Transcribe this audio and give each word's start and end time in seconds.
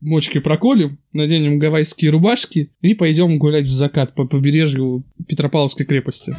мочки 0.00 0.38
проколем, 0.38 0.98
наденем 1.12 1.58
гавайские 1.58 2.10
рубашки 2.10 2.70
и 2.80 2.94
пойдем 2.94 3.38
гулять 3.38 3.66
в 3.66 3.72
закат 3.72 4.14
по 4.14 4.26
побережью 4.26 5.04
Петропавловской 5.26 5.86
крепости. 5.86 6.36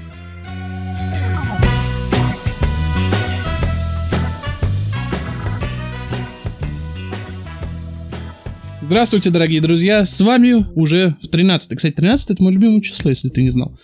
Здравствуйте, 8.90 9.30
дорогие 9.30 9.62
друзья, 9.62 10.04
с 10.04 10.20
вами 10.20 10.66
уже 10.74 11.16
в 11.22 11.28
13 11.28 11.78
Кстати, 11.78 11.94
13 11.94 12.32
это 12.32 12.42
мое 12.42 12.54
любимое 12.54 12.82
число, 12.82 13.12
если 13.12 13.30
ты 13.30 13.44
не 13.44 13.52
знал. 13.52 13.78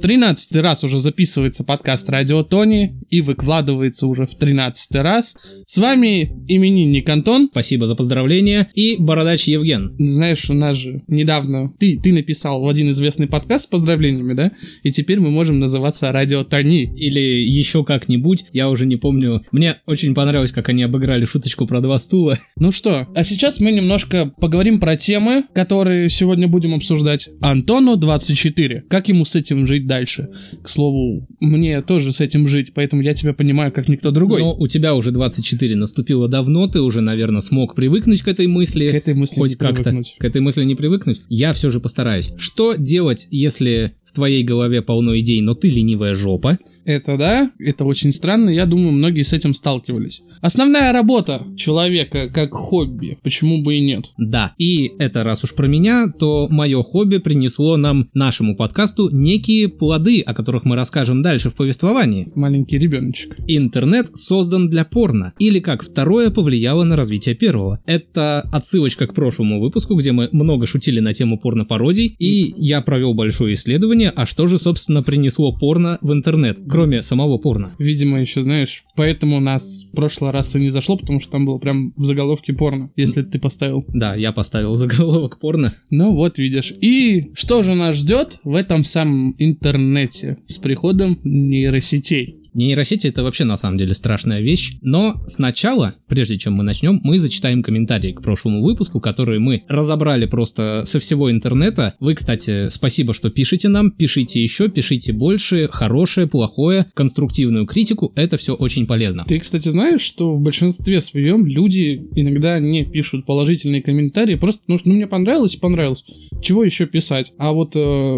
13 0.00 0.54
раз 0.56 0.84
уже 0.84 1.00
записывается 1.00 1.64
подкаст 1.64 2.08
Радио 2.08 2.44
Тони 2.44 2.94
и 3.10 3.22
выкладывается 3.22 4.06
уже 4.06 4.24
в 4.24 4.36
13 4.36 4.94
раз. 5.02 5.36
С 5.66 5.78
вами 5.78 6.30
именинник 6.46 7.08
Антон. 7.08 7.48
Спасибо 7.50 7.88
за 7.88 7.96
поздравления. 7.96 8.70
И 8.74 8.94
бородач 9.00 9.48
Евген. 9.48 9.96
Знаешь, 9.98 10.48
у 10.48 10.54
нас 10.54 10.76
же 10.76 11.02
недавно 11.08 11.72
ты, 11.80 11.98
ты 12.00 12.12
написал 12.12 12.62
в 12.62 12.68
один 12.68 12.88
известный 12.92 13.26
подкаст 13.26 13.64
с 13.64 13.66
поздравлениями, 13.66 14.34
да? 14.34 14.52
И 14.84 14.92
теперь 14.92 15.18
мы 15.18 15.30
можем 15.30 15.58
называться 15.58 16.12
Радио 16.12 16.44
Тони. 16.44 16.84
Или 16.96 17.20
еще 17.20 17.84
как-нибудь, 17.84 18.44
я 18.52 18.70
уже 18.70 18.86
не 18.86 18.96
помню. 18.96 19.42
Мне 19.50 19.78
очень 19.86 20.14
понравилось, 20.14 20.52
как 20.52 20.68
они 20.68 20.84
обыграли 20.84 21.24
шуточку 21.24 21.66
про 21.66 21.80
два 21.80 21.98
стула. 21.98 22.38
Ну 22.54 22.70
что, 22.70 23.08
а 23.12 23.24
сейчас 23.24 23.58
мы 23.58 23.72
немножко 23.72 24.26
поговорим 24.38 24.51
про 24.80 24.96
темы, 24.96 25.44
которые 25.54 26.08
сегодня 26.08 26.48
будем 26.48 26.74
обсуждать. 26.74 27.30
Антону 27.40 27.96
24. 27.96 28.84
Как 28.88 29.08
ему 29.08 29.24
с 29.24 29.34
этим 29.34 29.66
жить 29.66 29.86
дальше? 29.86 30.28
К 30.62 30.68
слову, 30.68 31.26
мне 31.40 31.82
тоже 31.82 32.12
с 32.12 32.20
этим 32.20 32.46
жить, 32.46 32.72
поэтому 32.74 33.02
я 33.02 33.14
тебя 33.14 33.32
понимаю, 33.32 33.72
как 33.72 33.88
никто 33.88 34.10
другой. 34.10 34.40
Но 34.40 34.54
у 34.54 34.66
тебя 34.66 34.94
уже 34.94 35.10
24 35.10 35.76
наступило 35.76 36.28
давно, 36.28 36.68
ты 36.68 36.80
уже, 36.80 37.00
наверное, 37.00 37.40
смог 37.40 37.74
привыкнуть 37.74 38.22
к 38.22 38.28
этой 38.28 38.46
мысли. 38.46 38.88
К 38.88 38.94
этой 38.94 39.14
мысли 39.14 39.38
Хоть 39.38 39.56
как-то. 39.56 40.00
К 40.18 40.24
этой 40.24 40.40
мысли 40.40 40.64
не 40.64 40.74
привыкнуть. 40.74 41.22
Я 41.28 41.52
все 41.52 41.70
же 41.70 41.80
постараюсь. 41.80 42.32
Что 42.36 42.74
делать, 42.74 43.28
если 43.30 43.94
в 44.12 44.14
твоей 44.14 44.44
голове 44.44 44.82
полно 44.82 45.18
идей, 45.18 45.40
но 45.40 45.54
ты 45.54 45.70
ленивая 45.70 46.14
жопа? 46.14 46.58
Это 46.84 47.16
да, 47.16 47.50
это 47.58 47.84
очень 47.84 48.12
странно, 48.12 48.50
я 48.50 48.66
думаю, 48.66 48.92
многие 48.92 49.22
с 49.22 49.32
этим 49.32 49.54
сталкивались. 49.54 50.22
Основная 50.42 50.92
работа 50.92 51.46
человека 51.56 52.28
как 52.28 52.52
хобби, 52.52 53.18
почему 53.22 53.62
бы 53.62 53.76
и 53.76 53.80
нет? 53.80 54.12
Да, 54.18 54.54
и 54.58 54.92
это 54.98 55.24
раз 55.24 55.44
уж 55.44 55.54
про 55.54 55.66
меня, 55.66 56.08
то 56.08 56.46
мое 56.50 56.82
хобби 56.82 57.18
принесло 57.18 57.76
нам, 57.76 58.10
нашему 58.12 58.54
подкасту, 58.54 59.08
некие 59.10 59.68
плоды, 59.68 60.20
о 60.20 60.34
которых 60.34 60.64
мы 60.64 60.76
расскажем 60.76 61.22
дальше 61.22 61.48
в 61.48 61.54
повествовании. 61.54 62.30
Маленький 62.34 62.78
ребеночек. 62.78 63.36
Интернет 63.46 64.16
создан 64.16 64.68
для 64.68 64.84
порно, 64.84 65.32
или 65.38 65.58
как 65.58 65.82
второе 65.82 66.30
повлияло 66.30 66.84
на 66.84 66.96
развитие 66.96 67.34
первого. 67.34 67.80
Это 67.86 68.40
отсылочка 68.52 69.06
к 69.06 69.14
прошлому 69.14 69.60
выпуску, 69.60 69.94
где 69.94 70.12
мы 70.12 70.28
много 70.32 70.66
шутили 70.66 71.00
на 71.00 71.14
тему 71.14 71.38
порно-пародий, 71.38 72.14
и 72.18 72.54
я 72.56 72.82
провел 72.82 73.14
большое 73.14 73.54
исследование, 73.54 74.01
а 74.10 74.26
что 74.26 74.46
же, 74.46 74.58
собственно, 74.58 75.02
принесло 75.02 75.52
порно 75.52 75.98
в 76.00 76.12
интернет, 76.12 76.58
кроме 76.68 77.02
самого 77.02 77.38
порно. 77.38 77.72
Видимо, 77.78 78.20
еще 78.20 78.42
знаешь, 78.42 78.84
поэтому 78.96 79.40
нас 79.40 79.88
в 79.90 79.96
прошлый 79.96 80.30
раз 80.30 80.54
и 80.56 80.60
не 80.60 80.70
зашло, 80.70 80.96
потому 80.96 81.20
что 81.20 81.32
там 81.32 81.46
было 81.46 81.58
прям 81.58 81.92
в 81.96 82.04
заголовке 82.04 82.52
порно, 82.52 82.90
если 82.96 83.22
ты 83.22 83.38
поставил. 83.38 83.84
Да, 83.88 84.14
я 84.14 84.32
поставил 84.32 84.74
заголовок 84.76 85.38
порно. 85.38 85.74
Ну 85.90 86.14
вот, 86.14 86.38
видишь. 86.38 86.72
И 86.80 87.30
что 87.34 87.62
же 87.62 87.74
нас 87.74 87.96
ждет 87.96 88.40
в 88.44 88.54
этом 88.54 88.84
самом 88.84 89.34
интернете 89.38 90.38
с 90.46 90.58
приходом 90.58 91.18
нейросетей? 91.24 92.41
Нейросети 92.54 93.06
это 93.06 93.22
вообще 93.22 93.44
на 93.44 93.56
самом 93.56 93.78
деле 93.78 93.94
страшная 93.94 94.40
вещь, 94.40 94.74
но 94.82 95.22
сначала, 95.26 95.96
прежде 96.08 96.38
чем 96.38 96.54
мы 96.54 96.64
начнем, 96.64 97.00
мы 97.02 97.18
зачитаем 97.18 97.62
комментарии 97.62 98.12
к 98.12 98.22
прошлому 98.22 98.62
выпуску, 98.62 99.00
которые 99.00 99.40
мы 99.40 99.64
разобрали 99.68 100.26
просто 100.26 100.82
со 100.84 101.00
всего 101.00 101.30
интернета. 101.30 101.94
Вы, 102.00 102.14
кстати, 102.14 102.68
спасибо, 102.68 103.14
что 103.14 103.30
пишете 103.30 103.68
нам, 103.68 103.90
пишите 103.90 104.42
еще, 104.42 104.68
пишите 104.68 105.12
больше, 105.12 105.68
хорошее, 105.68 106.26
плохое, 106.26 106.86
конструктивную 106.94 107.66
критику, 107.66 108.12
это 108.16 108.36
все 108.36 108.54
очень 108.54 108.86
полезно. 108.86 109.24
Ты, 109.26 109.38
кстати, 109.38 109.68
знаешь, 109.68 110.00
что 110.00 110.34
в 110.34 110.40
большинстве 110.40 111.00
своем 111.00 111.46
люди 111.46 112.02
иногда 112.14 112.58
не 112.58 112.84
пишут 112.84 113.26
положительные 113.26 113.82
комментарии, 113.82 114.34
просто 114.34 114.62
потому 114.62 114.78
что 114.78 114.88
ну, 114.88 114.94
мне 114.96 115.06
понравилось 115.06 115.56
понравилось. 115.56 116.04
Чего 116.42 116.64
еще 116.64 116.86
писать? 116.86 117.32
А 117.38 117.52
вот 117.52 117.74
э, 117.76 118.16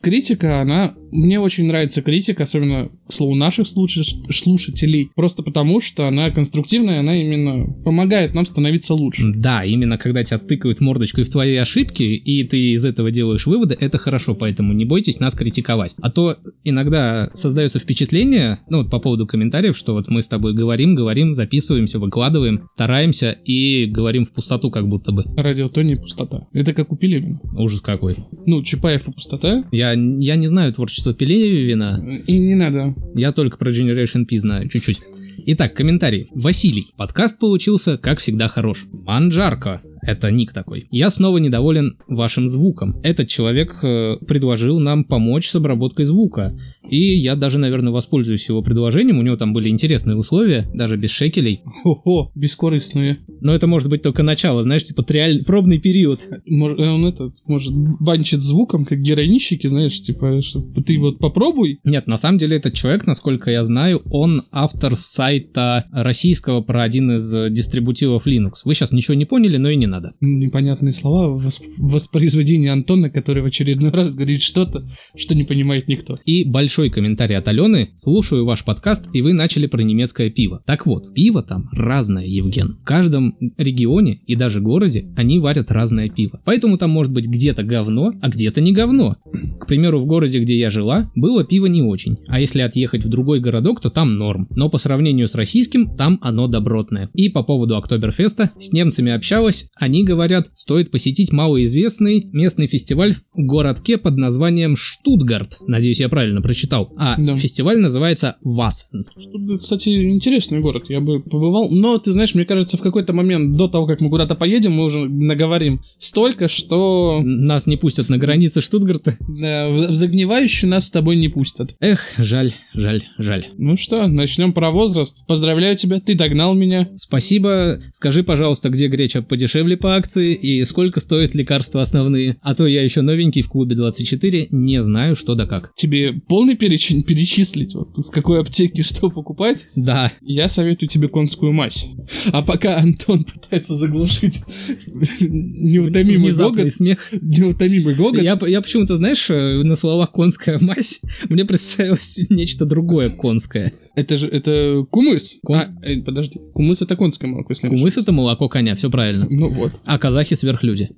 критика, 0.00 0.60
она... 0.60 0.94
Мне 1.12 1.38
очень 1.38 1.66
нравится 1.66 2.00
критика, 2.00 2.44
особенно, 2.44 2.88
к 3.06 3.12
слову, 3.12 3.34
наших 3.34 3.66
слуш- 3.66 4.32
слушателей, 4.32 5.10
просто 5.14 5.42
потому 5.42 5.80
что 5.80 6.08
она 6.08 6.30
конструктивная, 6.30 7.00
она 7.00 7.20
именно 7.20 7.66
помогает 7.84 8.34
нам 8.34 8.46
становиться 8.46 8.94
лучше. 8.94 9.32
Да, 9.34 9.64
именно 9.64 9.98
когда 9.98 10.22
тебя 10.22 10.38
тыкают 10.38 10.80
мордочкой 10.80 11.24
в 11.24 11.30
твои 11.30 11.56
ошибки, 11.56 12.02
и 12.02 12.44
ты 12.44 12.72
из 12.72 12.84
этого 12.84 13.10
делаешь 13.10 13.46
выводы, 13.46 13.76
это 13.78 13.98
хорошо, 13.98 14.34
поэтому 14.34 14.72
не 14.72 14.86
бойтесь 14.86 15.20
нас 15.20 15.34
критиковать. 15.34 15.94
А 16.00 16.10
то 16.10 16.38
иногда 16.64 17.30
создается 17.34 17.78
впечатление, 17.78 18.60
ну 18.70 18.78
вот 18.78 18.90
по 18.90 18.98
поводу 18.98 19.26
комментариев, 19.26 19.76
что 19.76 19.92
вот 19.92 20.08
мы 20.08 20.22
с 20.22 20.28
тобой 20.28 20.54
говорим, 20.54 20.94
говорим, 20.94 21.34
записываемся, 21.34 21.98
выкладываем, 21.98 22.64
стараемся 22.68 23.32
и 23.44 23.84
говорим 23.84 24.24
в 24.24 24.32
пустоту 24.32 24.70
как 24.70 24.88
будто 24.88 25.12
бы. 25.12 25.24
Радио 25.36 25.68
Тони 25.68 25.92
и 25.92 25.96
пустота. 25.96 26.46
Это 26.52 26.72
как 26.72 26.90
у 26.90 26.96
Пелевина. 26.96 27.38
Ужас 27.58 27.82
какой. 27.82 28.16
Ну, 28.46 28.62
Чапаев 28.62 29.06
и 29.08 29.12
пустота. 29.12 29.64
Я, 29.72 29.92
я 29.92 30.36
не 30.36 30.46
знаю 30.46 30.72
творчество 30.72 31.01
Пелевина, 31.12 32.02
И 32.26 32.38
не 32.38 32.54
надо. 32.54 32.94
я 33.14 33.32
только 33.32 33.56
про 33.58 33.70
Generation 33.70 34.24
P 34.26 34.38
знаю 34.38 34.68
чуть-чуть. 34.68 35.00
Итак, 35.44 35.74
комментарий. 35.74 36.28
Василий. 36.32 36.86
Подкаст 36.96 37.38
получился, 37.40 37.98
как 37.98 38.20
всегда, 38.20 38.48
хорош. 38.48 38.86
Манджарко. 38.92 39.82
Это 40.02 40.30
ник 40.32 40.52
такой. 40.52 40.88
Я 40.90 41.10
снова 41.10 41.38
недоволен 41.38 41.96
вашим 42.08 42.48
звуком. 42.48 43.00
Этот 43.04 43.28
человек 43.28 43.78
э, 43.84 44.16
предложил 44.26 44.80
нам 44.80 45.04
помочь 45.04 45.48
с 45.48 45.54
обработкой 45.54 46.04
звука. 46.04 46.58
И 46.88 47.14
я 47.14 47.36
даже, 47.36 47.58
наверное, 47.58 47.92
воспользуюсь 47.92 48.48
его 48.48 48.62
предложением. 48.62 49.20
У 49.20 49.22
него 49.22 49.36
там 49.36 49.52
были 49.52 49.68
интересные 49.68 50.16
условия, 50.16 50.66
даже 50.74 50.96
без 50.96 51.10
шекелей. 51.10 51.62
Хо-хо, 51.64 52.32
бескорыстные. 52.34 53.20
Но 53.40 53.54
это 53.54 53.68
может 53.68 53.88
быть 53.90 54.02
только 54.02 54.24
начало, 54.24 54.64
знаешь, 54.64 54.82
типа 54.82 55.04
триаль... 55.04 55.44
пробный 55.44 55.78
период. 55.78 56.20
Может, 56.46 56.80
он 56.80 57.06
этот, 57.06 57.34
может, 57.46 57.72
банчит 57.72 58.40
звуком, 58.40 58.84
как 58.84 59.00
героинщики, 59.00 59.68
знаешь, 59.68 60.00
типа, 60.00 60.42
что 60.42 60.62
ты 60.84 60.98
вот 60.98 61.20
попробуй. 61.20 61.78
Нет, 61.84 62.08
на 62.08 62.16
самом 62.16 62.38
деле 62.38 62.56
этот 62.56 62.74
человек, 62.74 63.06
насколько 63.06 63.52
я 63.52 63.62
знаю, 63.62 64.02
он 64.10 64.42
автор 64.50 64.96
сайта 64.96 65.86
российского 65.92 66.60
про 66.60 66.82
один 66.82 67.12
из 67.12 67.32
э, 67.34 67.50
дистрибутивов 67.50 68.26
Linux. 68.26 68.62
Вы 68.64 68.74
сейчас 68.74 68.90
ничего 68.90 69.14
не 69.14 69.26
поняли, 69.26 69.58
но 69.58 69.70
и 69.70 69.76
не 69.76 69.86
надо. 69.92 70.14
Непонятные 70.20 70.92
слова, 70.92 71.38
восп- 71.38 71.62
воспроизведение 71.78 72.72
Антона, 72.72 73.10
который 73.10 73.42
в 73.42 73.46
очередной 73.46 73.90
раз 73.90 74.12
говорит 74.14 74.42
что-то, 74.42 74.86
что 75.14 75.34
не 75.34 75.44
понимает 75.44 75.86
никто. 75.86 76.18
И 76.24 76.44
большой 76.44 76.90
комментарий 76.90 77.36
от 77.36 77.46
Алены. 77.46 77.90
Слушаю 77.94 78.44
ваш 78.44 78.64
подкаст, 78.64 79.08
и 79.12 79.22
вы 79.22 79.34
начали 79.34 79.66
про 79.66 79.82
немецкое 79.82 80.30
пиво. 80.30 80.62
Так 80.66 80.86
вот, 80.86 81.12
пиво 81.14 81.42
там 81.42 81.68
разное, 81.72 82.24
Евген. 82.24 82.78
В 82.82 82.84
каждом 82.84 83.36
регионе 83.58 84.20
и 84.26 84.34
даже 84.34 84.60
городе 84.60 85.12
они 85.16 85.38
варят 85.38 85.70
разное 85.70 86.08
пиво. 86.08 86.40
Поэтому 86.44 86.78
там 86.78 86.90
может 86.90 87.12
быть 87.12 87.28
где-то 87.28 87.62
говно, 87.62 88.12
а 88.20 88.28
где-то 88.28 88.60
не 88.60 88.72
говно. 88.72 89.16
К 89.60 89.66
примеру, 89.66 90.00
в 90.00 90.06
городе, 90.06 90.40
где 90.40 90.58
я 90.58 90.70
жила, 90.70 91.10
было 91.14 91.44
пиво 91.44 91.66
не 91.66 91.82
очень. 91.82 92.16
А 92.28 92.40
если 92.40 92.62
отъехать 92.62 93.04
в 93.04 93.08
другой 93.08 93.40
городок, 93.40 93.80
то 93.80 93.90
там 93.90 94.16
норм. 94.16 94.48
Но 94.50 94.70
по 94.70 94.78
сравнению 94.78 95.28
с 95.28 95.34
российским, 95.34 95.94
там 95.96 96.18
оно 96.22 96.48
добротное. 96.48 97.10
И 97.12 97.28
по 97.28 97.42
поводу 97.42 97.76
Октоберфеста, 97.76 98.50
с 98.58 98.72
немцами 98.72 99.12
общалась, 99.12 99.68
они 99.82 100.04
говорят, 100.04 100.48
стоит 100.54 100.90
посетить 100.92 101.32
малоизвестный 101.32 102.28
местный 102.32 102.68
фестиваль 102.68 103.14
в 103.14 103.18
городке 103.34 103.98
под 103.98 104.16
названием 104.16 104.76
Штутгарт. 104.76 105.58
Надеюсь, 105.66 105.98
я 106.00 106.08
правильно 106.08 106.40
прочитал. 106.40 106.92
А 106.96 107.16
Да. 107.20 107.36
фестиваль 107.36 107.78
называется 107.78 108.36
ВАС. 108.42 108.88
Что, 109.18 109.58
кстати, 109.58 109.88
интересный 110.08 110.60
город, 110.60 110.84
я 110.88 111.00
бы 111.00 111.20
побывал. 111.20 111.68
Но, 111.70 111.98
ты 111.98 112.12
знаешь, 112.12 112.34
мне 112.34 112.44
кажется, 112.44 112.76
в 112.76 112.80
какой-то 112.82 113.12
момент 113.12 113.56
до 113.56 113.66
того, 113.66 113.86
как 113.86 114.00
мы 114.00 114.08
куда-то 114.08 114.34
поедем, 114.36 114.72
мы 114.72 114.84
уже 114.84 115.08
наговорим 115.08 115.80
столько, 115.98 116.46
что 116.48 117.20
Нас 117.24 117.66
не 117.66 117.76
пустят 117.76 118.08
на 118.08 118.18
границе 118.18 118.60
Штутгарта. 118.60 119.16
да, 119.28 119.68
в 119.68 119.94
загнивающую 119.94 120.70
нас 120.70 120.86
с 120.86 120.90
тобой 120.90 121.16
не 121.16 121.28
пустят. 121.28 121.74
Эх, 121.80 122.00
жаль, 122.18 122.52
жаль, 122.74 123.02
жаль. 123.18 123.46
Ну 123.58 123.76
что, 123.76 124.06
начнем 124.06 124.52
про 124.52 124.70
возраст. 124.70 125.26
Поздравляю 125.26 125.74
тебя, 125.76 125.98
ты 126.00 126.14
догнал 126.14 126.54
меня. 126.54 126.88
Спасибо. 126.94 127.80
Скажи, 127.92 128.22
пожалуйста, 128.22 128.68
где 128.68 128.86
греча 128.88 129.22
подешевле 129.22 129.71
по 129.76 129.96
акции 129.96 130.34
и 130.34 130.64
сколько 130.64 131.00
стоят 131.00 131.34
лекарства 131.34 131.82
основные. 131.82 132.36
А 132.42 132.54
то 132.54 132.66
я 132.66 132.82
еще 132.82 133.02
новенький 133.02 133.42
в 133.42 133.48
клубе 133.48 133.74
24, 133.76 134.48
не 134.50 134.82
знаю 134.82 135.14
что 135.14 135.34
да 135.34 135.46
как. 135.46 135.72
Тебе 135.76 136.12
полный 136.12 136.56
перечень 136.56 137.02
перечислить, 137.02 137.74
вот 137.74 137.96
в 137.96 138.10
какой 138.10 138.40
аптеке 138.40 138.82
что 138.92 139.10
покупать? 139.10 139.68
Да, 139.76 140.12
Я 140.20 140.48
советую 140.48 140.88
тебе 140.88 141.08
конскую 141.08 141.52
мазь. 141.52 141.86
А 142.32 142.42
пока 142.42 142.78
Антон 142.78 143.24
пытается 143.32 143.76
заглушить 143.76 144.42
неутомимый 145.20 146.32
гогот, 146.32 146.72
смех. 146.72 147.08
неутомимый 147.12 147.94
гогот, 147.94 148.22
Я, 148.22 148.38
я 148.46 148.60
почему-то, 148.60 148.96
знаешь, 148.96 149.30
э, 149.30 149.62
на 149.62 149.76
словах 149.76 150.12
конская 150.12 150.58
мазь, 150.58 151.00
мне 151.28 151.44
представилось 151.44 152.20
нечто 152.28 152.66
другое 152.66 153.10
конское. 153.10 153.72
это 153.94 154.16
же, 154.16 154.28
это 154.28 154.84
кумыс. 154.90 155.38
Кумыс? 155.42 155.70
А, 155.82 155.86
э, 155.86 156.02
подожди, 156.02 156.40
кумыс 156.52 156.82
это 156.82 156.96
конское 156.96 157.30
молоко, 157.30 157.52
если 157.52 157.68
Кумыс 157.68 157.96
это 157.96 158.12
молоко 158.12 158.48
коня, 158.48 158.74
все 158.74 158.90
правильно. 158.90 159.26
Ну 159.30 159.48
Вот. 159.48 159.61
А 159.84 159.98
казахи 159.98 160.34
сверхлюди. 160.34 160.90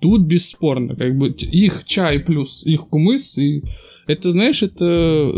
Тут 0.00 0.22
бесспорно, 0.22 0.96
как 0.96 1.16
бы 1.16 1.30
их 1.30 1.84
чай 1.84 2.18
плюс 2.18 2.64
их 2.66 2.88
кумыс, 2.88 3.38
и 3.38 3.64
это, 4.10 4.30
знаешь, 4.30 4.62
это 4.62 4.84
э, 4.84 5.30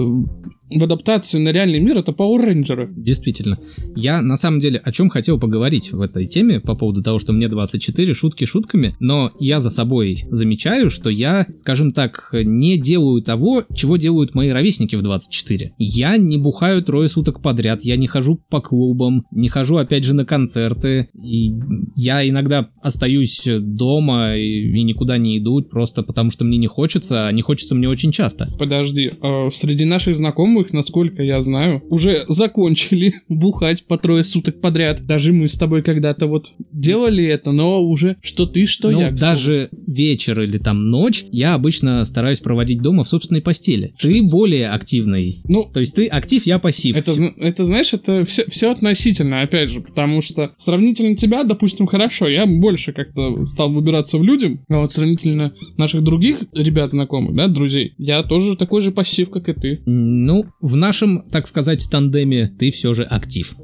в 0.79 0.83
адаптации 0.83 1.39
на 1.39 1.51
реальный 1.51 1.81
мир, 1.81 1.99
это 1.99 2.13
Power 2.13 2.47
Rangers. 2.47 2.93
Действительно. 2.97 3.59
Я 3.95 4.23
на 4.23 4.37
самом 4.37 4.59
деле 4.59 4.79
о 4.79 4.93
чем 4.93 5.11
хотел 5.11 5.39
поговорить 5.39 5.93
в 5.93 6.01
этой 6.01 6.27
теме 6.27 6.61
по 6.61 6.75
поводу 6.75 7.03
того, 7.03 7.19
что 7.19 7.33
мне 7.33 7.49
24, 7.49 8.15
шутки 8.15 8.45
шутками, 8.45 8.97
но 9.01 9.33
я 9.39 9.61
за 9.61 9.71
собой 9.71 10.25
замечаю, 10.31 10.91
что 10.91 11.11
я, 11.11 11.47
скажем 11.57 11.93
так, 11.93 12.31
не 12.33 12.79
делаю 12.79 13.23
того, 13.23 13.65
чего 13.75 13.97
делают 13.97 14.35
мои 14.35 14.51
ровесники 14.51 14.97
в 14.97 15.03
24. 15.03 15.75
Я 15.79 16.17
не 16.17 16.39
бухаю 16.39 16.83
трое 16.83 17.09
суток 17.09 17.43
подряд, 17.43 17.83
я 17.83 17.97
не 17.97 18.07
хожу 18.07 18.41
по 18.49 18.61
клубам, 18.61 19.27
не 19.31 19.49
хожу 19.49 19.77
опять 19.77 20.05
же 20.05 20.15
на 20.15 20.25
концерты, 20.25 21.09
и 21.15 21.53
я 21.97 22.29
иногда 22.29 22.71
остаюсь 22.83 23.47
дома 23.47 24.37
и, 24.37 24.71
и 24.71 24.83
никуда 24.83 25.19
не 25.19 25.39
иду, 25.39 25.63
просто 25.63 26.03
потому 26.03 26.31
что 26.31 26.45
мне 26.45 26.59
не 26.59 26.67
хочется, 26.67 27.27
а 27.27 27.33
не 27.33 27.43
хочется 27.43 27.75
мне 27.75 27.89
очень 27.89 28.13
часто. 28.13 28.53
Подожди, 28.63 29.11
а 29.23 29.49
среди 29.51 29.85
наших 29.85 30.15
знакомых, 30.15 30.73
насколько 30.73 31.21
я 31.25 31.41
знаю, 31.41 31.83
уже 31.91 32.25
закончили 32.29 33.15
бухать 33.29 33.85
по 33.89 33.99
трое 33.99 34.23
суток 34.23 34.61
подряд. 34.61 35.05
Даже 35.05 35.33
мы 35.33 35.49
с 35.49 35.59
тобой 35.59 35.83
когда-то 35.83 36.29
вот 36.29 36.53
делали 36.71 37.25
это, 37.25 37.51
но 37.51 37.83
уже 37.83 38.19
что 38.23 38.47
ты, 38.47 38.67
что 38.67 38.93
ну, 38.93 39.01
я. 39.01 39.11
даже 39.11 39.69
вечер 39.89 40.43
или 40.43 40.59
там 40.59 40.91
ночь 40.91 41.25
я 41.33 41.55
обычно 41.55 42.05
стараюсь 42.05 42.39
проводить 42.39 42.81
дома 42.81 43.03
в 43.03 43.09
собственной 43.09 43.43
постели. 43.43 43.95
Ты 43.99 44.23
более 44.23 44.71
активный. 44.71 45.41
Ну, 45.49 45.65
То 45.65 45.81
есть 45.81 45.97
ты 45.97 46.07
актив, 46.07 46.47
я 46.47 46.61
пассив. 46.61 46.97
Это, 46.97 47.13
это 47.39 47.65
знаешь, 47.65 47.93
это 47.93 48.25
все, 48.25 48.45
все 48.49 48.71
относительно, 48.71 49.43
опять 49.43 49.71
же, 49.71 49.81
потому 49.81 50.21
что 50.21 50.53
сравнительно 50.57 51.17
тебя, 51.17 51.43
допустим, 51.43 51.89
хорошо, 51.89 52.29
я 52.29 52.47
больше 52.47 52.93
как-то 52.93 53.45
стал 53.45 53.73
выбираться 53.73 54.19
в 54.19 54.23
люди, 54.23 54.61
а 54.69 54.83
вот 54.83 54.93
сравнительно 54.93 55.53
наших 55.77 56.05
других 56.05 56.45
ребят 56.53 56.91
знакомых, 56.91 57.35
да, 57.35 57.49
друзей, 57.49 57.95
я 57.99 58.23
тоже 58.23 58.42
такой 58.57 58.83
же 58.83 58.93
пассив, 58.93 59.31
как 59.31 59.49
и 59.49 59.53
ты. 59.53 59.83
Ну, 59.87 60.47
в 60.61 60.77
нашем, 60.77 61.29
так 61.31 61.47
сказать, 61.47 61.87
тандеме 61.91 62.53
ты 62.59 62.71
все 62.71 62.93
же 62.93 63.05
актив. 63.05 63.55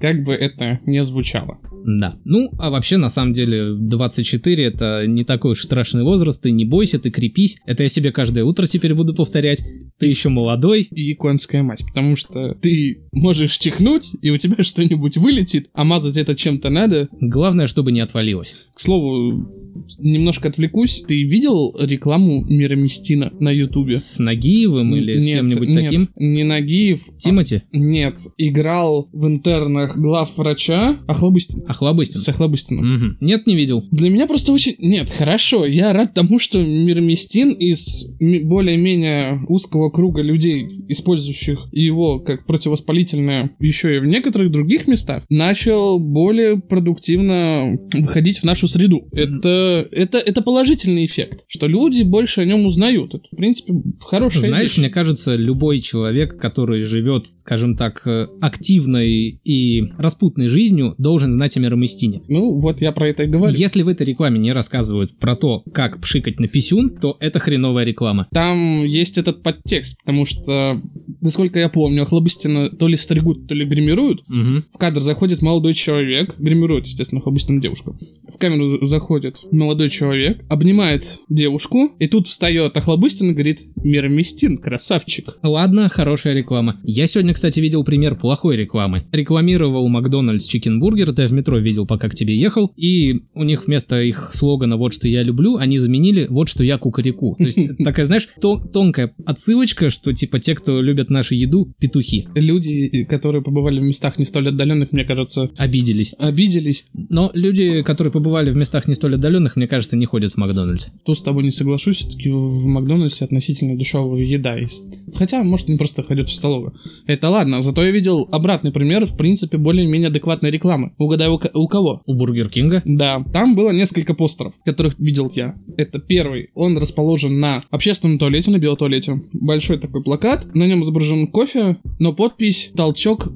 Как 0.00 0.22
бы 0.24 0.34
это 0.34 0.80
не 0.86 1.02
звучало. 1.04 1.58
Да. 1.84 2.16
Ну, 2.24 2.50
а 2.58 2.70
вообще, 2.70 2.96
на 2.96 3.08
самом 3.08 3.32
деле, 3.32 3.74
24 3.74 4.64
это 4.64 5.04
не 5.06 5.24
такой 5.24 5.52
уж 5.52 5.62
страшный 5.62 6.02
возраст, 6.02 6.42
ты 6.42 6.50
не 6.50 6.64
бойся, 6.64 6.98
ты 6.98 7.10
крепись. 7.10 7.58
Это 7.66 7.82
я 7.82 7.88
себе 7.88 8.12
каждое 8.12 8.44
утро 8.44 8.66
теперь 8.66 8.94
буду 8.94 9.14
повторять. 9.14 9.64
Ты 9.98 10.06
еще 10.06 10.28
молодой. 10.28 10.82
И 10.82 11.14
конская 11.14 11.62
мать, 11.62 11.84
потому 11.86 12.16
что 12.16 12.54
ты 12.54 13.02
можешь 13.12 13.56
чихнуть, 13.58 14.12
и 14.20 14.30
у 14.30 14.36
тебя 14.36 14.62
что-нибудь 14.62 15.16
вылетит, 15.16 15.68
а 15.72 15.84
мазать 15.84 16.16
это 16.16 16.34
чем-то 16.34 16.70
надо. 16.70 17.08
Главное, 17.20 17.66
чтобы 17.66 17.92
не 17.92 18.00
отвалилось. 18.00 18.56
К 18.74 18.80
слову, 18.80 19.48
немножко 19.98 20.48
отвлекусь, 20.48 21.02
ты 21.06 21.22
видел 21.24 21.74
рекламу 21.78 22.44
Мироместина 22.44 23.32
на 23.40 23.50
ютубе? 23.50 23.96
С 23.96 24.18
Нагиевым 24.18 24.94
или 24.96 25.18
с 25.18 25.26
Нет, 25.26 25.36
кем-нибудь 25.36 25.68
нет, 25.68 25.84
таким? 25.84 26.08
не 26.16 26.44
Нагиев, 26.44 27.00
Тимати? 27.18 27.62
Нет, 27.72 28.18
играл 28.38 29.08
в 29.12 29.26
интернах 29.26 29.96
глав 29.96 30.36
врача 30.36 30.98
Охлобыстин. 31.06 31.64
Охлобыстин? 31.66 32.20
С 32.20 32.28
Охлобыстиным. 32.28 32.94
Мгм. 32.94 33.16
Нет, 33.20 33.46
не 33.46 33.56
видел. 33.56 33.84
Для 33.90 34.10
меня 34.10 34.26
просто 34.26 34.52
очень... 34.52 34.74
Нет, 34.78 35.10
хорошо, 35.10 35.66
я 35.66 35.92
рад 35.92 36.14
тому, 36.14 36.38
что 36.38 36.62
Мироместин 36.62 37.50
из 37.50 38.10
более-менее 38.18 39.44
узкого 39.48 39.90
круга 39.90 40.22
людей, 40.22 40.66
использующих 40.88 41.68
его 41.72 42.18
как 42.18 42.46
противовоспалительное 42.46 43.50
еще 43.60 43.96
и 43.96 43.98
в 44.00 44.06
некоторых 44.06 44.50
других 44.50 44.86
местах, 44.86 45.24
начал 45.28 45.98
более 45.98 46.58
продуктивно 46.58 47.78
выходить 47.92 48.38
в 48.38 48.44
нашу 48.44 48.68
среду. 48.68 49.06
Это, 49.12 49.61
это, 49.62 50.18
это 50.18 50.42
положительный 50.42 51.06
эффект, 51.06 51.44
что 51.48 51.66
люди 51.66 52.02
больше 52.02 52.42
о 52.42 52.44
нем 52.44 52.66
узнают. 52.66 53.14
Это, 53.14 53.24
в 53.30 53.36
принципе, 53.36 53.74
хорошая 54.00 54.42
Знаешь, 54.42 54.70
вещь. 54.70 54.78
мне 54.78 54.90
кажется, 54.90 55.36
любой 55.36 55.80
человек, 55.80 56.38
который 56.40 56.82
живет, 56.82 57.26
скажем 57.36 57.76
так, 57.76 58.06
э, 58.06 58.28
активной 58.40 59.40
и 59.44 59.82
распутной 59.98 60.48
жизнью, 60.48 60.94
должен 60.98 61.32
знать 61.32 61.56
о 61.56 61.60
Мироместине. 61.60 62.22
Ну, 62.28 62.60
вот 62.60 62.80
я 62.80 62.92
про 62.92 63.08
это 63.08 63.24
и 63.24 63.26
говорю. 63.26 63.54
Если 63.54 63.82
в 63.82 63.88
этой 63.88 64.06
рекламе 64.06 64.38
не 64.38 64.52
рассказывают 64.52 65.18
про 65.18 65.36
то, 65.36 65.62
как 65.72 66.00
пшикать 66.00 66.40
на 66.40 66.48
писюн, 66.48 66.90
то 66.90 67.16
это 67.20 67.38
хреновая 67.38 67.84
реклама. 67.84 68.28
Там 68.32 68.84
есть 68.84 69.18
этот 69.18 69.42
подтекст, 69.42 69.98
потому 70.00 70.24
что, 70.24 70.80
насколько 71.20 71.58
я 71.58 71.68
помню, 71.68 72.02
Охлобыстина 72.02 72.70
то 72.70 72.88
ли 72.88 72.96
стригут, 72.96 73.46
то 73.48 73.54
ли 73.54 73.64
гримируют. 73.64 74.22
Мгм. 74.28 74.64
В 74.70 74.78
кадр 74.78 75.00
заходит 75.00 75.42
молодой 75.42 75.74
человек, 75.74 76.34
гримирует, 76.38 76.86
естественно, 76.86 77.20
Охлобыстину 77.20 77.60
девушку. 77.60 77.96
В 78.28 78.38
камеру 78.38 78.84
заходит 78.84 79.38
молодой 79.52 79.88
человек, 79.88 80.42
обнимает 80.48 81.18
девушку, 81.28 81.92
и 81.98 82.06
тут 82.06 82.26
встает 82.26 82.76
Охлобыстин 82.76 83.30
и 83.30 83.32
говорит 83.34 83.60
«Мироместин, 83.76 84.58
красавчик». 84.58 85.38
Ладно, 85.42 85.88
хорошая 85.88 86.34
реклама. 86.34 86.80
Я 86.84 87.06
сегодня, 87.06 87.34
кстати, 87.34 87.60
видел 87.60 87.84
пример 87.84 88.16
плохой 88.16 88.56
рекламы. 88.56 89.04
Рекламировал 89.12 89.88
Макдональдс 89.88 90.46
Чикенбургер, 90.46 91.12
ты 91.12 91.26
в 91.26 91.32
метро 91.32 91.58
видел, 91.58 91.86
пока 91.86 92.08
к 92.08 92.14
тебе 92.14 92.36
ехал, 92.36 92.72
и 92.76 93.20
у 93.34 93.44
них 93.44 93.66
вместо 93.66 94.02
их 94.02 94.30
слогана 94.34 94.76
«Вот 94.76 94.92
что 94.94 95.08
я 95.08 95.22
люблю», 95.22 95.56
они 95.56 95.78
заменили 95.78 96.26
«Вот 96.28 96.48
что 96.48 96.64
я 96.64 96.78
кукареку». 96.78 97.36
То 97.38 97.44
есть 97.44 97.76
такая, 97.84 98.06
знаешь, 98.06 98.28
тон- 98.40 98.68
тонкая 98.70 99.12
отсылочка, 99.26 99.90
что 99.90 100.12
типа 100.12 100.38
те, 100.38 100.54
кто 100.54 100.80
любят 100.80 101.10
нашу 101.10 101.34
еду, 101.34 101.72
петухи. 101.78 102.28
Люди, 102.34 103.04
которые 103.04 103.42
побывали 103.42 103.80
в 103.80 103.84
местах 103.84 104.18
не 104.18 104.24
столь 104.24 104.48
отдаленных, 104.48 104.92
мне 104.92 105.04
кажется, 105.04 105.50
Обиделись. 105.56 106.14
обиделись. 106.18 106.86
Но 106.94 107.30
люди, 107.34 107.82
которые 107.82 108.12
побывали 108.12 108.50
в 108.50 108.56
местах 108.56 108.88
не 108.88 108.94
столь 108.94 109.14
отдаленных, 109.16 109.41
мне 109.56 109.66
кажется, 109.66 109.96
не 109.96 110.06
ходят 110.06 110.32
в 110.32 110.36
Макдональдс. 110.36 110.86
Тут 111.04 111.18
с 111.18 111.22
тобой 111.22 111.44
не 111.44 111.50
соглашусь, 111.50 111.98
все-таки 111.98 112.30
в 112.30 112.66
Макдональдсе 112.66 113.24
относительно 113.24 113.76
дешевая 113.76 114.22
еда 114.22 114.56
есть. 114.56 114.86
Хотя, 115.14 115.42
может, 115.42 115.68
они 115.68 115.78
просто 115.78 116.02
ходят 116.02 116.28
в 116.28 116.34
столовую. 116.34 116.74
Это 117.06 117.28
ладно, 117.30 117.60
зато 117.60 117.84
я 117.84 117.90
видел 117.90 118.28
обратный 118.30 118.72
пример, 118.72 119.06
в 119.06 119.16
принципе, 119.16 119.58
более-менее 119.58 120.08
адекватной 120.08 120.50
рекламы. 120.50 120.92
Угадай, 120.98 121.28
у, 121.28 121.40
у 121.54 121.68
кого? 121.68 122.02
У 122.06 122.14
Бургер 122.14 122.48
Кинга 122.48 122.82
Да, 122.84 123.24
там 123.32 123.54
было 123.54 123.70
несколько 123.70 124.14
постеров, 124.14 124.54
которых 124.64 124.98
видел 124.98 125.30
я. 125.34 125.56
Это 125.76 125.98
первый, 125.98 126.50
он 126.54 126.78
расположен 126.78 127.40
на 127.40 127.64
общественном 127.70 128.18
туалете, 128.18 128.50
на 128.50 128.58
биотуалете. 128.58 129.22
Большой 129.32 129.78
такой 129.78 130.02
плакат, 130.02 130.54
на 130.54 130.66
нем 130.66 130.82
изображен 130.82 131.26
кофе, 131.26 131.78
но 131.98 132.12
подпись 132.12 132.72
«Толчок 132.76 133.32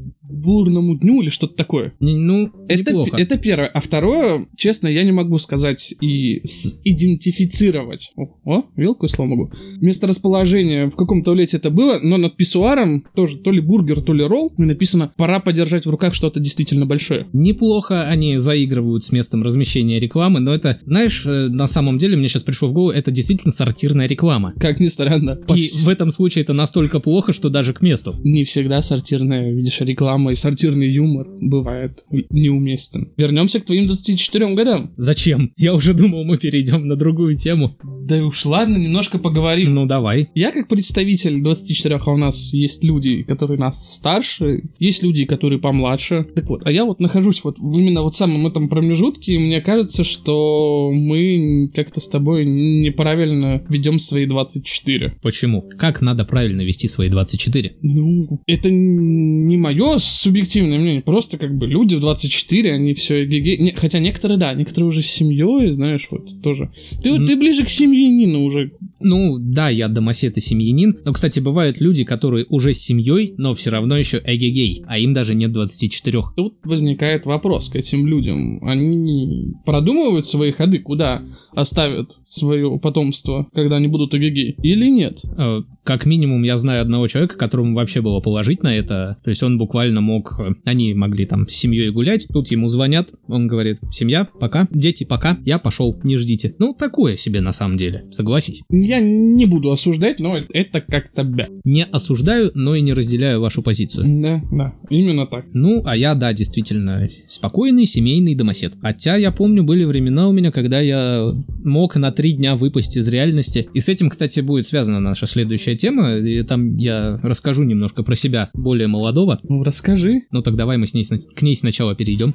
бурному 0.46 0.96
дню» 0.96 1.20
или 1.22 1.28
что-то 1.28 1.54
такое. 1.54 1.92
Ну, 2.00 2.50
Это, 2.68 2.90
неплохо. 2.92 3.16
это 3.16 3.36
первое. 3.38 3.66
А 3.68 3.80
второе, 3.80 4.46
честно, 4.56 4.88
я 4.88 5.02
не 5.04 5.12
могу 5.12 5.38
сказать 5.38 5.94
и 6.00 6.40
идентифицировать. 6.84 8.12
О, 8.16 8.26
о, 8.44 8.64
вилку 8.76 9.08
слово 9.08 9.28
могу. 9.28 9.52
Место 9.80 10.06
расположения, 10.06 10.86
в 10.88 10.96
каком 10.96 11.22
туалете 11.22 11.56
это 11.56 11.70
было, 11.70 11.98
но 12.02 12.16
над 12.16 12.36
писсуаром 12.36 13.04
тоже 13.14 13.38
то 13.38 13.50
ли 13.50 13.60
бургер, 13.60 14.00
то 14.00 14.12
ли 14.12 14.24
ролл, 14.24 14.52
и 14.56 14.62
написано 14.62 15.12
«пора 15.16 15.40
подержать 15.40 15.86
в 15.86 15.90
руках 15.90 16.14
что-то 16.14 16.40
действительно 16.40 16.86
большое». 16.86 17.26
Неплохо 17.32 18.04
они 18.08 18.38
заигрывают 18.38 19.04
с 19.04 19.12
местом 19.12 19.42
размещения 19.42 19.98
рекламы, 19.98 20.40
но 20.40 20.54
это, 20.54 20.78
знаешь, 20.82 21.24
э, 21.26 21.48
на 21.48 21.66
самом 21.66 21.98
деле, 21.98 22.16
мне 22.16 22.28
сейчас 22.28 22.42
пришло 22.42 22.68
в 22.68 22.72
голову, 22.72 22.90
это 22.90 23.10
действительно 23.10 23.52
сортирная 23.52 24.06
реклама. 24.06 24.54
Как 24.58 24.80
ни 24.80 24.88
странно, 24.88 25.38
И 25.42 25.46
почти 25.46 25.84
в 25.84 25.88
этом 25.88 26.10
случае 26.10 26.42
это 26.42 26.52
настолько 26.52 27.00
плохо, 27.00 27.32
что 27.32 27.48
даже 27.48 27.72
к 27.72 27.82
месту. 27.82 28.14
не 28.24 28.44
всегда 28.44 28.82
сортирная, 28.82 29.52
видишь, 29.52 29.80
реклама 29.80 30.32
и 30.36 30.38
сортирный 30.38 30.90
юмор 30.92 31.26
бывает 31.40 32.04
неуместен. 32.30 33.12
Вернемся 33.16 33.58
к 33.58 33.64
твоим 33.64 33.86
24 33.86 34.54
годам. 34.54 34.92
Зачем? 34.96 35.52
Я 35.56 35.74
уже 35.74 35.94
думал, 35.94 36.24
мы 36.24 36.36
перейдем 36.36 36.86
на 36.86 36.96
другую 36.96 37.36
тему. 37.36 37.76
Да 37.82 38.22
уж 38.24 38.44
ладно, 38.44 38.76
немножко 38.76 39.18
поговорим. 39.18 39.74
Ну 39.74 39.86
давай. 39.86 40.28
Я 40.34 40.52
как 40.52 40.68
представитель 40.68 41.42
24, 41.42 41.96
а 41.96 42.10
у 42.12 42.16
нас 42.16 42.52
есть 42.52 42.84
люди, 42.84 43.22
которые 43.22 43.58
нас 43.58 43.94
старше, 43.96 44.64
есть 44.78 45.02
люди, 45.02 45.24
которые 45.24 45.58
помладше. 45.58 46.26
Так 46.34 46.48
вот, 46.48 46.62
а 46.66 46.70
я 46.70 46.84
вот 46.84 47.00
нахожусь 47.00 47.42
вот 47.42 47.58
в 47.58 47.72
именно 47.78 48.02
вот 48.02 48.14
самом 48.14 48.46
этом 48.46 48.68
промежутке, 48.68 49.32
и 49.32 49.38
мне 49.38 49.60
кажется, 49.60 50.04
что 50.04 50.90
мы 50.92 51.70
как-то 51.74 52.00
с 52.00 52.08
тобой 52.08 52.44
неправильно 52.44 53.64
ведем 53.68 53.98
свои 53.98 54.26
24. 54.26 55.14
Почему? 55.22 55.62
Как 55.78 56.02
надо 56.02 56.24
правильно 56.24 56.60
вести 56.60 56.88
свои 56.88 57.08
24? 57.08 57.76
Ну, 57.80 58.42
это 58.46 58.70
не 58.70 59.56
мое 59.56 59.98
субъективное 60.16 60.78
мнение, 60.78 61.02
просто 61.02 61.38
как 61.38 61.56
бы 61.56 61.66
люди 61.66 61.94
в 61.94 62.00
24, 62.00 62.74
они 62.74 62.94
все 62.94 63.24
эгеге... 63.24 63.56
Не, 63.58 63.72
хотя 63.72 63.98
некоторые, 63.98 64.38
да, 64.38 64.54
некоторые 64.54 64.88
уже 64.88 65.02
с 65.02 65.06
семьей, 65.06 65.72
знаешь, 65.72 66.06
вот 66.10 66.28
тоже. 66.42 66.70
Ты, 67.02 67.12
вот- 67.12 67.26
ты 67.26 67.36
ближе 67.36 67.64
к 67.64 67.68
семьянину 67.68 68.44
уже. 68.44 68.72
Ну, 69.00 69.36
да, 69.38 69.68
я 69.68 69.88
домосед 69.88 70.36
и 70.38 70.40
семьянин, 70.40 70.98
но, 71.04 71.12
кстати, 71.12 71.38
бывают 71.40 71.80
люди, 71.80 72.04
которые 72.04 72.46
уже 72.48 72.72
с 72.72 72.80
семьей, 72.80 73.34
но 73.36 73.54
все 73.54 73.70
равно 73.70 73.96
еще 73.96 74.22
эгегей, 74.24 74.84
а 74.86 74.98
им 74.98 75.12
даже 75.12 75.34
нет 75.34 75.52
24. 75.52 76.22
Тут 76.36 76.54
возникает 76.64 77.26
вопрос 77.26 77.68
к 77.68 77.76
этим 77.76 78.06
людям. 78.06 78.58
Они 78.64 79.52
продумывают 79.64 80.26
свои 80.26 80.52
ходы, 80.52 80.78
куда 80.78 81.22
оставят 81.54 82.10
свое 82.24 82.78
потомство, 82.78 83.46
когда 83.54 83.76
они 83.76 83.88
будут 83.88 84.14
эгегей, 84.14 84.56
или 84.62 84.88
нет? 84.88 85.20
Э, 85.36 85.62
как 85.82 86.06
минимум 86.06 86.42
я 86.42 86.56
знаю 86.56 86.82
одного 86.82 87.06
человека, 87.06 87.36
которому 87.36 87.74
вообще 87.74 88.00
было 88.00 88.20
положить 88.20 88.62
на 88.62 88.74
это. 88.76 89.18
То 89.22 89.30
есть 89.30 89.42
он 89.42 89.58
буквально 89.58 90.00
мог, 90.06 90.40
они 90.64 90.94
могли 90.94 91.26
там 91.26 91.48
с 91.48 91.52
семьей 91.52 91.90
гулять, 91.90 92.26
тут 92.32 92.50
ему 92.50 92.68
звонят, 92.68 93.12
он 93.26 93.48
говорит, 93.48 93.78
семья, 93.90 94.28
пока, 94.38 94.68
дети, 94.70 95.04
пока, 95.04 95.38
я 95.44 95.58
пошел, 95.58 95.98
не 96.04 96.16
ждите. 96.16 96.54
Ну, 96.58 96.74
такое 96.78 97.16
себе 97.16 97.40
на 97.40 97.52
самом 97.52 97.76
деле, 97.76 98.04
согласись. 98.10 98.62
Я 98.70 99.00
не 99.00 99.46
буду 99.46 99.70
осуждать, 99.70 100.20
но 100.20 100.38
это 100.38 100.80
как-то 100.80 101.24
бя. 101.24 101.48
Не 101.64 101.84
осуждаю, 101.84 102.52
но 102.54 102.74
и 102.76 102.80
не 102.80 102.92
разделяю 102.92 103.40
вашу 103.40 103.62
позицию. 103.62 104.04
Да, 104.22 104.42
да, 104.52 104.74
именно 104.88 105.26
так. 105.26 105.46
Ну, 105.52 105.82
а 105.84 105.96
я, 105.96 106.14
да, 106.14 106.32
действительно, 106.32 107.08
спокойный 107.28 107.86
семейный 107.86 108.34
домосед. 108.34 108.74
Хотя 108.80 109.16
я 109.16 109.32
помню, 109.32 109.64
были 109.64 109.84
времена 109.84 110.28
у 110.28 110.32
меня, 110.32 110.52
когда 110.52 110.80
я 110.80 111.32
мог 111.64 111.96
на 111.96 112.12
три 112.12 112.32
дня 112.32 112.54
выпасть 112.54 112.96
из 112.96 113.08
реальности. 113.08 113.68
И 113.74 113.80
с 113.80 113.88
этим, 113.88 114.10
кстати, 114.10 114.40
будет 114.40 114.66
связана 114.66 115.00
наша 115.00 115.26
следующая 115.26 115.76
тема. 115.76 116.16
И 116.16 116.42
там 116.42 116.76
я 116.76 117.18
расскажу 117.22 117.64
немножко 117.64 118.02
про 118.02 118.14
себя 118.14 118.50
более 118.54 118.86
молодого. 118.86 119.40
Ну, 119.42 119.64
расскажи. 119.64 119.95
Ну 120.30 120.42
так 120.42 120.56
давай 120.56 120.76
мы 120.76 120.86
с 120.86 120.94
ней, 120.94 121.04
к 121.04 121.42
ней 121.42 121.56
сначала 121.56 121.94
перейдем. 121.94 122.34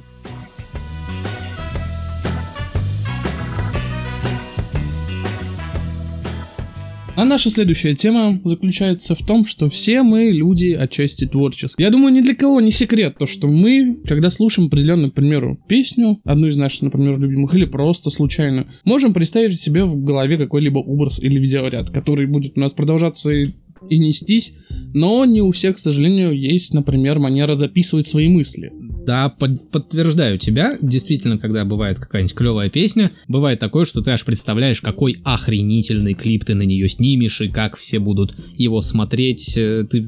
А 7.14 7.24
наша 7.24 7.50
следующая 7.50 7.94
тема 7.94 8.40
заключается 8.42 9.14
в 9.14 9.24
том, 9.24 9.46
что 9.46 9.68
все 9.68 10.02
мы 10.02 10.30
люди 10.30 10.72
отчасти 10.72 11.24
творческие. 11.24 11.84
Я 11.84 11.92
думаю, 11.92 12.12
ни 12.12 12.20
для 12.20 12.34
кого 12.34 12.60
не 12.60 12.72
секрет 12.72 13.16
то, 13.18 13.26
что 13.26 13.46
мы, 13.46 13.98
когда 14.08 14.28
слушаем 14.28 14.66
определенную, 14.66 15.12
к 15.12 15.14
примеру, 15.14 15.56
песню, 15.68 16.20
одну 16.24 16.48
из 16.48 16.56
наших, 16.56 16.82
например, 16.82 17.20
любимых, 17.20 17.54
или 17.54 17.66
просто 17.66 18.10
случайно, 18.10 18.66
можем 18.84 19.14
представить 19.14 19.56
себе 19.60 19.84
в 19.84 20.02
голове 20.02 20.38
какой-либо 20.38 20.78
образ 20.78 21.22
или 21.22 21.38
видеоряд, 21.38 21.90
который 21.90 22.26
будет 22.26 22.56
у 22.56 22.60
нас 22.60 22.72
продолжаться 22.72 23.30
и 23.30 23.50
и 23.90 23.98
нестись, 23.98 24.54
но 24.94 25.24
не 25.24 25.40
у 25.40 25.50
всех, 25.52 25.76
к 25.76 25.78
сожалению, 25.78 26.38
есть, 26.38 26.74
например, 26.74 27.18
манера 27.18 27.54
записывать 27.54 28.06
свои 28.06 28.28
мысли. 28.28 28.72
Да, 29.06 29.28
под- 29.30 29.70
подтверждаю 29.70 30.38
тебя. 30.38 30.76
Действительно, 30.80 31.36
когда 31.38 31.64
бывает 31.64 31.98
какая-нибудь 31.98 32.34
клевая 32.34 32.70
песня, 32.70 33.10
бывает 33.26 33.58
такое, 33.58 33.84
что 33.84 34.00
ты 34.00 34.12
аж 34.12 34.24
представляешь, 34.24 34.80
какой 34.80 35.18
охренительный 35.24 36.14
клип 36.14 36.44
ты 36.44 36.54
на 36.54 36.62
нее 36.62 36.88
снимешь, 36.88 37.40
и 37.40 37.48
как 37.48 37.76
все 37.76 37.98
будут 37.98 38.34
его 38.56 38.80
смотреть. 38.80 39.56
Э, 39.56 39.84
Ты 39.90 40.06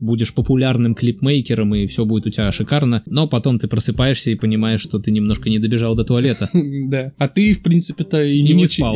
будешь 0.00 0.34
популярным 0.34 0.96
клипмейкером, 0.96 1.74
и 1.76 1.86
все 1.86 2.04
будет 2.04 2.26
у 2.26 2.30
тебя 2.30 2.50
шикарно, 2.50 3.04
но 3.06 3.28
потом 3.28 3.60
ты 3.60 3.68
просыпаешься 3.68 4.32
и 4.32 4.34
понимаешь, 4.34 4.80
что 4.80 4.98
ты 4.98 5.12
немножко 5.12 5.48
не 5.48 5.60
добежал 5.60 5.94
до 5.94 6.02
туалета. 6.04 6.50
Да. 6.88 7.12
А 7.18 7.28
ты, 7.28 7.52
в 7.52 7.62
принципе-то, 7.62 8.24
и, 8.24 8.42
не, 8.42 8.50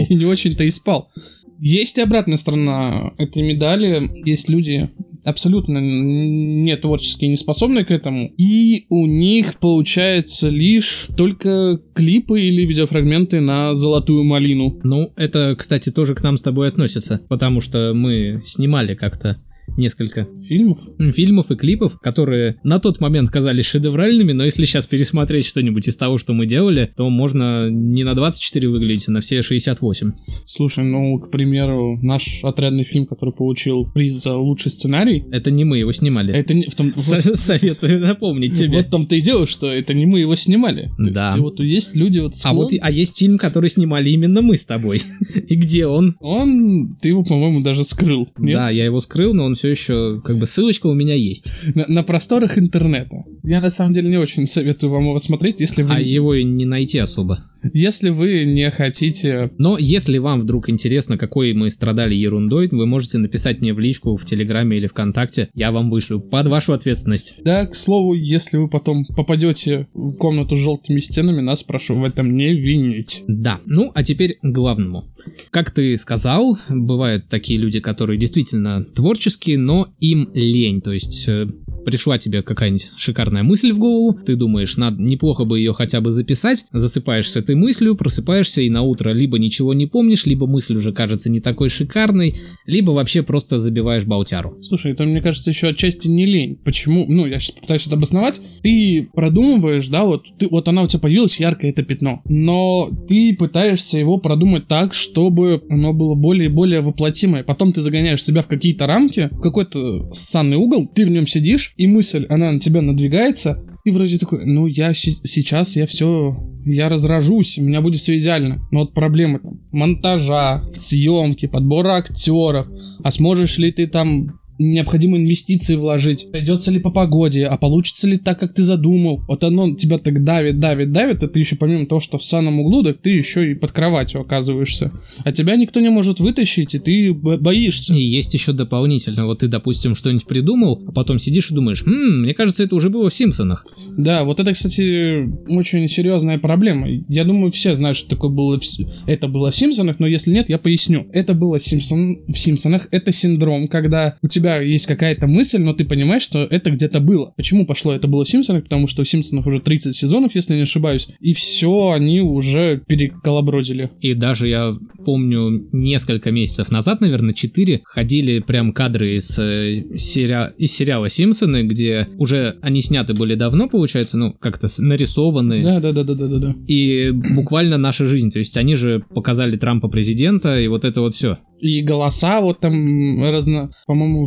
и 0.09 0.25
очень-то 0.25 0.64
и 0.64 0.71
спал. 0.71 1.09
Есть 1.58 1.98
и 1.98 2.02
обратная 2.02 2.36
сторона 2.36 3.12
этой 3.18 3.42
медали. 3.42 4.22
Есть 4.25 4.48
люди 4.48 4.90
абсолютно 5.26 5.78
не 5.78 6.76
творчески 6.76 7.25
не 7.25 7.36
способны 7.36 7.84
к 7.84 7.90
этому. 7.90 8.32
И 8.38 8.86
у 8.88 9.06
них 9.06 9.58
получается 9.58 10.48
лишь 10.48 11.08
только 11.16 11.80
клипы 11.94 12.40
или 12.40 12.64
видеофрагменты 12.64 13.40
на 13.40 13.75
золотую 13.75 14.22
малину. 14.22 14.78
Ну, 14.84 15.12
это, 15.16 15.56
кстати, 15.58 15.90
тоже 15.90 16.14
к 16.14 16.22
нам 16.22 16.36
с 16.36 16.42
тобой 16.42 16.68
относится, 16.68 17.20
потому 17.28 17.60
что 17.60 17.92
мы 17.92 18.40
снимали 18.44 18.94
как-то 18.94 19.42
несколько 19.76 20.28
Фильмов? 20.42 20.78
фильмов 21.14 21.50
и 21.50 21.56
клипов, 21.56 21.99
которые 22.00 22.56
на 22.62 22.78
тот 22.78 23.00
момент 23.00 23.30
казались 23.30 23.66
шедевральными, 23.66 24.33
но 24.33 24.45
если 24.45 24.64
сейчас 24.64 24.87
пересмотреть 24.87 25.47
что-нибудь 25.47 25.88
из 25.88 25.97
того, 25.97 26.18
что 26.18 26.33
мы 26.35 26.47
делали, 26.47 26.92
то 26.97 27.09
можно 27.11 27.68
не 27.71 28.04
на 28.04 28.14
24 28.14 28.68
выглядеть, 28.68 29.09
а 29.09 29.12
на 29.12 29.21
все 29.21 29.42
68. 29.42 30.12
Слушай, 30.47 30.85
ну, 30.85 31.18
к 31.18 31.30
примеру, 31.30 31.99
наш 32.02 32.40
отрядный 32.42 32.85
фильм, 32.85 33.06
который 33.06 33.33
получил 33.35 33.85
приз 33.92 34.14
за 34.23 34.37
лучший 34.37 34.71
сценарий, 34.71 35.25
Это 35.33 35.50
не 35.50 35.64
мы 35.64 35.78
его 35.78 35.92
снимали. 35.92 36.35
это 36.35 36.54
не 36.54 36.66
в 36.68 36.75
том... 36.75 36.92
Со- 36.97 37.37
Советую 37.37 38.00
напомнить 38.00 38.54
тебе. 38.59 38.78
Вот 38.78 38.87
в 38.87 38.90
том-то 38.90 39.14
и 39.16 39.21
дело, 39.21 39.47
что 39.47 39.68
это 39.71 39.95
не 39.95 40.06
мы 40.06 40.21
его 40.21 40.35
снимали. 40.37 40.90
То 40.99 41.11
Да. 41.11 41.26
есть, 41.26 41.38
вот 41.38 41.61
есть 41.61 41.97
люди 41.97 42.18
вот 42.18 42.35
А 42.45 42.52
вот 42.52 42.73
а 42.80 42.90
есть 42.90 43.18
фильм, 43.18 43.38
который 43.38 43.68
снимали 43.71 44.11
именно 44.11 44.42
мы 44.42 44.56
с 44.56 44.66
тобой. 44.66 45.00
И 45.49 45.54
где 45.54 45.87
он? 45.87 46.16
Он, 46.21 46.97
ты 47.00 47.09
его, 47.09 47.25
по-моему, 47.25 47.61
даже 47.62 47.85
скрыл. 47.85 48.28
нет? 48.38 48.56
Да, 48.56 48.71
я 48.71 48.85
его 48.85 49.00
скрыл, 49.00 49.35
но 49.35 49.45
он 49.45 49.54
все 49.54 49.65
еще, 49.68 50.20
как 50.25 50.38
бы, 50.38 50.46
ссылочка 50.46 50.87
у 50.87 50.94
меня 50.94 51.14
есть. 51.14 51.52
На, 51.75 51.85
на 51.88 52.02
просторах 52.02 52.58
интернета. 52.58 53.25
Я 53.42 53.61
на 53.61 53.70
самом 53.70 53.94
деле 53.94 54.08
не 54.08 54.16
очень 54.16 54.46
советую 54.46 54.90
вам 54.90 55.04
его 55.04 55.18
смотреть, 55.18 55.61
если 55.61 55.82
вы, 55.82 55.94
А 55.94 56.00
его 56.00 56.35
и 56.35 56.44
не 56.44 56.64
найти 56.64 56.99
особо. 56.99 57.38
если 57.73 58.11
вы 58.11 58.44
не 58.44 58.70
хотите. 58.70 59.50
Но 59.58 59.76
если 59.78 60.18
вам 60.18 60.40
вдруг 60.42 60.68
интересно, 60.70 61.18
какой 61.18 61.52
мы 61.52 61.70
страдали 61.70 62.14
ерундой, 62.14 62.68
вы 62.70 62.87
можете 62.87 63.18
написать 63.18 63.61
мне 63.61 63.73
в 63.75 63.78
личку 63.80 64.16
в 64.16 64.25
Телеграме 64.25 64.76
или 64.76 64.87
ВКонтакте, 64.87 65.49
я 65.54 65.73
вам 65.73 65.90
вышлю 65.90 66.20
под 66.20 66.46
вашу 66.49 66.73
ответственность. 66.73 67.40
Да, 67.44 67.66
к 67.66 67.75
слову, 67.75 68.14
если 68.14 68.56
вы 68.56 68.68
потом 68.68 69.04
попадете 69.16 69.87
в 69.94 70.12
комнату 70.16 70.56
с 70.56 70.61
желтыми 70.61 71.00
стенами, 71.00 71.40
нас 71.40 71.62
прошу 71.62 71.94
в 71.94 72.04
этом 72.04 72.37
не 72.37 72.52
винить. 72.54 73.23
Да, 73.26 73.61
ну 73.66 73.90
а 73.94 74.02
теперь 74.04 74.38
к 74.40 74.44
главному. 74.46 75.04
Как 75.50 75.71
ты 75.71 75.97
сказал, 75.97 76.59
бывают 76.68 77.28
такие 77.28 77.59
люди, 77.59 77.80
которые 77.80 78.18
действительно 78.18 78.85
творческие, 78.85 79.59
но 79.59 79.88
им 80.00 80.30
лень, 80.35 80.80
то 80.80 80.92
есть 80.92 81.28
э, 81.28 81.47
пришла 81.87 82.19
тебе 82.19 82.43
какая-нибудь 82.43 82.90
шикарная 82.97 83.45
мысль 83.45 83.73
в 83.73 83.78
голову, 83.78 84.19
ты 84.26 84.35
думаешь, 84.35 84.76
надо 84.76 85.00
неплохо 85.00 85.45
бы 85.45 85.61
ее 85.61 85.73
хотя 85.73 86.00
бы 86.00 86.11
записать, 86.11 86.66
засыпаешь 86.73 87.31
с 87.31 87.37
этой 87.37 87.55
мыслью, 87.55 87.95
просыпаешься 87.95 88.61
и 88.61 88.69
на 88.69 88.83
утро 88.83 89.11
либо 89.11 89.38
ничего 89.38 89.73
не 89.73 89.87
помнишь, 89.87 90.26
либо 90.26 90.49
мысль 90.49 90.75
уже 90.75 90.93
кажется 90.93 91.31
не 91.31 91.40
такой 91.40 91.69
шикарной, 91.69 92.35
либо 92.66 92.90
вообще 92.90 93.23
просто 93.23 93.59
забиваешь 93.59 94.05
болтяру. 94.05 94.59
Слушай, 94.62 94.93
это, 94.93 95.05
мне 95.05 95.23
кажется, 95.23 95.50
еще 95.50 95.69
отчасти 95.69 96.09
не 96.09 96.26
лень. 96.26 96.57
Почему? 96.57 97.07
Ну, 97.09 97.25
я 97.25 97.38
сейчас 97.38 97.55
пытаюсь 97.55 97.87
это 97.87 97.95
обосновать. 97.95 98.40
Ты 98.62 99.09
продумываешь, 99.14 99.87
да, 99.87 100.05
вот, 100.05 100.26
ты, 100.38 100.49
вот 100.49 100.66
она 100.66 100.83
у 100.83 100.88
тебя 100.88 100.99
появилась, 100.99 101.38
яркое 101.38 101.71
это 101.71 101.85
пятно. 101.85 102.21
Но 102.25 102.90
ты 103.07 103.37
пытаешься 103.38 103.97
его 103.97 104.19
продумать 104.19 104.66
так, 104.66 104.93
чтобы 104.93 105.62
оно 105.71 105.93
было 105.93 106.16
более 106.16 106.47
и 106.47 106.52
более 106.52 106.81
воплотимое. 106.81 107.45
Потом 107.45 107.73
ты 107.73 107.81
загоняешь 107.81 108.25
себя 108.25 108.43
в 108.43 108.49
какие-то 108.49 108.88
рамки, 108.88 109.28
в 109.31 109.40
какой-то 109.40 110.11
ссанный 110.12 110.57
угол, 110.57 110.90
ты 110.93 111.07
в 111.07 111.11
нем 111.11 111.28
сидишь, 111.28 111.75
и 111.76 111.87
мысль, 111.87 112.26
она 112.28 112.52
на 112.52 112.61
тебя 112.61 112.80
надвигается, 112.80 113.62
ты 113.85 113.92
вроде 113.92 114.18
такой, 114.18 114.45
ну, 114.45 114.66
я 114.66 114.92
сейчас, 114.95 115.76
я 115.76 115.87
все, 115.87 116.37
я 116.64 116.88
разражусь, 116.88 117.56
у 117.59 117.62
меня 117.62 117.80
будет 117.80 118.00
все 118.00 118.16
идеально. 118.16 118.66
Но 118.73 118.80
вот 118.80 118.95
проблемы 118.95 119.38
там, 119.38 119.61
монтажа, 119.71 120.64
съемки, 120.75 121.47
подбора 121.47 121.99
актеров, 121.99 122.66
а 123.04 123.11
сможешь 123.12 123.59
ли 123.59 123.71
ты 123.71 123.87
там 123.87 124.40
необходимые 124.58 125.22
инвестиции 125.22 125.75
вложить, 125.75 126.30
придется 126.32 126.70
ли 126.70 126.78
по 126.78 126.90
погоде, 126.90 127.46
а 127.46 127.56
получится 127.56 128.06
ли 128.06 128.18
так, 128.18 128.38
как 128.38 128.54
ты 128.54 128.62
задумал. 128.62 129.22
Вот 129.28 129.44
оно 129.44 129.75
тебя 129.75 129.98
так 129.98 130.25
давит, 130.25 130.60
давит, 130.60 130.92
давит, 130.92 131.22
а 131.22 131.28
ты 131.28 131.38
еще 131.40 131.56
помимо 131.56 131.86
того, 131.86 132.00
что 132.00 132.18
в 132.18 132.25
санном 132.25 132.60
углу, 132.60 132.82
так 132.82 132.98
ты 133.00 133.10
еще 133.10 133.50
и 133.50 133.54
под 133.54 133.72
кроватью 133.72 134.20
оказываешься. 134.20 134.92
А 135.25 135.32
тебя 135.32 135.56
никто 135.56 135.80
не 135.80 135.90
может 135.90 136.20
вытащить, 136.20 136.75
и 136.75 136.78
ты 136.78 137.12
бо- 137.12 137.38
боишься. 137.38 137.94
И 137.94 138.00
есть 138.00 138.34
еще 138.34 138.52
дополнительно, 138.52 139.26
вот 139.26 139.40
ты, 139.40 139.48
допустим, 139.48 139.94
что-нибудь 139.94 140.26
придумал, 140.26 140.82
а 140.86 140.92
потом 140.92 141.18
сидишь 141.18 141.50
и 141.50 141.54
думаешь, 141.54 141.82
«Хм, 141.84 142.22
мне 142.22 142.34
кажется, 142.34 142.62
это 142.64 142.75
уже 142.75 142.90
было 142.90 143.10
в 143.10 143.14
Симпсонах. 143.14 143.66
Да, 143.96 144.25
вот 144.25 144.40
это, 144.40 144.52
кстати, 144.52 145.26
очень 145.48 145.88
серьезная 145.88 146.38
проблема. 146.38 146.88
Я 147.08 147.25
думаю, 147.25 147.50
все 147.50 147.75
знают, 147.75 147.96
что 147.96 148.10
такое 148.10 148.30
было 148.30 148.58
в 148.58 148.62
это 149.06 149.28
было 149.28 149.50
в 149.50 149.56
Симпсонах, 149.56 149.98
но 149.98 150.06
если 150.06 150.32
нет, 150.32 150.48
я 150.48 150.58
поясню. 150.58 151.06
Это 151.12 151.34
было 151.34 151.56
Симпсон- 151.56 152.25
в 152.26 152.36
Симпсонах. 152.38 152.88
Это 152.90 153.12
синдром, 153.12 153.68
когда 153.68 154.16
у 154.22 154.28
тебя 154.28 154.46
есть 154.61 154.87
какая-то 154.87 155.26
мысль, 155.26 155.61
но 155.62 155.73
ты 155.73 155.85
понимаешь, 155.85 156.23
что 156.23 156.41
это 156.45 156.71
где-то 156.71 157.00
было. 157.00 157.33
Почему 157.37 157.67
пошло 157.67 157.93
это 157.93 158.09
было 158.09 158.25
в 158.25 158.29
Симпсонах? 158.29 158.65
Потому 158.65 158.87
что 158.87 159.03
в 159.05 159.09
Симпсонах 159.09 159.47
уже 159.47 159.61
30 159.61 159.95
сезонов, 159.95 160.35
если 160.35 160.55
не 160.55 160.62
ошибаюсь, 160.62 161.09
и 161.21 161.33
все, 161.33 161.91
они 161.91 162.21
уже 162.21 162.83
переколобродили. 162.87 163.91
И 164.00 164.15
даже 164.15 164.49
я 164.49 164.75
помню 165.05 165.69
несколько 165.73 166.31
месяцев 166.31 166.71
назад, 166.71 167.00
наверное, 167.00 167.35
4, 167.35 167.83
ходили 167.85 168.41
прям 168.41 168.73
кадры 168.73 169.17
из, 169.17 169.38
э, 169.38 169.83
сериа- 169.95 170.53
из 170.57 170.73
сериала 170.73 171.09
Симпсоны, 171.09 171.62
где 171.62 172.09
уже 172.19 172.59
они 172.62 172.83
сняты 172.83 173.15
были 173.15 173.35
давно, 173.35 173.69
получается, 173.69 174.19
ну, 174.19 174.33
как-то 174.33 174.69
нарисованы. 174.79 175.62
Да, 175.62 175.81
да, 175.81 175.93
да, 175.93 176.05
да, 176.05 176.15
да, 176.15 176.26
да, 176.29 176.38
да. 176.38 176.55
И 176.67 177.11
буквально 177.11 177.79
наша 177.79 178.07
жизнь. 178.07 178.31
То 178.31 178.38
есть 178.38 178.57
они 178.57 178.75
же 178.75 179.05
показали 179.15 179.57
Трампа 179.57 179.88
президента, 179.88 180.61
и 180.61 180.69
вот 180.69 180.85
это 180.85 181.00
вот 181.00 181.15
все. 181.15 181.38
И 181.61 181.83
голоса 181.83 182.41
вот 182.41 182.61
там 182.61 183.23
разно, 183.23 183.71
по-моему, 183.87 184.26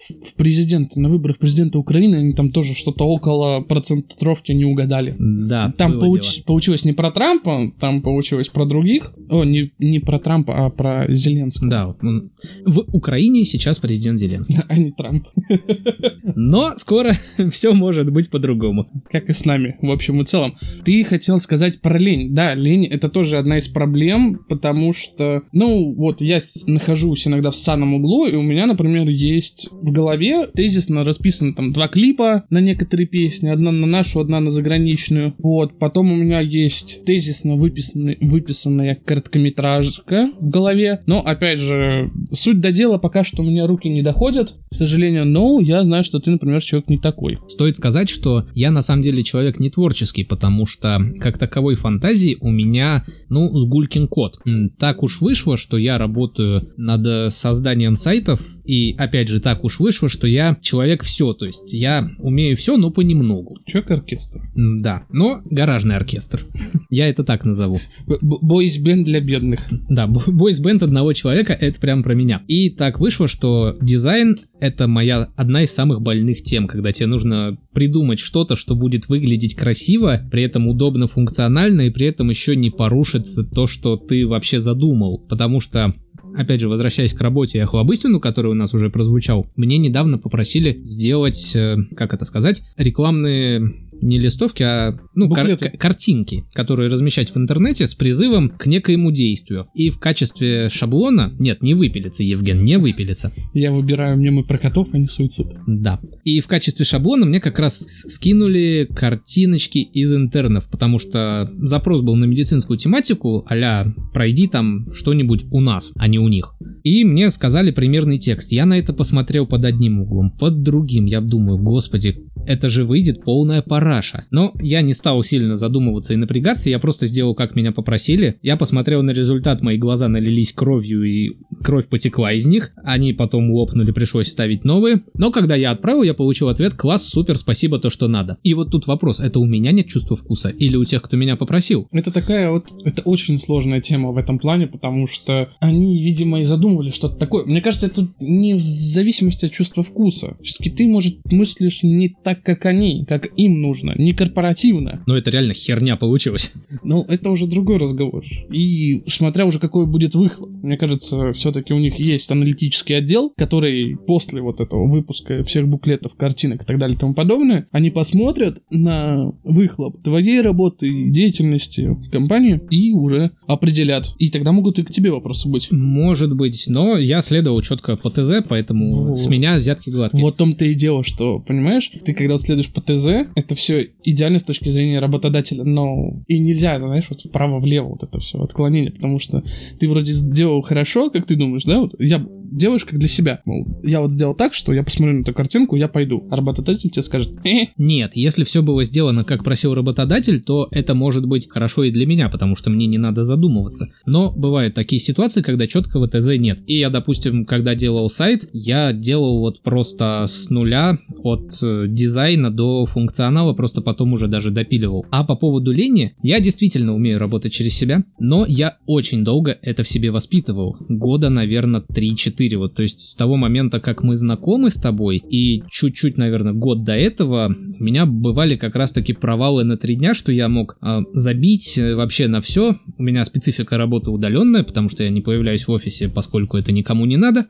в, 0.09 0.35
президент, 0.35 0.95
на 0.95 1.09
выборах 1.09 1.37
президента 1.37 1.77
Украины, 1.79 2.15
они 2.15 2.33
там 2.33 2.51
тоже 2.51 2.73
что-то 2.73 3.05
около 3.05 3.61
процентровки 3.61 4.51
не 4.51 4.65
угадали. 4.65 5.15
Да, 5.19 5.73
Там 5.77 5.99
получ- 5.99 6.43
получилось 6.45 6.85
не 6.85 6.93
про 6.93 7.11
Трампа, 7.11 7.71
там 7.79 8.01
получилось 8.01 8.49
про 8.49 8.65
других. 8.65 9.13
О, 9.29 9.43
не, 9.43 9.71
не 9.79 9.99
про 9.99 10.19
Трампа, 10.19 10.65
а 10.65 10.69
про 10.69 11.05
Зеленского. 11.09 11.69
Да, 11.69 11.95
он- 12.01 12.31
в 12.65 12.79
Украине 12.93 13.45
сейчас 13.45 13.79
президент 13.79 14.19
Зеленский. 14.19 14.57
А 14.67 14.77
не 14.77 14.91
Трамп. 14.91 15.27
Но 16.35 16.71
скоро 16.77 17.13
все 17.51 17.73
может 17.73 18.11
быть 18.11 18.29
по-другому. 18.29 18.87
как 19.11 19.29
и 19.29 19.33
с 19.33 19.45
нами, 19.45 19.77
в 19.81 19.91
общем 19.91 20.21
и 20.21 20.25
целом. 20.25 20.55
Ты 20.83 21.03
хотел 21.03 21.39
сказать 21.39 21.81
про 21.81 21.97
лень. 21.97 22.33
Да, 22.33 22.53
лень— 22.55 22.85
это 22.91 23.09
тоже 23.09 23.37
одна 23.37 23.57
из 23.57 23.67
проблем, 23.67 24.39
потому 24.49 24.93
что, 24.93 25.43
ну, 25.51 25.93
вот 25.93 26.21
я 26.21 26.39
нахожусь 26.67 27.27
иногда 27.27 27.49
в 27.51 27.55
санном 27.55 27.93
углу, 27.93 28.27
и 28.27 28.35
у 28.35 28.41
меня, 28.41 28.65
например, 28.65 29.09
есть 29.09 29.69
в 29.71 29.90
голове 29.91 30.47
тезисно 30.47 31.03
расписано 31.03 31.53
там 31.53 31.71
два 31.71 31.87
клипа 31.87 32.45
на 32.49 32.59
некоторые 32.59 33.07
песни, 33.07 33.49
одна 33.49 33.71
на 33.71 33.87
нашу, 33.87 34.19
одна 34.19 34.39
на 34.39 34.51
заграничную. 34.51 35.35
Вот, 35.37 35.79
потом 35.79 36.11
у 36.11 36.15
меня 36.15 36.39
есть 36.39 37.03
тезисно 37.05 37.55
выписанная, 37.55 38.17
выписанная 38.21 38.95
короткометражка 38.95 40.31
в 40.39 40.49
голове, 40.49 41.01
но, 41.05 41.19
опять 41.19 41.59
же, 41.59 42.11
суть 42.33 42.59
до 42.59 42.71
дела 42.71 42.97
пока 42.97 43.23
что 43.23 43.41
у 43.41 43.45
меня 43.45 43.67
руки 43.67 43.89
не 43.89 44.01
доходят, 44.01 44.55
к 44.69 44.75
сожалению, 44.75 45.25
но 45.25 45.59
я 45.59 45.83
знаю, 45.83 46.03
что 46.03 46.19
ты, 46.19 46.31
например, 46.31 46.61
человек 46.61 46.89
не 46.89 46.97
такой. 46.97 47.39
Стоит 47.47 47.77
сказать, 47.77 48.09
что 48.09 48.45
я 48.53 48.71
на 48.71 48.81
самом 48.81 49.01
деле 49.01 49.23
человек 49.23 49.59
не 49.59 49.69
творческий, 49.69 50.23
потому 50.23 50.65
что 50.65 50.99
как 51.19 51.37
таковой 51.37 51.75
фантазии 51.75 52.37
у 52.39 52.49
меня, 52.49 53.03
ну, 53.29 53.57
с 53.57 53.65
гулькин 53.65 54.07
код. 54.07 54.37
Так 54.79 55.03
уж 55.03 55.21
вышло, 55.21 55.57
что 55.57 55.77
я 55.77 55.97
работаю 55.97 56.69
над 56.77 57.33
созданием 57.33 57.95
сайтов, 57.95 58.41
и 58.65 58.95
опять 58.97 59.27
же 59.27 59.39
так 59.39 59.63
уж 59.63 59.79
вышло, 59.81 60.07
что 60.07 60.27
я 60.27 60.57
человек 60.61 61.03
все, 61.03 61.33
то 61.33 61.45
есть 61.45 61.73
я 61.73 62.09
умею 62.19 62.55
все, 62.55 62.77
но 62.77 62.91
понемногу. 62.91 63.57
Человек-оркестр. 63.65 64.41
Да, 64.55 65.03
но 65.11 65.41
гаражный 65.45 65.95
оркестр. 65.95 66.41
Я 66.89 67.07
это 67.07 67.23
так 67.23 67.45
назову. 67.45 67.79
Бойс-бенд 68.05 69.05
для 69.05 69.21
бедных. 69.21 69.61
Да, 69.89 70.07
бойс-бенд 70.07 70.83
одного 70.83 71.13
человека, 71.13 71.53
это 71.53 71.79
прям 71.79 72.03
про 72.03 72.13
меня. 72.13 72.43
И 72.47 72.69
так 72.69 72.99
вышло, 72.99 73.27
что 73.27 73.77
дизайн 73.81 74.37
это 74.61 74.87
моя 74.87 75.27
одна 75.35 75.63
из 75.63 75.71
самых 75.71 76.01
больных 76.01 76.43
тем, 76.43 76.67
когда 76.67 76.91
тебе 76.91 77.07
нужно 77.07 77.57
придумать 77.73 78.19
что-то, 78.19 78.55
что 78.55 78.75
будет 78.75 79.09
выглядеть 79.09 79.55
красиво, 79.55 80.21
при 80.31 80.43
этом 80.43 80.67
удобно, 80.67 81.07
функционально 81.07 81.81
и 81.81 81.89
при 81.89 82.07
этом 82.07 82.29
еще 82.29 82.55
не 82.55 82.69
порушит 82.69 83.27
то, 83.53 83.65
что 83.65 83.97
ты 83.97 84.27
вообще 84.27 84.59
задумал. 84.59 85.17
Потому 85.17 85.59
что 85.59 85.95
опять 86.35 86.61
же, 86.61 86.69
возвращаясь 86.69 87.13
к 87.13 87.21
работе 87.21 87.57
и 87.57 87.61
охлобыстину, 87.61 88.19
который 88.19 88.51
у 88.51 88.55
нас 88.55 88.73
уже 88.73 88.89
прозвучал, 88.89 89.47
мне 89.55 89.77
недавно 89.77 90.17
попросили 90.17 90.81
сделать, 90.83 91.55
э, 91.55 91.77
как 91.95 92.13
это 92.13 92.25
сказать, 92.25 92.63
рекламные 92.77 93.73
не 94.01 94.19
листовки, 94.19 94.63
а 94.63 94.97
ну, 95.15 95.29
кар- 95.29 95.57
картинки, 95.77 96.45
которые 96.53 96.89
размещать 96.89 97.31
в 97.33 97.37
интернете 97.37 97.87
с 97.87 97.93
призывом 97.93 98.49
к 98.49 98.65
некоему 98.65 99.11
действию. 99.11 99.67
И 99.73 99.89
в 99.89 99.99
качестве 99.99 100.69
шаблона, 100.69 101.33
нет, 101.39 101.61
не 101.61 101.73
выпилится, 101.73 102.23
Евген, 102.23 102.63
не 102.63 102.77
выпилится. 102.77 103.31
Я 103.53 103.71
выбираю 103.71 104.17
мемы 104.17 104.43
про 104.43 104.57
котов, 104.57 104.89
а 104.93 104.97
не 104.97 105.07
суицид. 105.07 105.47
Да. 105.67 105.99
И 106.23 106.39
в 106.39 106.47
качестве 106.47 106.85
шаблона 106.85 107.25
мне 107.25 107.39
как 107.39 107.59
раз 107.59 107.77
скинули 107.77 108.87
картиночки 108.93 109.79
из 109.79 110.13
интернов, 110.15 110.69
потому 110.69 110.97
что 110.97 111.51
запрос 111.59 112.01
был 112.01 112.15
на 112.15 112.25
медицинскую 112.25 112.77
тематику, 112.77 113.45
а 113.49 113.85
пройди 114.13 114.47
там 114.47 114.91
что-нибудь 114.93 115.45
у 115.51 115.59
нас, 115.59 115.91
а 115.95 116.07
не 116.07 116.19
у 116.19 116.27
них. 116.27 116.55
И 116.83 117.03
мне 117.05 117.29
сказали 117.29 117.71
примерный 117.71 118.17
текст. 118.17 118.51
Я 118.51 118.65
на 118.65 118.77
это 118.77 118.93
посмотрел 118.93 119.45
под 119.45 119.65
одним 119.65 120.01
углом, 120.01 120.31
под 120.31 120.61
другим. 120.61 121.05
Я 121.05 121.21
думаю, 121.21 121.57
господи, 121.59 122.17
это 122.45 122.69
же 122.69 122.85
выйдет 122.85 123.23
полная 123.23 123.61
параша. 123.91 124.25
Но 124.31 124.53
я 124.61 124.81
не 124.81 124.93
стал 124.93 125.21
сильно 125.21 125.57
задумываться 125.57 126.13
и 126.13 126.17
напрягаться, 126.17 126.69
я 126.69 126.79
просто 126.79 127.07
сделал, 127.07 127.35
как 127.35 127.55
меня 127.55 127.73
попросили. 127.73 128.37
Я 128.41 128.55
посмотрел 128.55 129.03
на 129.03 129.11
результат, 129.11 129.61
мои 129.61 129.77
глаза 129.77 130.07
налились 130.07 130.53
кровью 130.53 131.03
и 131.03 131.37
кровь 131.61 131.87
потекла 131.87 132.31
из 132.31 132.45
них. 132.45 132.71
Они 132.85 133.11
потом 133.11 133.51
лопнули, 133.51 133.91
пришлось 133.91 134.29
ставить 134.29 134.63
новые. 134.63 135.01
Но 135.13 135.31
когда 135.31 135.55
я 135.55 135.71
отправил, 135.71 136.03
я 136.03 136.13
получил 136.13 136.47
ответ 136.47 136.73
«Класс, 136.73 137.09
супер, 137.09 137.37
спасибо, 137.37 137.79
то, 137.79 137.89
что 137.89 138.07
надо». 138.07 138.37
И 138.43 138.53
вот 138.53 138.71
тут 138.71 138.87
вопрос, 138.87 139.19
это 139.19 139.39
у 139.39 139.45
меня 139.45 139.71
нет 139.71 139.87
чувства 139.87 140.15
вкуса 140.15 140.47
или 140.47 140.77
у 140.77 140.85
тех, 140.85 141.01
кто 141.01 141.17
меня 141.17 141.35
попросил? 141.35 141.87
Это 141.91 142.11
такая 142.13 142.49
вот, 142.49 142.67
это 142.85 143.01
очень 143.01 143.37
сложная 143.37 143.81
тема 143.81 144.11
в 144.11 144.17
этом 144.17 144.39
плане, 144.39 144.67
потому 144.67 145.05
что 145.05 145.49
они, 145.59 146.01
видимо, 146.01 146.39
и 146.39 146.43
задумывали 146.43 146.91
что-то 146.91 147.17
такое. 147.17 147.45
Мне 147.45 147.61
кажется, 147.61 147.87
это 147.87 148.07
не 148.21 148.53
в 148.53 148.61
зависимости 148.61 149.45
от 149.45 149.51
чувства 149.51 149.83
вкуса. 149.83 150.37
Все-таки 150.41 150.69
ты, 150.69 150.87
может, 150.87 151.19
мыслишь 151.25 151.83
не 151.83 152.15
так, 152.23 152.41
как 152.43 152.65
они, 152.65 153.05
как 153.05 153.27
им 153.35 153.61
нужно, 153.61 153.80
не 153.95 154.13
корпоративно. 154.13 155.03
Но 155.05 155.17
это 155.17 155.29
реально 155.31 155.53
херня 155.53 155.95
получилась. 155.97 156.51
Ну, 156.83 157.03
это 157.07 157.29
уже 157.29 157.47
другой 157.47 157.77
разговор. 157.77 158.23
И 158.51 159.03
смотря 159.07 159.45
уже 159.45 159.59
какой 159.59 159.85
будет 159.85 160.15
выхлоп. 160.15 160.49
Мне 160.63 160.77
кажется, 160.77 161.33
все-таки 161.33 161.73
у 161.73 161.79
них 161.79 161.99
есть 161.99 162.29
аналитический 162.31 162.97
отдел, 162.97 163.33
который 163.37 163.95
после 163.95 164.41
вот 164.41 164.61
этого 164.61 164.89
выпуска 164.89 165.43
всех 165.43 165.67
буклетов, 165.67 166.15
картинок 166.15 166.63
и 166.63 166.65
так 166.65 166.77
далее 166.77 166.95
и 166.95 166.99
тому 166.99 167.13
подобное, 167.13 167.67
они 167.71 167.89
посмотрят 167.89 168.61
на 168.69 169.31
выхлоп 169.43 170.01
твоей 170.03 170.41
работы 170.41 170.87
и 170.87 171.09
деятельности 171.09 171.97
компании 172.11 172.61
и 172.69 172.93
уже 172.93 173.31
определят. 173.47 174.13
И 174.19 174.29
тогда 174.29 174.51
могут 174.51 174.79
и 174.79 174.83
к 174.83 174.91
тебе 174.91 175.11
вопросы 175.11 175.49
быть. 175.49 175.71
Может 175.71 176.35
быть, 176.35 176.65
но 176.67 176.97
я 176.97 177.21
следовал 177.21 177.61
четко 177.61 177.95
по 177.95 178.09
ТЗ, 178.09 178.43
поэтому 178.47 179.09
вот. 179.09 179.19
с 179.19 179.27
меня 179.27 179.55
взятки 179.55 179.89
гладкие. 179.89 180.23
Вот 180.23 180.35
в 180.35 180.37
том-то 180.37 180.65
и 180.65 180.73
дело, 180.73 181.03
что, 181.03 181.39
понимаешь, 181.39 181.91
ты 182.03 182.13
когда 182.13 182.37
следуешь 182.37 182.71
по 182.71 182.81
ТЗ, 182.81 183.27
это 183.35 183.55
все 183.61 183.91
идеально 184.03 184.39
с 184.39 184.43
точки 184.43 184.69
зрения 184.69 184.99
работодателя, 184.99 185.63
но 185.63 186.21
и 186.27 186.39
нельзя, 186.39 186.79
знаешь, 186.79 187.05
вот 187.09 187.21
вправо-влево 187.21 187.89
вот 187.89 188.03
это 188.03 188.19
все 188.19 188.41
отклонение, 188.41 188.91
потому 188.91 189.19
что 189.19 189.43
ты 189.79 189.87
вроде 189.87 190.11
сделал 190.11 190.61
хорошо, 190.61 191.11
как 191.11 191.25
ты 191.27 191.35
думаешь, 191.35 191.63
да, 191.65 191.79
вот 191.79 191.95
я 191.99 192.25
делаешь 192.51 192.85
как 192.85 192.99
для 192.99 193.07
себя. 193.07 193.41
Мол, 193.45 193.65
я 193.83 194.01
вот 194.01 194.11
сделал 194.11 194.35
так, 194.35 194.53
что 194.53 194.73
я 194.73 194.83
посмотрю 194.83 195.17
на 195.17 195.21
эту 195.21 195.33
картинку, 195.33 195.75
я 195.75 195.87
пойду. 195.87 196.27
А 196.29 196.35
работодатель 196.35 196.89
тебе 196.89 197.01
скажет, 197.01 197.33
э. 197.45 197.67
Нет, 197.77 198.15
если 198.15 198.43
все 198.43 198.61
было 198.61 198.83
сделано, 198.83 199.23
как 199.23 199.43
просил 199.43 199.73
работодатель, 199.73 200.41
то 200.41 200.67
это 200.71 200.93
может 200.93 201.25
быть 201.25 201.49
хорошо 201.49 201.83
и 201.83 201.91
для 201.91 202.05
меня, 202.05 202.29
потому 202.29 202.55
что 202.55 202.69
мне 202.69 202.87
не 202.87 202.97
надо 202.97 203.23
задумываться. 203.23 203.87
Но 204.05 204.31
бывают 204.31 204.75
такие 204.75 204.99
ситуации, 204.99 205.41
когда 205.41 205.67
четкого 205.67 206.07
ТЗ 206.07 206.37
нет. 206.37 206.59
И 206.67 206.77
я, 206.77 206.89
допустим, 206.89 207.45
когда 207.45 207.75
делал 207.75 208.09
сайт, 208.09 208.49
я 208.53 208.93
делал 208.93 209.39
вот 209.39 209.61
просто 209.61 210.25
с 210.27 210.49
нуля 210.49 210.97
от 211.23 211.53
э, 211.63 211.85
дизайна 211.87 212.51
до 212.51 212.85
функционала, 212.85 213.53
просто 213.53 213.81
потом 213.81 214.13
уже 214.13 214.27
даже 214.27 214.51
допиливал. 214.51 215.05
А 215.11 215.23
по 215.23 215.35
поводу 215.35 215.71
лени, 215.71 216.15
я 216.21 216.39
действительно 216.39 216.93
умею 216.93 217.19
работать 217.19 217.53
через 217.53 217.75
себя, 217.75 218.03
но 218.19 218.45
я 218.47 218.77
очень 218.85 219.23
долго 219.23 219.57
это 219.61 219.83
в 219.83 219.89
себе 219.89 220.11
воспитывал. 220.11 220.77
Года, 220.89 221.29
наверное, 221.29 221.81
3-4 221.81 222.40
4, 222.41 222.57
вот, 222.57 222.73
то 222.73 222.83
есть 222.83 222.99
с 223.01 223.15
того 223.15 223.37
момента, 223.37 223.79
как 223.79 224.03
мы 224.03 224.15
знакомы 224.15 224.69
с 224.69 224.79
тобой, 224.79 225.17
и 225.17 225.63
чуть-чуть, 225.69 226.17
наверное, 226.17 226.53
год 226.53 226.83
до 226.83 226.93
этого, 226.93 227.53
у 227.79 227.83
меня 227.83 228.05
бывали 228.05 228.55
как 228.55 228.75
раз-таки 228.75 229.13
провалы 229.13 229.63
на 229.63 229.77
три 229.77 229.95
дня, 229.95 230.13
что 230.13 230.31
я 230.31 230.49
мог 230.49 230.77
э, 230.81 231.01
забить 231.13 231.77
э, 231.77 231.95
вообще 231.95 232.27
на 232.27 232.41
все. 232.41 232.77
У 232.97 233.03
меня 233.03 233.23
специфика 233.25 233.77
работы 233.77 234.11
удаленная, 234.11 234.63
потому 234.63 234.89
что 234.89 235.03
я 235.03 235.09
не 235.09 235.21
появляюсь 235.21 235.67
в 235.67 235.71
офисе, 235.71 236.09
поскольку 236.09 236.57
это 236.57 236.71
никому 236.71 237.05
не 237.05 237.17
надо. 237.17 237.45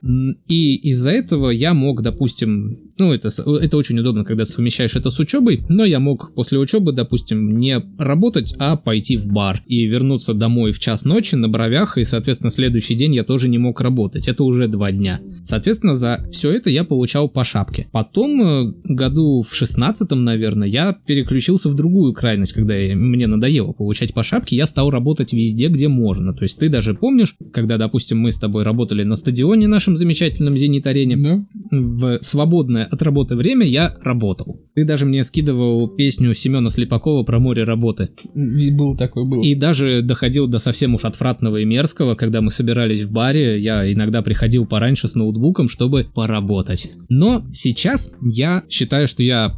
И 0.48 0.76
из-за 0.90 1.10
этого 1.10 1.50
я 1.50 1.74
мог, 1.74 2.02
допустим, 2.02 2.78
ну, 2.98 3.12
это, 3.12 3.28
это 3.28 3.76
очень 3.76 3.98
удобно, 3.98 4.24
когда 4.24 4.44
совмещаешь 4.44 4.96
это 4.96 5.10
с 5.10 5.18
учебой, 5.18 5.62
но 5.68 5.84
я 5.84 6.00
мог 6.00 6.34
после 6.34 6.58
учебы, 6.58 6.92
допустим, 6.92 7.58
не 7.58 7.82
работать, 7.98 8.54
а 8.58 8.76
пойти 8.76 9.16
в 9.16 9.26
бар 9.26 9.62
и 9.66 9.86
вернуться 9.86 10.34
домой 10.34 10.72
в 10.72 10.78
час 10.78 11.04
ночи 11.04 11.34
на 11.34 11.48
бровях, 11.48 11.98
и, 11.98 12.04
соответственно, 12.04 12.50
следующий 12.50 12.94
день 12.94 13.14
я 13.14 13.24
тоже 13.24 13.48
не 13.48 13.58
мог 13.58 13.80
работать. 13.80 14.28
Это 14.28 14.44
уже 14.44 14.68
два 14.68 14.81
два 14.82 14.90
дня. 14.90 15.20
Соответственно, 15.42 15.94
за 15.94 16.26
все 16.32 16.50
это 16.50 16.68
я 16.68 16.82
получал 16.82 17.28
по 17.28 17.44
шапке. 17.44 17.86
Потом, 17.92 18.42
э, 18.42 18.74
году 18.84 19.42
в 19.48 19.54
шестнадцатом, 19.54 20.24
наверное, 20.24 20.66
я 20.66 20.96
переключился 21.06 21.68
в 21.68 21.74
другую 21.74 22.12
крайность, 22.14 22.52
когда 22.52 22.74
мне 22.74 23.28
надоело 23.28 23.72
получать 23.72 24.12
по 24.12 24.24
шапке, 24.24 24.56
я 24.56 24.66
стал 24.66 24.90
работать 24.90 25.32
везде, 25.32 25.68
где 25.68 25.86
можно. 25.86 26.34
То 26.34 26.42
есть 26.42 26.58
ты 26.58 26.68
даже 26.68 26.94
помнишь, 26.94 27.36
когда, 27.52 27.78
допустим, 27.78 28.18
мы 28.18 28.32
с 28.32 28.38
тобой 28.38 28.64
работали 28.64 29.04
на 29.04 29.14
стадионе 29.14 29.68
нашем 29.68 29.96
замечательном 29.96 30.56
«Зенит-арене», 30.56 31.16
да. 31.16 31.44
в 31.70 32.18
свободное 32.22 32.84
от 32.84 33.02
работы 33.02 33.36
время 33.36 33.64
я 33.66 33.96
работал. 34.02 34.60
Ты 34.74 34.84
даже 34.84 35.06
мне 35.06 35.22
скидывал 35.22 35.88
песню 35.88 36.34
Семена 36.34 36.70
Слепакова 36.70 37.22
про 37.22 37.38
море 37.38 37.62
работы. 37.62 38.10
И 38.34 38.70
был 38.72 38.96
такой, 38.96 39.24
был. 39.24 39.42
И 39.42 39.54
даже 39.54 40.02
доходил 40.02 40.48
до 40.48 40.58
совсем 40.58 40.94
уж 40.94 41.04
отвратного 41.04 41.58
и 41.58 41.64
мерзкого, 41.64 42.16
когда 42.16 42.40
мы 42.40 42.50
собирались 42.50 43.02
в 43.02 43.12
баре, 43.12 43.60
я 43.60 43.90
иногда 43.92 44.22
приходил 44.22 44.61
пораньше 44.66 45.08
с 45.08 45.14
ноутбуком, 45.14 45.68
чтобы 45.68 46.06
поработать. 46.14 46.90
Но 47.08 47.44
сейчас 47.52 48.14
я 48.22 48.64
считаю, 48.68 49.08
что 49.08 49.22
я 49.22 49.48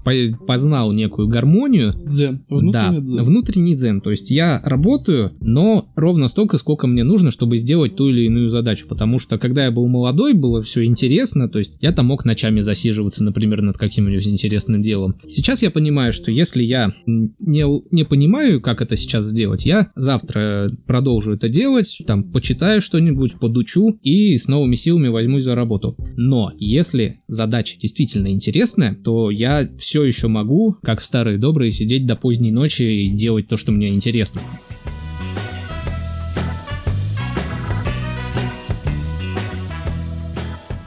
познал 0.47 0.93
некую 0.93 1.29
гармонию. 1.29 1.95
Дзен. 2.05 2.45
Внутренний 2.49 2.73
да, 2.73 3.01
дзен. 3.01 3.25
внутренний 3.25 3.75
дзен. 3.75 4.01
То 4.01 4.11
есть 4.11 4.31
я 4.31 4.61
работаю, 4.65 5.33
но 5.41 5.87
ровно 5.97 6.29
столько, 6.29 6.59
сколько 6.59 6.87
мне 6.87 7.05
нужно, 7.05 7.31
чтобы 7.31 7.57
сделать 7.57 7.97
ту 7.97 8.09
или 8.09 8.27
иную 8.27 8.49
задачу. 8.49 8.87
Потому 8.89 9.19
что 9.19 9.39
когда 9.39 9.65
я 9.65 9.71
был 9.71 9.87
молодой, 9.89 10.35
было 10.35 10.63
все 10.63 10.85
интересно. 10.85 11.49
То 11.49 11.59
есть 11.59 11.77
я 11.81 11.93
там 11.93 12.07
мог 12.07 12.25
ночами 12.25 12.61
засиживаться, 12.61 13.25
например, 13.25 13.63
над 13.63 13.77
каким-нибудь 13.77 14.27
интересным 14.27 14.81
делом. 14.81 15.17
Сейчас 15.29 15.63
я 15.63 15.71
понимаю, 15.71 16.13
что 16.13 16.31
если 16.31 16.63
я 16.63 16.93
не, 17.07 17.65
не 17.91 18.05
понимаю, 18.05 18.61
как 18.61 18.81
это 18.81 18.97
сейчас 18.97 19.25
сделать, 19.27 19.67
я 19.67 19.91
завтра 19.97 20.71
продолжу 20.87 21.35
это 21.35 21.49
делать, 21.49 22.03
там, 22.07 22.25
почитаю 22.25 22.81
что-нибудь, 22.81 23.35
подучу 23.35 23.99
и 24.03 24.37
с 24.37 24.49
новыми 24.49 24.75
силами 24.75 24.94
возьмусь 25.11 25.43
за 25.43 25.55
работу. 25.55 25.97
Но 26.17 26.53
если 26.59 27.21
задача 27.29 27.79
действительно 27.79 28.29
интересная, 28.29 28.95
то 28.95 29.31
я 29.31 29.69
все 29.79 30.05
еще 30.05 30.29
могу, 30.29 30.77
как 30.83 31.01
в 31.01 31.05
старые 31.05 31.39
добрые, 31.39 31.71
сидеть 31.71 32.07
до 32.07 32.17
поздней 32.17 32.53
ночи 32.53 32.83
и 32.83 33.11
делать 33.11 33.49
то, 33.49 33.57
что 33.57 33.73
мне 33.73 33.89
интересно. 33.89 34.41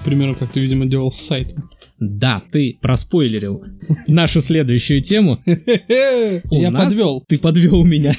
Примерно 0.03 0.35
как 0.35 0.51
ты, 0.51 0.61
видимо, 0.61 0.85
делал 0.85 1.11
с 1.11 1.19
сайтом. 1.19 1.69
Да, 1.99 2.43
ты 2.51 2.77
проспойлерил 2.81 3.63
нашу 4.07 4.39
следующую 4.41 5.01
тему. 5.01 5.39
Я 5.45 6.71
подвел. 6.71 7.23
Ты 7.27 7.39
подвел 7.39 7.83
меня. 7.83 8.13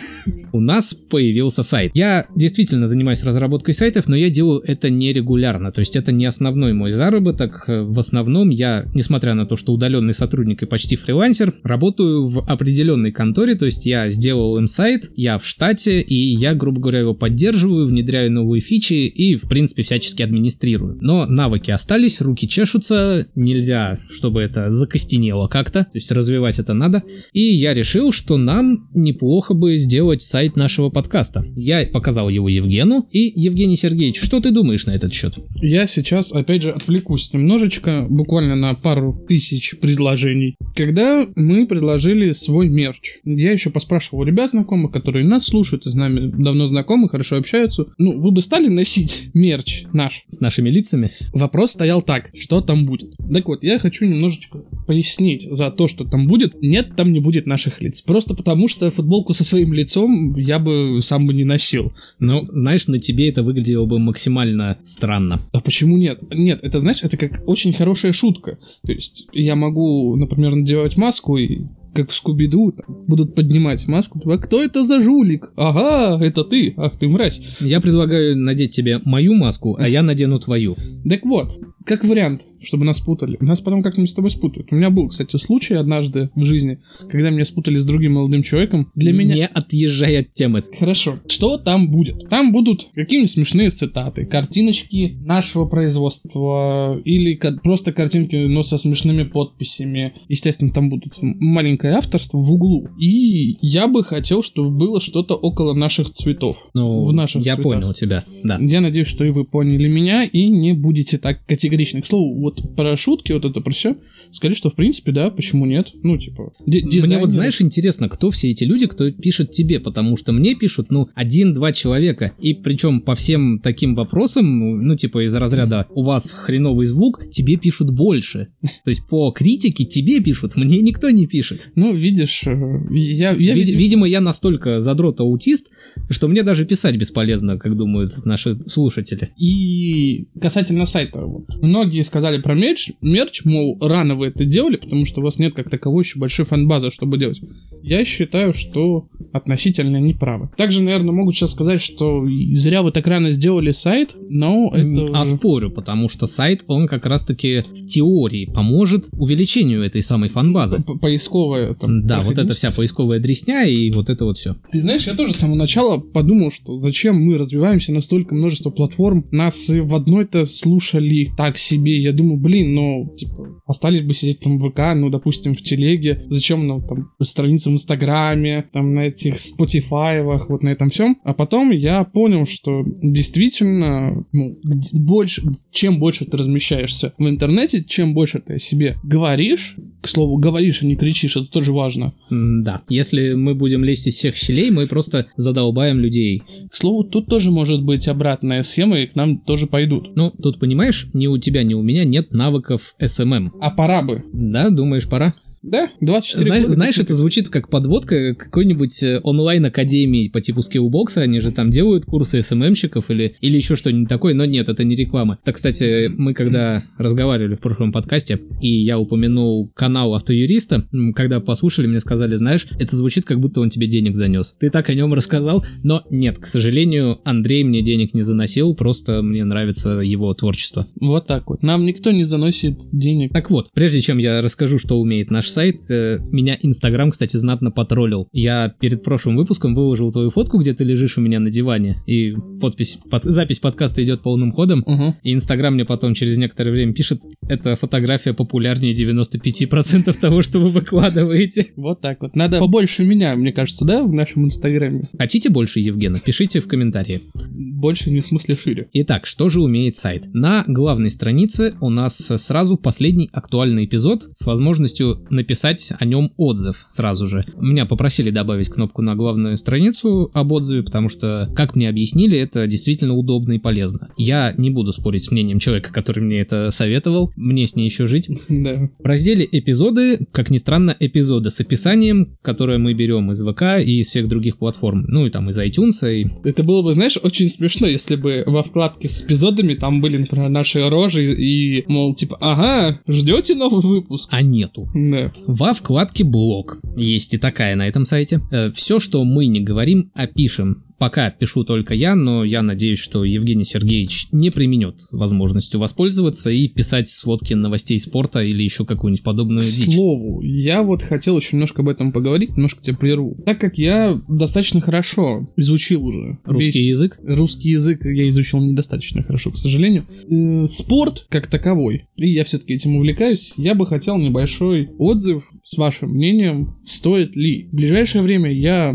У 0.52 0.60
нас 0.60 0.94
появился 0.94 1.62
сайт. 1.62 1.92
Я 1.94 2.26
действительно 2.34 2.86
занимаюсь 2.86 3.22
разработкой 3.22 3.74
сайтов, 3.74 4.08
но 4.08 4.16
я 4.16 4.30
делаю 4.30 4.62
это 4.66 4.90
нерегулярно. 4.90 5.70
То 5.70 5.80
есть 5.80 5.94
это 5.94 6.10
не 6.10 6.26
основной 6.26 6.72
мой 6.72 6.90
заработок. 6.90 7.64
В 7.68 7.98
основном 7.98 8.50
я, 8.50 8.86
несмотря 8.94 9.34
на 9.34 9.46
то, 9.46 9.56
что 9.56 9.72
удаленный 9.72 10.14
сотрудник 10.14 10.62
и 10.62 10.66
почти 10.66 10.96
фрилансер, 10.96 11.54
работаю 11.62 12.26
в 12.26 12.40
определенной 12.50 13.12
конторе. 13.12 13.54
То 13.54 13.66
есть 13.66 13.86
я 13.86 14.08
сделал 14.08 14.58
им 14.58 14.66
сайт, 14.66 15.10
я 15.14 15.38
в 15.38 15.46
штате, 15.46 16.00
и 16.00 16.14
я, 16.14 16.54
грубо 16.54 16.80
говоря, 16.80 17.00
его 17.00 17.14
поддерживаю, 17.14 17.86
внедряю 17.86 18.32
новые 18.32 18.60
фичи 18.60 19.06
и, 19.06 19.36
в 19.36 19.48
принципе, 19.48 19.82
всячески 19.82 20.22
администрирую. 20.22 20.98
Но 21.00 21.26
навыки 21.26 21.70
остались, 21.70 22.20
руки 22.20 22.48
чешутся, 22.48 23.28
нельзя 23.34 23.67
нельзя, 23.68 23.98
чтобы 24.08 24.40
это 24.40 24.70
закостенело 24.70 25.48
как-то, 25.48 25.84
то 25.84 25.90
есть 25.94 26.10
развивать 26.10 26.58
это 26.58 26.72
надо. 26.72 27.02
И 27.32 27.40
я 27.40 27.74
решил, 27.74 28.12
что 28.12 28.36
нам 28.36 28.88
неплохо 28.94 29.54
бы 29.54 29.76
сделать 29.76 30.22
сайт 30.22 30.56
нашего 30.56 30.88
подкаста. 30.90 31.44
Я 31.54 31.86
показал 31.86 32.28
его 32.28 32.48
Евгену. 32.48 33.06
И, 33.12 33.32
Евгений 33.34 33.76
Сергеевич, 33.76 34.20
что 34.20 34.40
ты 34.40 34.50
думаешь 34.50 34.86
на 34.86 34.92
этот 34.92 35.12
счет? 35.12 35.34
Я 35.56 35.86
сейчас, 35.86 36.32
опять 36.32 36.62
же, 36.62 36.70
отвлекусь 36.70 37.32
немножечко, 37.32 38.06
буквально 38.08 38.56
на 38.56 38.74
пару 38.74 39.24
тысяч 39.28 39.78
предложений. 39.78 40.56
Когда 40.74 41.26
мы 41.36 41.66
предложили 41.66 42.32
свой 42.32 42.68
мерч, 42.68 43.18
я 43.24 43.52
еще 43.52 43.70
поспрашивал 43.70 44.20
у 44.20 44.24
ребят 44.24 44.50
знакомых, 44.50 44.92
которые 44.92 45.24
нас 45.24 45.44
слушают 45.44 45.86
и 45.86 45.90
с 45.90 45.94
нами 45.94 46.30
давно 46.30 46.66
знакомы, 46.66 47.08
хорошо 47.08 47.36
общаются. 47.36 47.86
Ну, 47.98 48.20
вы 48.20 48.30
бы 48.30 48.40
стали 48.40 48.68
носить 48.68 49.30
мерч 49.34 49.84
наш? 49.92 50.24
С 50.28 50.40
нашими 50.40 50.70
лицами? 50.70 51.10
Вопрос 51.32 51.72
стоял 51.72 52.02
так, 52.02 52.30
что 52.34 52.60
там 52.60 52.86
будет. 52.86 53.14
Так 53.32 53.46
вот, 53.46 53.57
вот, 53.58 53.64
я 53.64 53.78
хочу 53.78 54.06
немножечко 54.06 54.58
пояснить 54.86 55.42
за 55.50 55.70
то, 55.70 55.88
что 55.88 56.04
там 56.04 56.26
будет. 56.26 56.60
Нет, 56.62 56.96
там 56.96 57.12
не 57.12 57.20
будет 57.20 57.46
наших 57.46 57.80
лиц. 57.82 58.00
Просто 58.00 58.34
потому, 58.34 58.68
что 58.68 58.90
футболку 58.90 59.34
со 59.34 59.44
своим 59.44 59.72
лицом 59.72 60.34
я 60.36 60.58
бы 60.58 60.98
сам 61.00 61.26
бы 61.26 61.34
не 61.34 61.44
носил. 61.44 61.92
Ну, 62.18 62.46
знаешь, 62.50 62.88
на 62.88 62.98
тебе 62.98 63.28
это 63.28 63.42
выглядело 63.42 63.86
бы 63.86 63.98
максимально 63.98 64.78
странно. 64.84 65.42
А 65.52 65.60
почему 65.60 65.96
нет? 65.96 66.20
Нет, 66.30 66.60
это, 66.62 66.80
знаешь, 66.80 67.02
это 67.02 67.16
как 67.16 67.42
очень 67.46 67.72
хорошая 67.72 68.12
шутка. 68.12 68.58
То 68.84 68.92
есть 68.92 69.28
я 69.32 69.56
могу, 69.56 70.16
например, 70.16 70.54
надевать 70.54 70.96
маску 70.96 71.36
и 71.36 71.62
как 71.98 72.10
в 72.10 72.14
Скуби-Ду, 72.14 72.74
будут 73.08 73.34
поднимать 73.34 73.88
маску. 73.88 74.20
А 74.30 74.38
кто 74.38 74.62
это 74.62 74.84
за 74.84 75.00
жулик? 75.00 75.52
Ага, 75.56 76.24
это 76.24 76.44
ты. 76.44 76.72
Ах 76.76 76.96
ты 76.96 77.08
мразь. 77.08 77.58
Я 77.58 77.80
предлагаю 77.80 78.36
надеть 78.36 78.70
тебе 78.70 79.00
мою 79.04 79.34
маску, 79.34 79.76
а 79.80 79.88
я 79.88 80.04
надену 80.04 80.38
твою. 80.38 80.76
Так 81.08 81.24
вот, 81.24 81.58
как 81.84 82.04
вариант, 82.04 82.46
чтобы 82.62 82.84
нас 82.84 83.00
путали. 83.00 83.36
Нас 83.40 83.60
потом 83.60 83.82
как-нибудь 83.82 84.10
с 84.10 84.14
тобой 84.14 84.30
спутают. 84.30 84.68
У 84.70 84.76
меня 84.76 84.90
был, 84.90 85.08
кстати, 85.08 85.36
случай 85.38 85.74
однажды 85.74 86.30
в 86.36 86.44
жизни, 86.44 86.78
когда 87.10 87.30
меня 87.30 87.44
спутали 87.44 87.76
с 87.78 87.84
другим 87.84 88.12
молодым 88.12 88.44
человеком. 88.44 88.92
Для 88.94 89.12
меня... 89.12 89.34
Не 89.34 89.46
отъезжай 89.46 90.20
от 90.20 90.32
темы. 90.34 90.62
Хорошо. 90.78 91.18
Что 91.26 91.58
там 91.58 91.90
будет? 91.90 92.28
Там 92.28 92.52
будут 92.52 92.90
какие-нибудь 92.94 93.30
смешные 93.30 93.70
цитаты, 93.70 94.24
картиночки 94.24 95.16
нашего 95.24 95.66
производства 95.66 97.00
или 97.04 97.34
просто 97.62 97.92
картинки, 97.92 98.36
но 98.36 98.62
со 98.62 98.78
смешными 98.78 99.24
подписями. 99.24 100.12
Естественно, 100.28 100.72
там 100.72 100.90
будут 100.90 101.14
маленькие 101.20 101.87
маленькое 101.88 101.98
авторство 101.98 102.38
в 102.38 102.50
углу. 102.52 102.88
И 102.98 103.56
я 103.66 103.88
бы 103.88 104.04
хотел, 104.04 104.42
чтобы 104.42 104.70
было 104.70 105.00
что-то 105.00 105.34
около 105.34 105.74
наших 105.74 106.10
цветов. 106.10 106.56
Ну, 106.74 107.04
в 107.04 107.12
наших 107.12 107.44
я 107.44 107.54
цветах. 107.54 107.72
понял 107.72 107.92
тебя, 107.92 108.24
да. 108.44 108.58
Я 108.60 108.80
надеюсь, 108.80 109.06
что 109.06 109.24
и 109.24 109.30
вы 109.30 109.44
поняли 109.44 109.88
меня 109.88 110.24
и 110.24 110.48
не 110.48 110.72
будете 110.72 111.18
так 111.18 111.44
категоричны. 111.46 112.02
К 112.02 112.06
слову, 112.06 112.40
вот 112.40 112.76
про 112.76 112.96
шутки, 112.96 113.32
вот 113.32 113.44
это 113.44 113.60
про 113.60 113.70
все, 113.70 113.96
скажи, 114.30 114.54
что 114.54 114.70
в 114.70 114.74
принципе, 114.74 115.12
да, 115.12 115.30
почему 115.30 115.66
нет? 115.66 115.88
Ну, 116.02 116.18
типа, 116.18 116.52
дизайнер... 116.66 117.06
Мне 117.06 117.18
вот, 117.18 117.32
знаешь, 117.32 117.60
интересно, 117.60 118.08
кто 118.08 118.30
все 118.30 118.50
эти 118.50 118.64
люди, 118.64 118.86
кто 118.86 119.10
пишет 119.10 119.50
тебе, 119.50 119.80
потому 119.80 120.16
что 120.16 120.32
мне 120.32 120.54
пишут, 120.54 120.90
ну, 120.90 121.08
один-два 121.14 121.72
человека, 121.72 122.32
и 122.38 122.54
причем 122.54 123.00
по 123.00 123.14
всем 123.14 123.60
таким 123.60 123.94
вопросам, 123.94 124.82
ну, 124.82 124.96
типа, 124.96 125.24
из 125.24 125.34
разряда 125.34 125.86
«у 125.90 126.02
вас 126.02 126.32
хреновый 126.32 126.86
звук», 126.86 127.22
тебе 127.30 127.56
пишут 127.56 127.90
больше. 127.94 128.48
То 128.84 128.90
есть 128.90 129.06
по 129.08 129.30
критике 129.30 129.84
тебе 129.84 130.20
пишут, 130.20 130.56
мне 130.56 130.80
никто 130.80 131.10
не 131.10 131.26
пишет. 131.26 131.67
Ну, 131.74 131.94
видишь, 131.94 132.44
э, 132.46 132.80
я... 132.90 133.32
я 133.32 133.54
Вид- 133.54 133.68
видимо, 133.74 134.06
я 134.06 134.20
настолько 134.20 134.80
задрот-аутист, 134.80 135.70
что 136.10 136.28
мне 136.28 136.42
даже 136.42 136.64
писать 136.64 136.96
бесполезно, 136.96 137.58
как 137.58 137.76
думают 137.76 138.10
наши 138.24 138.58
слушатели. 138.66 139.30
И 139.36 140.26
касательно 140.40 140.86
сайта, 140.86 141.20
вот. 141.20 141.44
Многие 141.60 142.02
сказали 142.02 142.40
про 142.40 142.54
мерч, 142.54 142.92
мерч, 143.02 143.44
мол, 143.44 143.78
рано 143.80 144.14
вы 144.14 144.26
это 144.28 144.44
делали, 144.44 144.76
потому 144.76 145.06
что 145.06 145.20
у 145.20 145.24
вас 145.24 145.38
нет 145.38 145.54
как 145.54 145.70
таковой 145.70 146.04
еще 146.04 146.18
большой 146.18 146.44
фан-базы, 146.44 146.90
чтобы 146.90 147.18
делать. 147.18 147.40
Я 147.82 148.04
считаю, 148.04 148.52
что 148.52 149.08
относительно 149.32 149.98
неправы. 149.98 150.50
Также, 150.56 150.82
наверное, 150.82 151.12
могут 151.12 151.34
сейчас 151.34 151.52
сказать, 151.52 151.80
что 151.80 152.26
зря 152.54 152.82
вы 152.82 152.92
так 152.92 153.06
рано 153.06 153.30
сделали 153.30 153.70
сайт, 153.70 154.14
но 154.28 154.72
это... 154.74 155.10
А 155.12 155.24
спорю, 155.24 155.70
потому 155.70 156.08
что 156.08 156.26
сайт, 156.26 156.64
он 156.66 156.86
как 156.86 157.06
раз-таки 157.06 157.60
в 157.60 157.86
теории 157.86 158.46
поможет 158.46 159.08
увеличению 159.12 159.82
этой 159.82 160.02
самой 160.02 160.28
фан-базы. 160.28 160.82
Поисковая 161.00 161.57
поисковая. 161.66 161.74
Там, 161.74 162.06
да, 162.06 162.22
вот 162.22 162.38
эта 162.38 162.54
вся 162.54 162.70
поисковая 162.70 163.20
дресня 163.20 163.64
и 163.64 163.90
вот 163.90 164.10
это 164.10 164.24
вот 164.24 164.36
все. 164.36 164.56
Ты 164.70 164.80
знаешь, 164.80 165.06
я 165.06 165.14
тоже 165.14 165.32
с 165.32 165.36
самого 165.36 165.56
начала 165.56 166.00
подумал, 166.00 166.50
что 166.50 166.76
зачем 166.76 167.16
мы 167.16 167.38
развиваемся 167.38 167.92
на 167.92 168.00
столько 168.00 168.34
множество 168.34 168.70
платформ. 168.70 169.26
Нас 169.30 169.68
в 169.68 169.94
одной-то 169.94 170.46
слушали 170.46 171.30
так 171.36 171.58
себе. 171.58 172.00
Я 172.00 172.12
думаю, 172.12 172.40
блин, 172.40 172.74
ну, 172.74 173.14
типа, 173.16 173.62
остались 173.66 174.02
бы 174.02 174.14
сидеть 174.14 174.40
там 174.40 174.58
в 174.58 174.70
ВК, 174.70 174.80
ну, 174.94 175.10
допустим, 175.10 175.54
в 175.54 175.62
телеге. 175.62 176.24
Зачем 176.28 176.66
нам 176.66 176.86
там 176.86 177.10
страницы 177.22 177.70
в 177.70 177.72
Инстаграме, 177.72 178.64
там 178.72 178.94
на 178.94 179.06
этих 179.06 179.36
Spotify, 179.36 180.22
вот 180.48 180.62
на 180.62 180.68
этом 180.68 180.90
всем. 180.90 181.18
А 181.24 181.34
потом 181.34 181.70
я 181.70 182.04
понял, 182.04 182.46
что 182.46 182.84
действительно, 183.02 184.24
ну, 184.32 184.58
больше, 184.92 185.42
чем 185.70 185.98
больше 185.98 186.24
ты 186.24 186.36
размещаешься 186.36 187.12
в 187.18 187.28
интернете, 187.28 187.84
чем 187.84 188.14
больше 188.14 188.40
ты 188.40 188.54
о 188.54 188.58
себе 188.58 188.98
говоришь, 189.02 189.76
к 190.00 190.08
слову, 190.08 190.36
говоришь, 190.36 190.82
а 190.82 190.86
не 190.86 190.96
кричишь, 190.96 191.36
это 191.48 191.52
тоже 191.52 191.72
важно. 191.72 192.12
Да. 192.30 192.82
Если 192.88 193.34
мы 193.34 193.54
будем 193.54 193.84
лезть 193.84 194.06
из 194.06 194.14
всех 194.14 194.36
щелей, 194.36 194.70
мы 194.70 194.86
просто 194.86 195.26
задолбаем 195.36 195.98
людей. 195.98 196.42
К 196.70 196.76
слову, 196.76 197.04
тут 197.04 197.26
тоже 197.26 197.50
может 197.50 197.82
быть 197.82 198.06
обратная 198.08 198.62
схема, 198.62 198.98
и 198.98 199.06
к 199.06 199.14
нам 199.14 199.38
тоже 199.38 199.66
пойдут. 199.66 200.14
Ну, 200.16 200.30
тут, 200.30 200.58
понимаешь, 200.58 201.08
ни 201.12 201.26
у 201.26 201.38
тебя, 201.38 201.62
ни 201.62 201.74
у 201.74 201.82
меня 201.82 202.04
нет 202.04 202.32
навыков 202.32 202.94
SMM. 203.00 203.50
А 203.60 203.70
пора 203.70 204.02
бы. 204.02 204.24
Да, 204.32 204.70
думаешь, 204.70 205.08
пора? 205.08 205.34
Да, 205.62 205.90
24 206.00 206.44
знаешь, 206.44 206.62
года. 206.62 206.74
Знаешь, 206.74 206.98
это 206.98 207.14
звучит 207.14 207.48
как 207.48 207.68
подводка 207.68 208.34
какой-нибудь 208.34 209.02
э, 209.02 209.20
онлайн-академии 209.22 210.28
по 210.28 210.40
типу 210.40 210.62
скиллбокса, 210.62 211.22
они 211.22 211.40
же 211.40 211.52
там 211.52 211.70
делают 211.70 212.04
курсы 212.04 212.42
СММщиков 212.42 213.10
или, 213.10 213.36
или 213.40 213.56
еще 213.56 213.76
что-нибудь 213.76 214.08
такое, 214.08 214.34
но 214.34 214.44
нет, 214.44 214.68
это 214.68 214.84
не 214.84 214.94
реклама. 214.94 215.38
Так, 215.44 215.56
кстати, 215.56 216.08
мы 216.08 216.34
когда 216.34 216.84
разговаривали 216.96 217.56
в 217.56 217.60
прошлом 217.60 217.92
подкасте, 217.92 218.40
и 218.60 218.68
я 218.68 218.98
упомянул 218.98 219.68
канал 219.74 220.14
автоюриста, 220.14 220.86
когда 221.14 221.40
послушали, 221.40 221.86
мне 221.86 222.00
сказали, 222.00 222.36
знаешь, 222.36 222.66
это 222.78 222.94
звучит 222.94 223.24
как 223.24 223.40
будто 223.40 223.60
он 223.60 223.70
тебе 223.70 223.86
денег 223.86 224.16
занес. 224.16 224.56
Ты 224.60 224.70
так 224.70 224.88
о 224.90 224.94
нем 224.94 225.12
рассказал, 225.14 225.64
но 225.82 226.04
нет, 226.10 226.38
к 226.38 226.46
сожалению, 226.46 227.20
Андрей 227.24 227.64
мне 227.64 227.82
денег 227.82 228.14
не 228.14 228.22
заносил, 228.22 228.74
просто 228.74 229.22
мне 229.22 229.44
нравится 229.44 229.90
его 229.98 230.32
творчество. 230.34 230.86
Вот 231.00 231.26
так 231.26 231.50
вот. 231.50 231.62
Нам 231.62 231.84
никто 231.84 232.10
не 232.10 232.24
заносит 232.24 232.80
денег. 232.92 233.32
Так 233.32 233.50
вот, 233.50 233.70
прежде 233.72 234.00
чем 234.00 234.18
я 234.18 234.40
расскажу, 234.40 234.78
что 234.78 235.00
умеет 235.00 235.30
наш 235.30 235.47
наш 235.48 235.50
сайт. 235.50 235.90
Э, 235.90 236.18
меня 236.30 236.58
Инстаграм, 236.62 237.10
кстати, 237.10 237.36
знатно 237.36 237.70
потроллил. 237.70 238.28
Я 238.32 238.74
перед 238.80 239.02
прошлым 239.02 239.36
выпуском 239.36 239.74
выложил 239.74 240.12
твою 240.12 240.30
фотку, 240.30 240.58
где 240.58 240.74
ты 240.74 240.84
лежишь 240.84 241.18
у 241.18 241.20
меня 241.20 241.40
на 241.40 241.50
диване, 241.50 241.96
и 242.06 242.34
подпись, 242.60 242.98
под, 243.10 243.24
запись 243.24 243.60
подкаста 243.60 244.02
идет 244.04 244.20
полным 244.20 244.52
ходом. 244.52 244.84
Угу. 244.86 245.16
И 245.22 245.32
Инстаграм 245.32 245.74
мне 245.74 245.84
потом 245.84 246.14
через 246.14 246.38
некоторое 246.38 246.72
время 246.72 246.92
пишет, 246.92 247.22
эта 247.48 247.76
фотография 247.76 248.34
популярнее 248.34 248.92
95% 248.92 250.12
того, 250.20 250.42
что 250.42 250.58
вы 250.58 250.68
выкладываете. 250.68 251.68
Вот 251.76 252.00
так 252.00 252.20
вот. 252.20 252.36
Надо 252.36 252.58
побольше 252.58 253.04
меня, 253.04 253.34
мне 253.36 253.52
кажется, 253.52 253.84
да, 253.84 254.02
в 254.02 254.12
нашем 254.12 254.44
Инстаграме? 254.44 255.08
Хотите 255.18 255.50
больше 255.50 255.80
Евгена? 255.80 256.18
Пишите 256.24 256.60
в 256.60 256.68
комментарии. 256.68 257.22
Больше 257.34 258.10
не 258.10 258.20
в 258.20 258.26
смысле 258.26 258.56
шире. 258.56 258.88
Итак, 258.92 259.26
что 259.26 259.48
же 259.48 259.62
умеет 259.62 259.96
сайт? 259.96 260.26
На 260.34 260.64
главной 260.66 261.10
странице 261.10 261.76
у 261.80 261.90
нас 261.90 262.16
сразу 262.16 262.76
последний 262.76 263.30
актуальный 263.32 263.84
эпизод 263.84 264.22
с 264.34 264.44
возможностью 264.44 265.26
написать 265.38 265.92
о 265.98 266.04
нем 266.04 266.32
отзыв 266.36 266.86
сразу 266.90 267.26
же. 267.26 267.44
Меня 267.56 267.86
попросили 267.86 268.30
добавить 268.30 268.68
кнопку 268.68 269.02
на 269.02 269.14
главную 269.14 269.56
страницу 269.56 270.30
об 270.34 270.52
отзыве, 270.52 270.82
потому 270.82 271.08
что, 271.08 271.50
как 271.54 271.76
мне 271.76 271.88
объяснили, 271.88 272.38
это 272.38 272.66
действительно 272.66 273.14
удобно 273.14 273.52
и 273.52 273.58
полезно. 273.58 274.08
Я 274.16 274.52
не 274.56 274.70
буду 274.70 274.92
спорить 274.92 275.24
с 275.24 275.30
мнением 275.30 275.60
человека, 275.60 275.92
который 275.92 276.20
мне 276.20 276.40
это 276.40 276.70
советовал, 276.70 277.32
мне 277.36 277.66
с 277.66 277.76
ней 277.76 277.84
еще 277.84 278.06
жить. 278.06 278.28
Да. 278.58 278.90
В 278.98 279.04
разделе 279.04 279.48
эпизоды, 279.50 280.26
как 280.32 280.50
ни 280.50 280.56
странно, 280.56 280.96
эпизоды 280.98 281.48
с 281.50 281.60
описанием, 281.60 282.36
которое 282.42 282.78
мы 282.78 282.92
берем 282.92 283.30
из 283.30 283.40
ВК 283.40 283.78
и 283.80 284.00
из 284.00 284.08
всех 284.08 284.26
других 284.26 284.58
платформ, 284.58 285.04
ну 285.06 285.26
и 285.26 285.30
там 285.30 285.48
из 285.50 285.58
iTunes. 285.58 286.02
И... 286.12 286.26
Это 286.42 286.64
было 286.64 286.82
бы, 286.82 286.92
знаешь, 286.92 287.16
очень 287.22 287.48
смешно, 287.48 287.86
если 287.86 288.16
бы 288.16 288.42
во 288.46 288.64
вкладке 288.64 289.06
с 289.06 289.22
эпизодами 289.22 289.74
там 289.74 290.00
были, 290.00 290.16
например, 290.16 290.48
наши 290.48 290.88
рожи 290.88 291.24
и, 291.24 291.84
мол, 291.86 292.16
типа, 292.16 292.36
ага, 292.40 293.00
ждете 293.06 293.54
новый 293.54 293.80
выпуск? 293.80 294.28
А 294.32 294.42
нету. 294.42 294.88
Да. 294.92 295.27
Во 295.46 295.74
вкладке 295.74 296.24
блог. 296.24 296.78
Есть 296.96 297.34
и 297.34 297.38
такая 297.38 297.76
на 297.76 297.88
этом 297.88 298.04
сайте. 298.04 298.40
Все, 298.74 298.98
что 298.98 299.24
мы 299.24 299.46
не 299.46 299.60
говорим, 299.60 300.10
опишем. 300.14 300.84
Пока 300.98 301.30
пишу 301.30 301.64
только 301.64 301.94
я, 301.94 302.14
но 302.16 302.44
я 302.44 302.62
надеюсь, 302.62 302.98
что 302.98 303.24
Евгений 303.24 303.64
Сергеевич 303.64 304.26
не 304.32 304.50
применет 304.50 304.96
возможностью 305.12 305.78
воспользоваться 305.78 306.50
и 306.50 306.66
писать 306.68 307.08
сводки 307.08 307.54
новостей 307.54 308.00
спорта 308.00 308.42
или 308.42 308.62
еще 308.64 308.84
какую-нибудь 308.84 309.22
подобную 309.22 309.60
К 309.60 309.64
дичь. 309.64 309.94
слову, 309.94 310.42
я 310.42 310.82
вот 310.82 311.02
хотел 311.02 311.36
еще 311.38 311.50
немножко 311.56 311.82
об 311.82 311.88
этом 311.88 312.10
поговорить, 312.12 312.50
немножко 312.56 312.82
тебя 312.82 312.96
прерву. 312.96 313.36
Так 313.46 313.60
как 313.60 313.78
я 313.78 314.20
достаточно 314.28 314.80
хорошо 314.80 315.48
изучил 315.56 316.04
уже 316.04 316.38
Русский 316.44 316.66
весь- 316.70 316.88
язык? 316.88 317.20
Русский 317.22 317.70
язык 317.70 318.04
я 318.04 318.26
изучил 318.28 318.60
недостаточно 318.60 319.22
хорошо, 319.22 319.52
к 319.52 319.56
сожалению. 319.56 320.04
Э, 320.28 320.66
спорт 320.66 321.26
как 321.28 321.46
таковой, 321.46 322.06
и 322.16 322.28
я 322.30 322.42
все-таки 322.44 322.74
этим 322.74 322.96
увлекаюсь, 322.96 323.52
я 323.56 323.74
бы 323.76 323.86
хотел 323.86 324.18
небольшой 324.18 324.88
отзыв 324.98 325.44
с 325.62 325.76
вашим 325.78 326.10
мнением, 326.10 326.76
стоит 326.84 327.36
ли. 327.36 327.68
В 327.70 327.76
ближайшее 327.76 328.22
время 328.22 328.52
я 328.52 328.94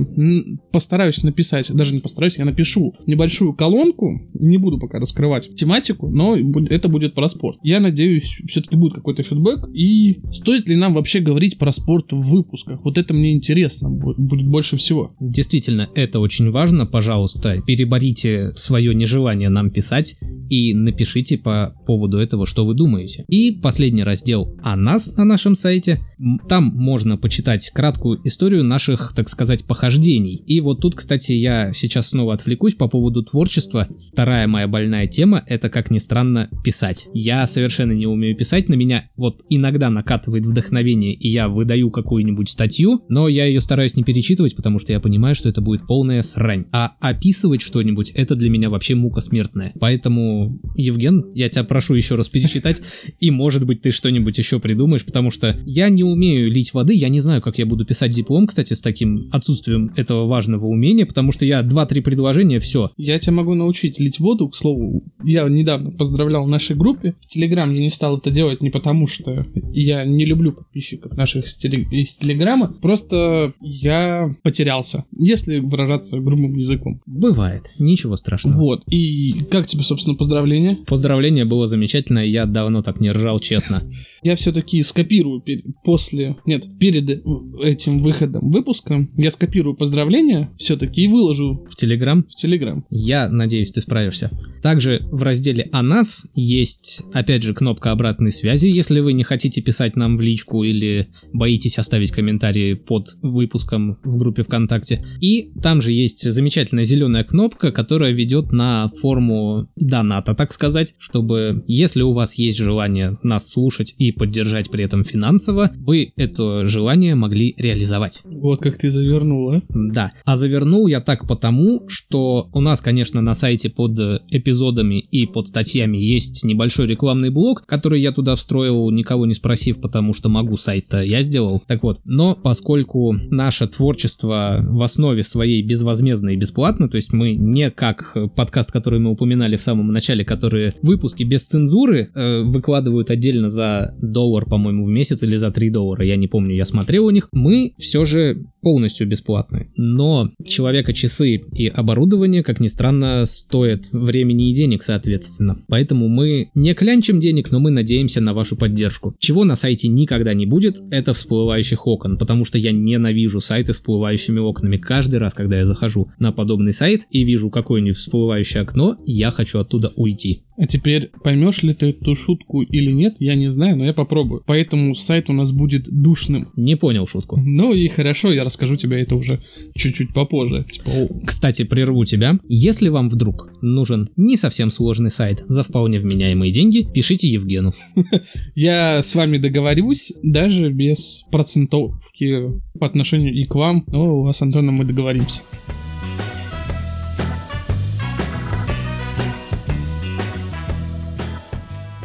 постараюсь 0.72 1.24
написать, 1.24 1.72
даже 1.74 1.93
не 1.94 2.02
постараюсь, 2.02 2.38
я 2.38 2.46
напишу 2.46 2.96
небольшую 3.06 3.54
колонку, 3.54 4.12
не 4.34 4.58
буду 4.58 4.80
пока 4.80 5.00
раскрывать 5.00 5.56
тематику, 5.56 6.10
но 6.10 6.36
это 6.36 6.88
будет 6.90 7.14
про 7.14 7.28
спорт. 7.28 7.60
Я 7.64 7.80
надеюсь, 7.80 8.42
все-таки 8.48 8.76
будет 8.76 8.94
какой-то 8.94 9.24
фидбэк, 9.24 9.70
и 9.74 10.22
стоит 10.32 10.68
ли 10.70 10.76
нам 10.76 10.94
вообще 10.94 11.20
говорить 11.20 11.58
про 11.58 11.72
спорт 11.72 12.12
в 12.12 12.20
выпусках? 12.20 12.84
Вот 12.84 12.98
это 12.98 13.14
мне 13.14 13.34
интересно 13.34 13.90
бу- 13.90 14.16
будет 14.18 14.48
больше 14.48 14.78
всего. 14.78 15.16
Действительно, 15.20 15.90
это 15.96 16.20
очень 16.20 16.52
важно. 16.52 16.86
Пожалуйста, 16.86 17.62
переборите 17.66 18.52
свое 18.56 18.94
нежелание 18.94 19.50
нам 19.50 19.72
писать 19.72 20.16
и 20.50 20.74
напишите 20.74 21.38
по 21.38 21.74
поводу 21.86 22.18
этого, 22.18 22.46
что 22.46 22.66
вы 22.66 22.76
думаете. 22.76 23.26
И 23.28 23.52
последний 23.52 24.04
раздел 24.04 24.56
о 24.62 24.76
нас 24.76 25.16
на 25.18 25.26
нашем 25.26 25.56
сайте. 25.56 26.00
Там 26.48 26.66
можно 26.66 27.18
почитать 27.18 27.70
краткую 27.72 28.22
историю 28.26 28.64
наших, 28.64 29.14
так 29.16 29.30
сказать, 29.30 29.66
похождений. 29.66 30.36
И 30.36 30.62
вот 30.62 30.82
тут, 30.82 30.96
кстати, 30.96 31.34
я 31.34 31.72
сейчас 31.84 32.10
снова 32.10 32.34
отвлекусь 32.34 32.76
по 32.76 32.88
поводу 32.88 33.24
творчества. 33.24 33.88
Вторая 34.12 34.48
моя 34.48 34.67
больная 34.67 35.06
тема— 35.06 35.43
это, 35.48 35.69
как 35.69 35.91
ни 35.91 35.98
странно, 35.98 36.50
писать. 36.63 37.08
Я 37.13 37.46
совершенно 37.46 37.91
не 37.91 38.08
умею 38.08 38.38
писать, 38.38 38.69
на 38.69 38.76
меня 38.76 39.10
вот 39.17 39.41
иногда 39.50 39.89
накатывает 39.89 40.46
вдохновение, 40.46 41.13
и 41.13 41.28
я 41.28 41.50
выдаю 41.50 41.91
какую-нибудь 41.91 42.50
статью, 42.50 43.04
но 43.10 43.28
я 43.28 43.46
ее 43.46 43.60
стараюсь 43.60 43.96
не 43.98 44.04
перечитывать, 44.04 44.56
потому 44.56 44.80
что 44.80 44.93
я 44.93 45.00
понимаю, 45.00 45.36
что 45.36 45.50
это 45.50 45.62
будет 45.62 45.86
полная 45.88 46.22
срань. 46.22 46.65
А 46.72 46.93
описывать 47.02 47.62
что-нибудь— 47.62 48.12
это 48.15 48.36
для 48.36 48.50
меня 48.50 48.69
вообще 48.69 48.96
мука 48.96 49.19
смертная. 49.19 49.74
Поэтому, 49.80 50.60
Евген, 50.76 51.34
я 51.34 51.50
тебя 51.50 51.65
прошу 51.65 51.96
еще 51.96 52.15
раз 52.15 52.30
перечитать, 52.30 52.82
и 53.19 53.30
может 53.30 53.65
быть 53.65 53.82
ты 53.82 53.91
что-нибудь 53.91 54.38
еще 54.38 54.60
придумаешь, 54.60 55.06
потому 55.06 55.32
что 55.32 55.60
я 55.65 55.89
не 55.89 56.04
умею 56.04 56.50
лить 56.50 56.74
воды, 56.74 56.93
я 56.93 57.10
не 57.10 57.19
знаю, 57.19 57.41
как 57.41 57.58
я 57.58 57.65
буду 57.65 57.86
писать 57.86 58.12
диплом, 58.12 58.48
кстати, 58.48 58.74
с 58.74 58.82
таким 58.82 59.28
отсутствием 59.32 59.91
этого 59.98 60.28
важного 60.28 60.65
умения, 60.65 61.06
потому 61.06 61.34
что 61.34 61.46
я 61.46 61.60
2-3 61.74 62.02
предложения, 62.02 62.60
все, 62.60 62.92
Я 62.98 63.20
тебя 63.20 63.34
могу 63.34 63.54
научить 63.54 64.00
лить 64.00 64.20
воду, 64.20 64.50
к 64.50 64.56
слову. 64.56 65.04
Я 65.24 65.48
недавно 65.48 65.92
поздравлял 65.92 66.46
в 66.46 66.50
нашей 66.50 66.76
группе. 66.76 67.16
В 67.22 67.28
Телеграм 67.28 67.74
я 67.74 67.82
не 67.82 67.90
стал 67.90 68.18
это 68.18 68.32
делать 68.32 68.62
не 68.62 68.70
потому, 68.70 69.08
что 69.08 69.46
я 69.72 70.06
не 70.06 70.26
люблю 70.26 70.52
подписчиков 70.54 71.16
наших 71.18 71.46
из, 71.46 71.58
теле- 71.58 71.88
из 71.92 72.16
Телеграма. 72.16 72.74
Просто 72.82 73.54
я 73.62 74.28
потерялся, 74.44 75.06
если 75.18 75.60
выражаться 75.60 76.20
грубым 76.20 76.56
языком. 76.56 77.02
бывает, 77.06 77.72
ничего 77.80 78.16
страшного. 78.16 78.58
Вот. 78.58 78.84
И 78.88 79.34
как 79.50 79.68
тебе, 79.68 79.84
собственно, 79.84 80.16
поздравления? 80.16 80.78
Поздравление 80.88 81.46
было 81.46 81.68
замечательно, 81.68 82.20
я 82.20 82.46
давно 82.46 82.82
так 82.82 83.00
не 83.00 83.12
ржал, 83.12 83.40
честно. 83.40 83.84
Я 84.24 84.36
все-таки 84.36 84.82
скопирую 84.84 85.44
после, 85.84 86.38
нет, 86.46 86.66
перед 86.80 87.10
э, 87.10 87.22
этим 87.62 88.00
выходом 88.02 88.52
выпуска, 88.52 89.08
я 89.18 89.32
скопирую 89.32 89.76
поздравления 89.76 90.50
все-таки 90.58 91.04
и 91.04 91.08
выложу 91.08 91.62
В 91.69 91.76
Телеграм 91.76 92.23
в 92.23 92.36
Телеграм. 92.36 92.86
Я 92.89 93.30
надеюсь, 93.30 93.71
ты 93.71 93.82
справишься. 93.82 94.32
Также 94.62 95.06
в 95.12 95.23
разделе 95.23 95.69
«О 95.71 95.82
нас» 95.82 96.26
есть, 96.34 97.04
опять 97.13 97.43
же, 97.43 97.54
кнопка 97.54 97.91
обратной 97.91 98.32
связи, 98.32 98.67
если 98.67 98.99
вы 98.99 99.13
не 99.13 99.23
хотите 99.23 99.62
писать 99.62 99.95
нам 99.95 100.17
в 100.17 100.21
личку 100.21 100.63
или 100.63 101.10
боитесь 101.34 101.78
оставить 101.78 102.12
комментарии 102.12 102.73
под 102.73 103.08
выпуском 103.21 103.97
в 104.04 104.17
группе 104.17 104.43
ВКонтакте. 104.43 105.06
И 105.19 105.52
там 105.62 105.82
же 105.82 105.91
есть 105.91 106.30
замечательная 106.32 106.86
зеленая 106.86 107.23
кнопка, 107.23 107.71
которая 107.71 108.13
ведет 108.13 108.52
на 108.52 108.89
форму 109.02 109.69
доната, 109.76 110.34
так 110.34 110.54
сказать, 110.54 110.95
чтобы, 110.97 111.63
если 111.67 112.02
у 112.02 112.13
вас 112.13 112.36
есть 112.36 112.58
желание 112.58 113.17
нас 113.23 113.49
слушать 113.49 113.95
и 113.97 114.12
поддержать 114.12 114.69
при 114.69 114.84
этом 114.84 115.04
финансово, 115.04 115.71
вы 115.76 116.13
это 116.15 116.65
желание 116.65 117.15
могли 117.15 117.54
реализовать. 117.58 118.21
Вот 118.26 118.62
как 118.62 118.78
ты 118.78 118.89
завернула. 118.89 119.62
Да. 119.69 120.12
А 120.26 120.36
завернул 120.36 120.88
я 120.88 121.02
так 121.02 121.28
потому, 121.28 121.53
что 121.88 122.50
у 122.54 122.62
нас, 122.62 122.82
конечно, 122.82 123.22
на 123.22 123.34
сайте 123.34 123.70
под 123.70 124.00
э, 124.00 124.20
эпизодами 124.30 125.00
и 125.00 125.26
под 125.26 125.48
статьями 125.48 125.98
есть 125.98 126.44
небольшой 126.44 126.88
рекламный 126.88 127.30
блок, 127.30 127.66
который 127.66 128.02
я 128.02 128.12
туда 128.12 128.36
встроил, 128.36 128.89
никого 128.92 129.26
не 129.26 129.34
спросив, 129.34 129.82
потому 129.82 130.13
что 130.13 130.30
могу 130.30 130.56
сайт-то 130.56 131.02
я 131.02 131.22
сделал. 131.22 131.62
Так 131.68 131.84
вот, 131.84 132.00
но 132.06 132.36
поскольку 132.36 133.13
наше 133.13 133.68
творчество 133.68 134.60
в 134.62 134.82
основе 134.82 135.24
своей 135.24 135.62
безвозмездно 135.62 136.30
и 136.30 136.36
бесплатно, 136.36 136.89
то 136.89 136.96
есть 136.96 137.13
мы 137.13 137.34
не 137.34 137.72
как 137.72 138.18
подкаст, 138.36 138.72
который 138.72 139.00
мы 139.00 139.12
упоминали 139.12 139.56
в 139.56 139.63
самом 139.63 139.92
начале, 139.92 140.26
которые 140.26 140.76
выпуски 140.82 141.24
без 141.24 141.46
цензуры 141.46 142.12
э, 142.13 142.42
выкладывают 142.44 143.10
отдельно 143.10 143.50
за 143.50 143.96
доллар, 144.02 144.46
по-моему, 144.46 144.86
в 144.86 144.89
месяц 144.89 145.24
или 145.24 145.36
за 145.36 145.52
3 145.52 145.70
доллара, 145.70 146.06
я 146.06 146.16
не 146.16 146.28
помню, 146.28 146.56
я 146.56 146.66
смотрел 146.66 147.06
у 147.06 147.12
них, 147.12 147.30
мы 147.32 147.74
все 147.78 148.06
же 148.06 148.46
полностью 148.62 149.08
бесплатны. 149.08 149.72
Но 149.76 150.32
человека 150.46 150.94
часы 150.94 151.33
и 151.36 151.67
оборудование, 151.67 152.43
как 152.43 152.60
ни 152.60 152.67
странно, 152.67 153.26
стоят 153.26 153.91
времени 153.91 154.50
и 154.50 154.54
денег, 154.54 154.84
соответственно. 154.84 155.58
Поэтому 155.67 156.08
мы 156.08 156.50
не 156.56 156.74
клянчим 156.74 157.19
денег, 157.19 157.52
но 157.52 157.60
мы 157.60 157.72
надеемся 157.72 158.22
на 158.22 158.34
вашу 158.34 158.56
поддержку. 158.56 159.15
Чего 159.19 159.46
на 159.46 159.56
сайте 159.56 159.88
никогда 159.88 160.34
не 160.34 160.46
будет, 160.46 160.82
это 160.91 161.13
всплывающих 161.13 161.86
окон, 161.88 162.17
потому 162.17 162.46
что 162.46 162.58
я 162.58 162.72
ненавижу 162.72 163.39
сайты 163.39 163.74
с 163.74 163.78
всплывающими 163.78 164.39
окнами. 164.39 164.78
Каждый 164.78 165.19
раз, 165.19 165.34
когда 165.34 165.58
я 165.58 165.65
захожу 165.65 166.10
на 166.19 166.32
подобный 166.32 166.74
сайт 166.74 167.02
и 167.12 167.24
вижу 167.24 167.50
какое-нибудь 167.50 167.98
всплывающее 167.98 168.63
окно, 168.63 168.98
я 169.06 169.32
хочу 169.32 169.60
оттуда 169.60 169.91
уйти. 169.96 170.43
А 170.58 170.68
теперь 170.68 171.12
поймешь 171.24 171.63
ли 171.63 171.74
ты 171.74 171.88
эту 171.88 172.16
шутку 172.16 172.62
или 172.62 172.92
нет, 172.92 173.16
я 173.20 173.36
не 173.36 173.50
знаю, 173.50 173.78
но 173.78 173.86
я 173.86 173.94
попробую. 173.94 174.44
Поэтому 174.46 174.94
сайт 174.96 175.30
у 175.30 175.34
нас 175.34 175.52
будет 175.52 175.89
душным. 175.89 176.50
Не 176.56 176.76
понял 176.76 177.08
шутку. 177.08 177.38
Ну 177.38 177.74
и 177.74 177.88
хорошо, 177.88 178.32
я 178.32 178.44
расскажу 178.44 178.76
тебе 178.76 179.02
это 179.02 179.16
уже 179.16 179.39
чуть-чуть 179.76 180.13
попозже. 180.13 180.66
Типа, 180.72 180.89
о, 180.89 181.08
Кстати, 181.26 181.63
прерву 181.63 182.06
тебя. 182.06 182.39
Если 182.48 182.89
вам 182.89 183.10
вдруг 183.10 183.52
нужен 183.62 184.10
не 184.16 184.38
совсем 184.38 184.70
сложный 184.70 185.10
сайт 185.10 185.44
за 185.48 185.63
вполне 185.63 186.00
вменяемые 186.00 186.52
деньги, 186.52 186.88
пишите 186.94 187.28
Евгену. 187.28 187.72
я 188.56 189.02
с 189.02 189.16
вами 189.16 189.38
договорюсь, 189.38 190.13
даже 190.22 190.70
без 190.70 191.24
процентовки 191.32 192.62
по 192.80 192.86
отношению 192.86 193.34
и 193.34 193.46
к 193.46 193.56
вам, 193.56 193.84
но 193.88 194.32
с 194.32 194.42
Антоном 194.42 194.76
мы 194.76 194.86
договоримся. 194.86 195.42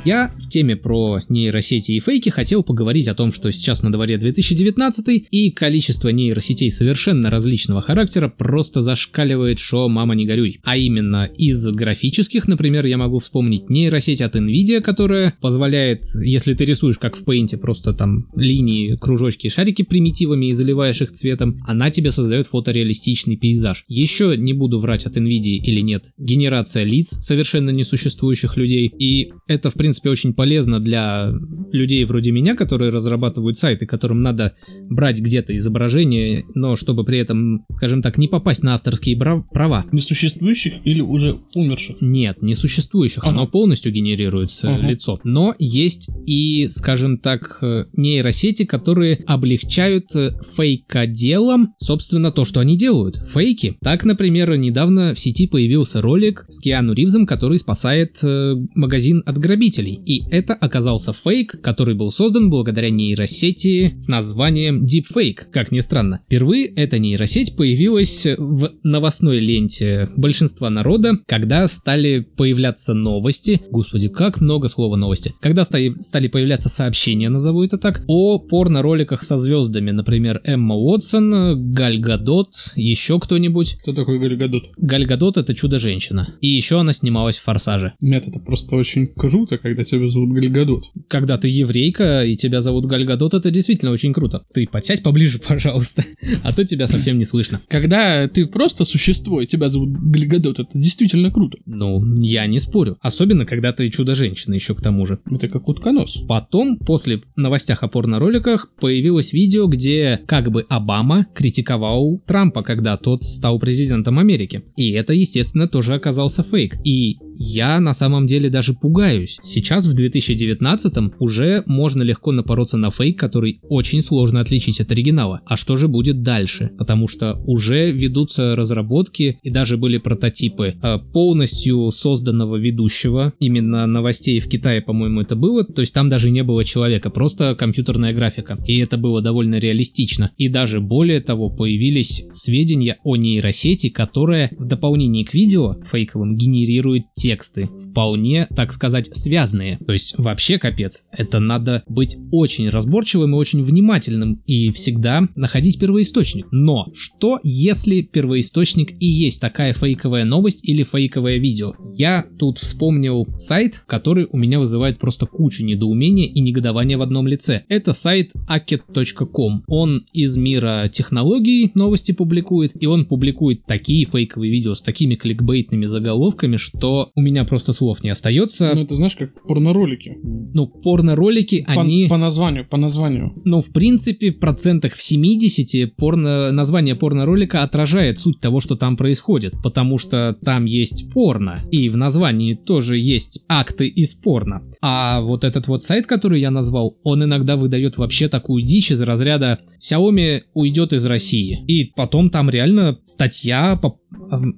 Я 0.08 0.32
в 0.38 0.48
теме 0.48 0.74
про 0.74 1.20
нейросети 1.28 1.92
и 1.92 2.00
фейки 2.00 2.30
хотел 2.30 2.62
поговорить 2.62 3.08
о 3.08 3.14
том, 3.14 3.30
что 3.30 3.52
сейчас 3.52 3.82
на 3.82 3.92
дворе 3.92 4.16
2019 4.16 5.26
и 5.30 5.50
количество 5.50 6.08
нейросетей 6.08 6.70
совершенно 6.70 7.28
различного 7.28 7.82
характера 7.82 8.30
просто 8.30 8.80
зашкаливает, 8.80 9.58
что 9.58 9.86
мама 9.90 10.14
не 10.14 10.24
горюй. 10.24 10.60
А 10.64 10.78
именно 10.78 11.26
из 11.26 11.62
графических, 11.68 12.48
например, 12.48 12.86
я 12.86 12.96
могу 12.96 13.18
вспомнить 13.18 13.68
нейросеть 13.68 14.22
от 14.22 14.34
Nvidia, 14.34 14.80
которая 14.80 15.34
позволяет, 15.42 16.04
если 16.24 16.54
ты 16.54 16.64
рисуешь 16.64 16.96
как 16.96 17.14
в 17.14 17.28
Paint, 17.28 17.54
просто 17.58 17.92
там 17.92 18.30
линии, 18.34 18.96
кружочки, 18.96 19.48
шарики 19.48 19.82
примитивами 19.82 20.46
и 20.46 20.52
заливаешь 20.52 21.02
их 21.02 21.12
цветом, 21.12 21.62
она 21.66 21.90
тебе 21.90 22.12
создает 22.12 22.46
фотореалистичный 22.46 23.36
пейзаж. 23.36 23.84
Еще 23.88 24.38
не 24.38 24.54
буду 24.54 24.80
врать 24.80 25.04
от 25.04 25.18
Nvidia 25.18 25.58
или 25.58 25.82
нет, 25.82 26.14
генерация 26.16 26.84
лиц 26.84 27.10
совершенно 27.20 27.68
несуществующих 27.68 28.56
людей, 28.56 28.86
и 28.86 29.32
это, 29.46 29.68
в 29.68 29.74
принципе, 29.74 29.97
очень 30.06 30.34
полезно 30.34 30.80
для 30.80 31.32
людей 31.72 32.04
вроде 32.04 32.30
меня, 32.30 32.54
которые 32.54 32.90
разрабатывают 32.90 33.56
сайты, 33.56 33.87
которым 33.87 34.22
надо 34.22 34.54
брать 34.88 35.20
где-то 35.20 35.56
изображение, 35.56 36.44
но 36.54 36.76
чтобы 36.76 37.04
при 37.04 37.18
этом, 37.18 37.64
скажем 37.68 38.02
так, 38.02 38.18
не 38.18 38.28
попасть 38.28 38.62
на 38.62 38.74
авторские 38.74 39.16
права. 39.16 39.87
Несуществующих 39.92 40.74
или 40.84 41.00
уже 41.00 41.37
умерших? 41.54 41.96
Нет, 42.00 42.42
несуществующих, 42.42 43.24
ага. 43.24 43.30
оно 43.30 43.46
полностью 43.46 43.92
генерируется 43.92 44.74
ага. 44.74 44.87
лицо. 44.87 45.20
Но 45.24 45.54
есть 45.58 46.11
и, 46.26 46.68
скажем 46.68 47.18
так, 47.18 47.62
нейросети, 47.96 48.64
которые 48.64 49.16
облегчают 49.26 50.11
фейкоделам, 50.11 51.74
собственно, 51.78 52.30
то, 52.30 52.44
что 52.44 52.61
они 52.61 52.76
делают. 52.76 53.16
Фейки. 53.28 53.76
Так, 53.80 54.04
например, 54.04 54.56
недавно 54.56 55.14
в 55.14 55.20
сети 55.20 55.46
появился 55.46 56.00
ролик 56.00 56.44
с 56.48 56.61
Киану 56.61 56.92
Ривзом, 56.92 57.26
который 57.26 57.58
спасает 57.58 58.18
э, 58.22 58.54
магазин 58.74 59.22
от 59.26 59.38
грабителей. 59.38 59.77
И 59.86 60.24
это 60.30 60.54
оказался 60.54 61.12
фейк, 61.12 61.60
который 61.62 61.94
был 61.94 62.10
создан 62.10 62.50
благодаря 62.50 62.90
нейросети 62.90 63.94
с 63.98 64.08
названием 64.08 64.84
Deepfake, 64.84 65.50
как 65.52 65.72
ни 65.72 65.80
странно. 65.80 66.20
Впервые 66.26 66.66
эта 66.66 66.98
нейросеть 66.98 67.56
появилась 67.56 68.26
в 68.26 68.72
новостной 68.82 69.40
ленте 69.40 70.08
большинства 70.16 70.70
народа, 70.70 71.18
когда 71.26 71.66
стали 71.68 72.20
появляться 72.36 72.94
новости, 72.94 73.60
господи, 73.70 74.08
как 74.08 74.40
много 74.40 74.68
слова 74.68 74.96
новости, 74.96 75.34
когда 75.40 75.64
стали, 75.64 75.94
стали 76.00 76.28
появляться 76.28 76.68
сообщения, 76.68 77.28
назову 77.28 77.62
это 77.62 77.78
так, 77.78 78.02
о 78.06 78.38
порно-роликах 78.38 79.22
со 79.22 79.36
звездами, 79.36 79.90
например, 79.90 80.40
Эмма 80.44 80.74
Уотсон, 80.74 81.72
Галь 81.72 81.98
Гадот, 81.98 82.72
еще 82.76 83.18
кто-нибудь. 83.20 83.78
Кто 83.82 83.92
такой 83.92 84.18
Галь 84.18 84.36
Гадот? 84.36 84.64
Галь 84.76 85.06
Гадот 85.06 85.36
это 85.36 85.54
чудо-женщина. 85.54 86.34
И 86.40 86.48
еще 86.48 86.80
она 86.80 86.92
снималась 86.92 87.38
в 87.38 87.44
«Форсаже». 87.44 87.94
Нет, 88.00 88.26
это 88.26 88.40
просто 88.40 88.76
очень 88.76 89.06
круто, 89.06 89.58
когда 89.68 89.85
тебя 89.85 90.09
зовут 90.09 90.33
Гальгадот. 90.33 90.85
Когда 91.09 91.37
ты 91.37 91.48
еврейка 91.48 92.24
и 92.24 92.37
тебя 92.37 92.61
зовут 92.61 92.87
Гальгадот, 92.87 93.35
это 93.35 93.50
действительно 93.50 93.90
очень 93.90 94.12
круто. 94.12 94.42
Ты 94.52 94.66
подсядь 94.66 95.02
поближе, 95.02 95.38
пожалуйста, 95.46 96.04
а 96.42 96.52
то 96.52 96.64
тебя 96.64 96.87
совсем 96.87 97.18
не 97.18 97.24
слышно. 97.24 97.61
Когда 97.68 98.28
ты 98.28 98.46
просто 98.46 98.85
существо 98.85 99.40
и 99.40 99.46
тебя 99.46 99.68
зовут 99.68 99.90
Гальгадот, 99.90 100.61
это 100.61 100.70
действительно 100.78 101.31
круто. 101.31 101.59
Ну, 101.66 102.02
я 102.14 102.46
не 102.46 102.59
спорю. 102.61 102.96
Особенно, 103.00 103.44
когда 103.44 103.72
ты 103.72 103.90
чудо-женщина 103.90 104.54
еще 104.54 104.74
к 104.74 104.81
тому 104.81 105.04
же. 105.07 105.18
Это 105.31 105.48
как 105.48 105.68
утконос. 105.68 106.22
Потом, 106.28 106.78
после 106.78 107.20
новостях 107.37 107.83
о 107.83 107.88
порно-роликах, 107.88 108.72
появилось 108.81 109.33
видео, 109.33 109.66
где 109.66 110.20
как 110.26 110.50
бы 110.50 110.64
Обама 110.68 111.26
критиковал 111.35 112.22
Трампа, 112.26 112.62
когда 112.62 112.96
тот 112.96 113.22
стал 113.24 113.59
президентом 113.59 114.18
Америки. 114.18 114.64
И 114.76 114.90
это, 114.92 115.12
естественно, 115.12 115.68
тоже 115.68 115.94
оказался 115.94 116.42
фейк. 116.42 116.76
И 116.85 117.18
я 117.38 117.81
на 117.81 117.92
самом 117.92 118.27
деле 118.27 118.51
даже 118.51 118.74
пугаюсь. 118.74 119.38
Сейчас 119.42 119.87
в 119.87 119.94
2019 119.94 121.12
уже 121.20 121.62
можно 121.66 122.03
легко 122.03 122.33
напороться 122.33 122.77
на 122.77 122.90
фейк, 122.90 123.18
который 123.18 123.61
очень 123.62 124.03
сложно 124.03 124.40
отличить 124.40 124.81
от 124.81 124.90
оригинала. 124.90 125.40
А 125.46 125.57
что 125.57 125.77
же 125.77 125.88
будет 125.88 126.22
дальше? 126.22 126.70
Потому 126.77 127.09
что 127.09 127.40
уже 127.46 127.92
ведутся 127.92 128.57
разработки 128.57 129.38
и 129.42 129.51
даже 129.51 129.77
были 129.77 129.98
прототипы 129.98 130.74
э, 130.83 130.98
полностью 131.12 131.90
созданного 131.90 132.57
ведущего, 132.57 133.33
именно 133.38 133.87
новостей 133.87 134.40
в 134.40 134.48
Китае, 134.48 134.83
по-моему, 134.83 135.20
это 135.20 135.37
было, 135.37 135.64
то 135.64 135.81
есть 135.81 135.94
там 135.94 136.09
даже 136.09 136.31
не 136.31 136.42
было 136.42 136.64
человека, 136.64 137.11
просто 137.11 137.55
компьютерная 137.55 138.12
графика. 138.12 138.59
И 138.66 138.79
это 138.79 138.96
было 138.96 139.22
довольно 139.22 139.59
реалистично. 139.59 140.31
И 140.37 140.48
даже 140.48 140.81
более 140.81 141.20
того, 141.20 141.51
появились 141.51 142.24
сведения 142.33 142.98
о 143.05 143.16
нейросети, 143.16 143.88
которая 143.88 144.51
в 144.59 144.64
дополнение 144.64 145.24
к 145.24 145.35
видео 145.35 145.77
фейковым 145.90 146.37
генерирует 146.37 147.05
тексты, 147.28 147.68
вполне, 147.90 148.46
так 148.56 148.72
сказать, 148.72 149.14
связанные. 149.14 149.76
То 149.86 149.92
есть 149.92 150.14
вообще 150.16 150.58
капец. 150.58 151.08
Это 151.12 151.40
надо 151.40 151.82
быть 151.86 152.16
очень 152.32 152.70
разборчивым 152.70 153.34
и 153.34 153.36
очень 153.36 153.62
внимательным 153.62 154.42
и 154.46 154.70
всегда 154.70 155.28
находить 155.36 155.78
первоисточник. 155.78 156.46
Но 156.52 156.90
что 156.94 157.38
если 157.42 158.00
первоисточник 158.00 158.92
и 158.98 159.06
есть 159.06 159.42
такая 159.42 159.74
фейковая 159.74 160.24
новость 160.24 160.66
или 160.66 160.84
фейковое 160.84 161.36
видео? 161.36 161.74
Я 161.98 162.24
тут 162.38 162.56
вспомнил 162.56 163.26
сайт, 163.36 163.82
который 163.86 164.26
у 164.32 164.38
меня 164.38 164.58
вызывает 164.58 164.98
просто 164.98 165.26
кучу 165.26 165.62
недоумения 165.64 166.28
и 166.28 166.40
негодования 166.40 166.96
в 166.96 167.02
одном 167.02 167.26
лице. 167.26 167.64
Это 167.68 167.92
сайт 167.92 168.32
aket.com. 168.48 169.64
Он 169.66 170.06
из 170.14 170.38
мира 170.38 170.88
технологий 170.90 171.72
новости 171.74 172.12
публикует, 172.12 172.72
и 172.80 172.86
он 172.86 173.04
публикует 173.04 173.66
такие 173.66 174.06
фейковые 174.06 174.50
видео 174.50 174.72
с 174.74 174.80
такими 174.80 175.14
кликбейтными 175.14 175.84
заголовками, 175.84 176.56
что 176.56 177.10
у 177.18 177.20
меня 177.20 177.44
просто 177.44 177.72
слов 177.72 178.04
не 178.04 178.11
остается. 178.11 178.70
Ну, 178.76 178.83
это 178.83 178.94
знаешь, 178.94 179.16
как 179.16 179.42
порно-ролики. 179.42 180.16
Ну, 180.22 180.68
порно-ролики, 180.68 181.64
по, 181.66 181.81
они... 181.81 182.07
По 182.09 182.16
названию, 182.16 182.64
по 182.64 182.76
названию. 182.76 183.33
Ну, 183.44 183.61
в 183.61 183.72
принципе, 183.72 184.31
в 184.31 184.38
процентах 184.38 184.94
в 184.94 185.02
70 185.02 185.96
порно... 185.96 186.52
название 186.52 186.94
порно-ролика 186.94 187.64
отражает 187.64 188.18
суть 188.18 188.38
того, 188.38 188.61
что 188.61 188.76
там 188.76 188.96
происходит, 188.96 189.54
потому 189.64 189.98
что 189.98 190.38
там 190.44 190.64
есть 190.64 191.12
порно, 191.12 191.59
и 191.72 191.88
в 191.88 191.96
названии 191.96 192.54
тоже 192.54 192.98
есть 192.98 193.44
акты 193.48 193.88
из 193.88 194.14
порно. 194.14 194.62
А 194.81 195.20
вот 195.20 195.42
этот 195.42 195.66
вот 195.66 195.83
сайт, 195.83 196.07
который 196.07 196.40
я 196.40 196.52
назвал, 196.52 196.98
он 197.02 197.24
иногда 197.24 197.57
выдает 197.57 197.98
вообще 197.98 198.28
такую 198.28 198.62
дичь 198.62 198.92
из 198.92 199.02
разряда 199.02 199.59
Xiaomi 199.83 200.42
уйдет 200.54 200.92
из 200.92 201.04
России. 201.04 201.64
И 201.66 201.92
потом 201.96 202.31
там 202.31 202.48
реально 202.48 202.96
статья 203.02 203.76
по 203.83 203.98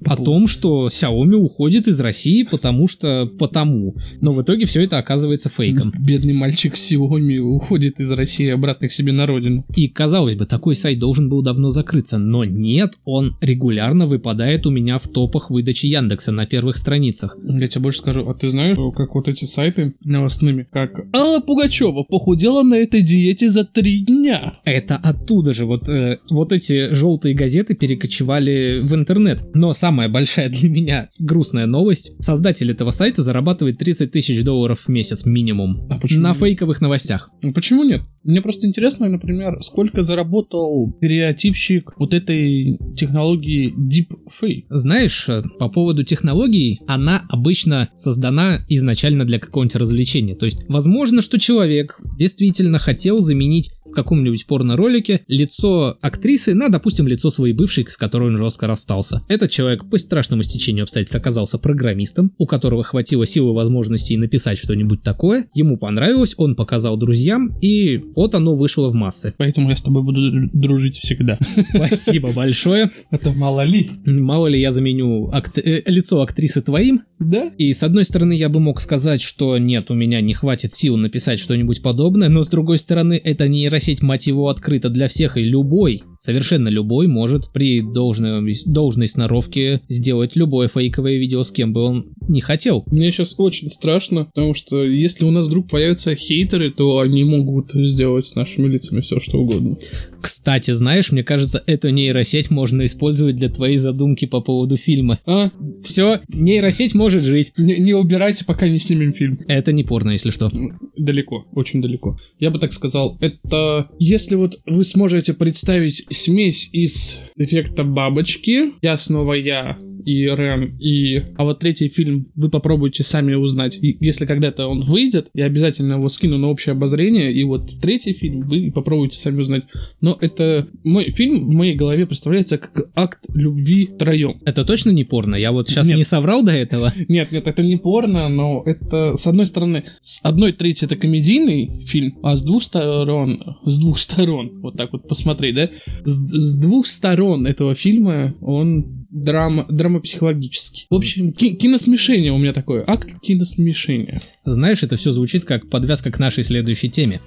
о 0.05 0.17
том, 0.17 0.47
что 0.47 0.87
Xiaomi 0.87 1.35
уходит 1.35 1.89
из 1.89 2.01
России, 2.01 2.45
потому 2.51 2.89
что 2.89 3.27
потому. 3.39 3.97
Но 4.21 4.33
в 4.33 4.43
итоге 4.43 4.67
все 4.67 4.83
это 4.83 4.99
оказывается 4.99 5.49
фейком. 5.49 5.93
Бедный 5.99 6.33
мальчик 6.33 6.75
Xiaomi 6.75 7.39
уходит 7.39 8.01
из 8.01 8.11
России 8.13 8.49
обратно 8.49 8.89
к 8.89 8.93
себе 8.93 9.13
на 9.13 9.27
родину. 9.27 9.65
И 9.75 9.89
казалось 9.89 10.35
бы, 10.35 10.47
такой 10.47 10.75
сайт 10.75 10.99
должен 10.99 11.29
был 11.29 11.43
давно 11.43 11.71
закрыться, 11.71 12.19
но 12.19 12.45
нет, 12.45 12.99
он 13.05 13.37
регулярно 13.41 14.07
выпадает 14.07 14.67
у 14.67 14.71
меня 14.71 14.99
в 14.99 15.09
топах 15.09 15.51
выдачи 15.51 15.87
Яндекса 15.87 16.33
на 16.33 16.47
первых 16.47 16.77
страницах. 16.77 17.37
Я 17.43 17.69
тебе 17.69 17.83
больше 17.83 17.99
скажу, 17.99 18.29
а 18.29 18.35
ты 18.35 18.49
знаешь, 18.49 18.77
как 18.97 19.15
вот 19.15 19.29
эти 19.29 19.45
сайты 19.45 19.95
новостными, 20.05 20.67
как 20.71 21.07
Алла 21.15 21.41
Пугачева 21.41 22.05
похудела 22.05 22.63
на 22.63 22.75
этой 22.75 23.03
диете 23.03 23.51
за 23.51 23.65
три 23.65 24.01
дня. 24.01 24.55
Это 24.65 24.97
оттуда 24.97 25.53
же, 25.53 25.67
вот, 25.67 25.89
э, 25.89 26.19
вот 26.31 26.53
эти 26.53 26.93
желтые 26.93 27.35
газеты 27.35 27.75
перекочевали 27.75 28.81
в 28.83 28.95
интернет. 28.95 29.43
Но 29.55 29.73
самая 29.73 30.09
большая 30.09 30.49
для 30.49 30.69
меня 30.69 31.09
грустная 31.19 31.67
новость. 31.67 32.15
Создатель 32.41 32.71
этого 32.71 32.91
сайта 32.91 33.21
зарабатывает 33.21 33.77
30 33.77 34.13
тысяч 34.13 34.43
долларов 34.43 34.85
в 34.87 34.89
месяц 34.89 35.27
минимум. 35.27 35.87
А 35.91 35.99
почему? 35.99 36.23
На 36.23 36.33
фейковых 36.33 36.81
новостях. 36.81 37.29
Ну 37.43 37.53
почему 37.53 37.85
нет? 37.85 38.01
Мне 38.23 38.41
просто 38.41 38.67
интересно, 38.67 39.09
например, 39.11 39.59
сколько 39.61 40.03
заработал 40.03 40.91
креативщик 41.01 41.93
вот 41.99 42.15
этой 42.15 42.79
технологии 42.97 43.75
Deepfake. 43.77 44.65
Знаешь, 44.71 45.29
по 45.59 45.69
поводу 45.69 46.03
технологии, 46.03 46.81
она 46.87 47.25
обычно 47.29 47.91
создана 47.95 48.65
изначально 48.69 49.27
для 49.27 49.39
какого-нибудь 49.39 49.77
развлечения. 49.77 50.35
То 50.35 50.47
есть, 50.47 50.65
возможно, 50.69 51.21
что 51.21 51.39
человек 51.39 52.01
действительно 52.19 52.79
хотел 52.79 53.21
заменить 53.21 53.71
в 53.85 53.93
каком-нибудь 53.93 54.47
порно-ролике 54.47 55.23
лицо 55.27 55.99
актрисы 56.01 56.55
на, 56.55 56.69
допустим, 56.69 57.07
лицо 57.09 57.29
своей 57.29 57.55
бывшей, 57.55 57.87
с 57.87 57.97
которой 57.97 58.31
он 58.31 58.37
жестко 58.37 58.67
расстался. 58.67 59.23
Этот 59.29 59.51
человек 59.51 59.89
по 59.91 59.99
страшному 59.99 60.43
стечению 60.43 60.85
обстоятельств 60.85 61.17
оказался 61.17 61.59
программистом, 61.59 62.30
у 62.39 62.47
которого 62.47 62.83
хватило 62.83 63.27
силы 63.27 63.53
возможностей 63.55 64.17
написать 64.17 64.59
что-нибудь 64.59 65.03
такое. 65.03 65.47
Ему 65.55 65.77
понравилось, 65.77 66.35
он 66.37 66.57
показал 66.57 66.97
друзьям, 66.97 67.57
и 67.61 68.03
вот 68.17 68.35
оно 68.35 68.57
вышло 68.57 68.91
в 68.91 68.95
массы. 68.95 69.35
Поэтому 69.37 69.69
я 69.69 69.77
с 69.77 69.83
тобой 69.83 70.03
буду 70.03 70.49
дружить 70.53 70.97
всегда. 70.97 71.39
Спасибо 71.75 72.33
большое. 72.33 72.91
Это 73.11 73.33
мало 73.33 73.65
ли. 73.65 73.91
Мало 74.05 74.47
ли 74.47 74.61
я 74.61 74.71
заменю 74.71 75.31
э, 75.33 75.83
лицо 75.87 76.23
актрисы 76.23 76.63
твоим. 76.63 77.03
Да. 77.19 77.51
И 77.59 77.73
с 77.73 77.83
одной 77.83 78.05
стороны 78.05 78.33
я 78.33 78.49
бы 78.49 78.61
мог 78.61 78.81
сказать, 78.81 79.21
что 79.21 79.59
нет, 79.59 79.91
у 79.91 79.95
меня 79.95 80.21
не 80.21 80.33
хватит 80.33 80.73
сил 80.73 80.97
написать 80.97 81.39
что-нибудь 81.39 81.83
подобное, 81.83 82.29
но 82.29 82.43
с 82.43 82.49
другой 82.49 82.79
стороны 82.79 83.21
это 83.23 83.47
нейросеть, 83.49 84.03
мать 84.03 84.27
его, 84.27 84.49
открыта 84.49 84.89
для 84.89 85.09
всех, 85.09 85.37
и 85.37 85.43
любой, 85.43 86.03
совершенно 86.17 86.69
любой 86.69 87.09
может 87.09 87.53
при 87.53 87.83
должной, 87.83 88.55
должной 88.67 89.09
сноровке 89.09 89.83
сделать 89.89 90.35
любое 90.35 90.69
фейковое 90.69 91.17
видео, 91.17 91.43
с 91.43 91.53
кем 91.53 91.73
бы 91.73 91.83
он 91.83 92.07
не 92.31 92.41
хотел. 92.41 92.85
Мне 92.87 93.11
сейчас 93.11 93.35
очень 93.37 93.69
страшно, 93.69 94.27
потому 94.27 94.55
что 94.55 94.85
если 94.85 95.25
у 95.25 95.31
нас 95.31 95.49
вдруг 95.49 95.69
появятся 95.69 96.15
хейтеры, 96.15 96.71
то 96.71 97.01
они 97.01 97.25
могут 97.25 97.73
сделать 97.73 98.25
с 98.25 98.35
нашими 98.35 98.69
лицами 98.69 99.01
все, 99.01 99.19
что 99.19 99.39
угодно. 99.39 99.77
Кстати, 100.21 100.71
знаешь, 100.71 101.13
мне 101.13 101.25
кажется, 101.25 101.63
эту 101.67 101.91
нейросеть 101.91 102.51
можно 102.51 102.85
использовать 102.85 103.37
для 103.37 103.49
твоей 103.49 103.77
задумки 103.77 104.27
по 104.27 104.41
поводу 104.41 104.77
фильма. 104.77 105.19
А? 105.27 105.51
Все, 105.83 106.21
нейросеть 106.29 106.95
может 106.95 107.25
жить. 107.25 107.53
Не, 107.57 107.79
не 107.79 107.95
убирайте, 107.95 108.45
пока 108.45 108.69
не 108.69 108.79
снимем 108.79 109.13
фильм. 109.13 109.41
Это 109.49 109.73
не 109.73 109.85
порно, 109.85 110.11
если 110.11 110.31
что. 110.31 110.51
Далеко, 110.97 111.47
очень 111.53 111.83
далеко. 111.83 112.19
Я 112.39 112.51
бы 112.51 112.59
так 112.59 112.73
сказал, 112.73 113.19
это... 113.21 113.89
Если 113.99 114.35
вот 114.35 114.61
вы 114.67 114.85
сможете 114.85 115.35
представить 115.35 116.07
смесь 116.11 116.69
из 116.73 117.21
эффекта 117.37 117.85
бабочки, 117.85 118.73
я 118.83 118.97
снова 118.97 119.35
я, 119.35 119.77
и 120.01 120.25
Рен, 120.25 120.77
и... 120.79 121.19
А 121.37 121.45
вот 121.45 121.61
третий 121.61 121.89
фильм 121.89 122.29
вы 122.35 122.49
попробуйте 122.49 123.03
сами 123.03 123.35
узнать. 123.35 123.79
И 123.83 123.97
если 124.01 124.27
когда-то 124.27 124.67
он 124.67 124.81
выйдет, 124.81 125.29
я 125.35 125.47
обязательно 125.47 125.95
его 125.95 126.09
скину 126.09 126.39
на 126.39 126.49
общее 126.49 126.73
обозрение, 126.73 127.33
и 127.33 127.45
вот 127.45 127.71
третий 127.81 128.13
фильм 128.13 128.43
вы 128.43 128.71
попробуйте 128.73 129.19
сами 129.19 129.41
узнать. 129.41 129.65
Но 130.01 130.17
это... 130.21 130.67
Мой 130.85 131.11
фильм 131.11 131.47
в 131.47 131.53
моей 131.53 131.75
голове 131.75 132.07
представляется 132.07 132.59
как 132.59 132.91
акт 132.95 133.27
любви 133.35 133.91
втроем. 133.95 134.41
Это 134.45 134.65
точно 134.65 134.91
не 134.91 135.05
порно? 135.05 135.37
Я 135.37 135.53
вот 135.53 135.69
сейчас 135.69 135.89
Нет. 135.89 135.99
не 135.99 136.05
соврал 136.05 136.43
до 136.43 136.53
этого? 136.53 136.93
Нет, 137.09 137.33
нет, 137.33 137.47
это 137.47 137.63
не 137.63 137.77
порно, 137.77 138.29
но 138.29 138.63
это, 138.65 139.17
с 139.17 139.27
одной 139.27 139.47
стороны, 139.47 139.85
с 140.01 140.21
одной 140.25 140.53
трети 140.53 140.85
это 140.85 140.97
комедийный 140.97 141.85
фильм, 141.85 142.19
а 142.23 142.37
с 142.37 142.43
двух 142.43 142.63
сторон, 142.63 143.57
с 143.65 143.79
двух 143.79 143.99
сторон, 143.99 144.61
вот 144.61 144.77
так 144.77 144.93
вот 144.93 145.09
посмотреть, 145.09 145.55
да, 145.55 145.71
с, 146.05 146.15
с 146.15 146.59
двух 146.59 146.87
сторон 146.87 147.47
этого 147.47 147.75
фильма 147.75 148.35
он 148.41 149.00
драма, 149.11 149.67
драма-психологический. 149.69 150.87
В 150.91 150.95
общем, 150.95 151.33
ки- 151.33 151.55
киносмешение 151.55 152.33
у 152.33 152.39
меня 152.39 152.53
такое, 152.53 152.85
акт 152.87 153.21
киносмешения. 153.21 154.21
Знаешь, 154.45 154.83
это 154.83 154.97
все 154.97 155.13
звучит 155.13 155.45
как 155.45 155.69
подвязка 155.69 156.11
к 156.11 156.19
нашей 156.19 156.45
следующей 156.45 156.89
теме. 156.91 157.21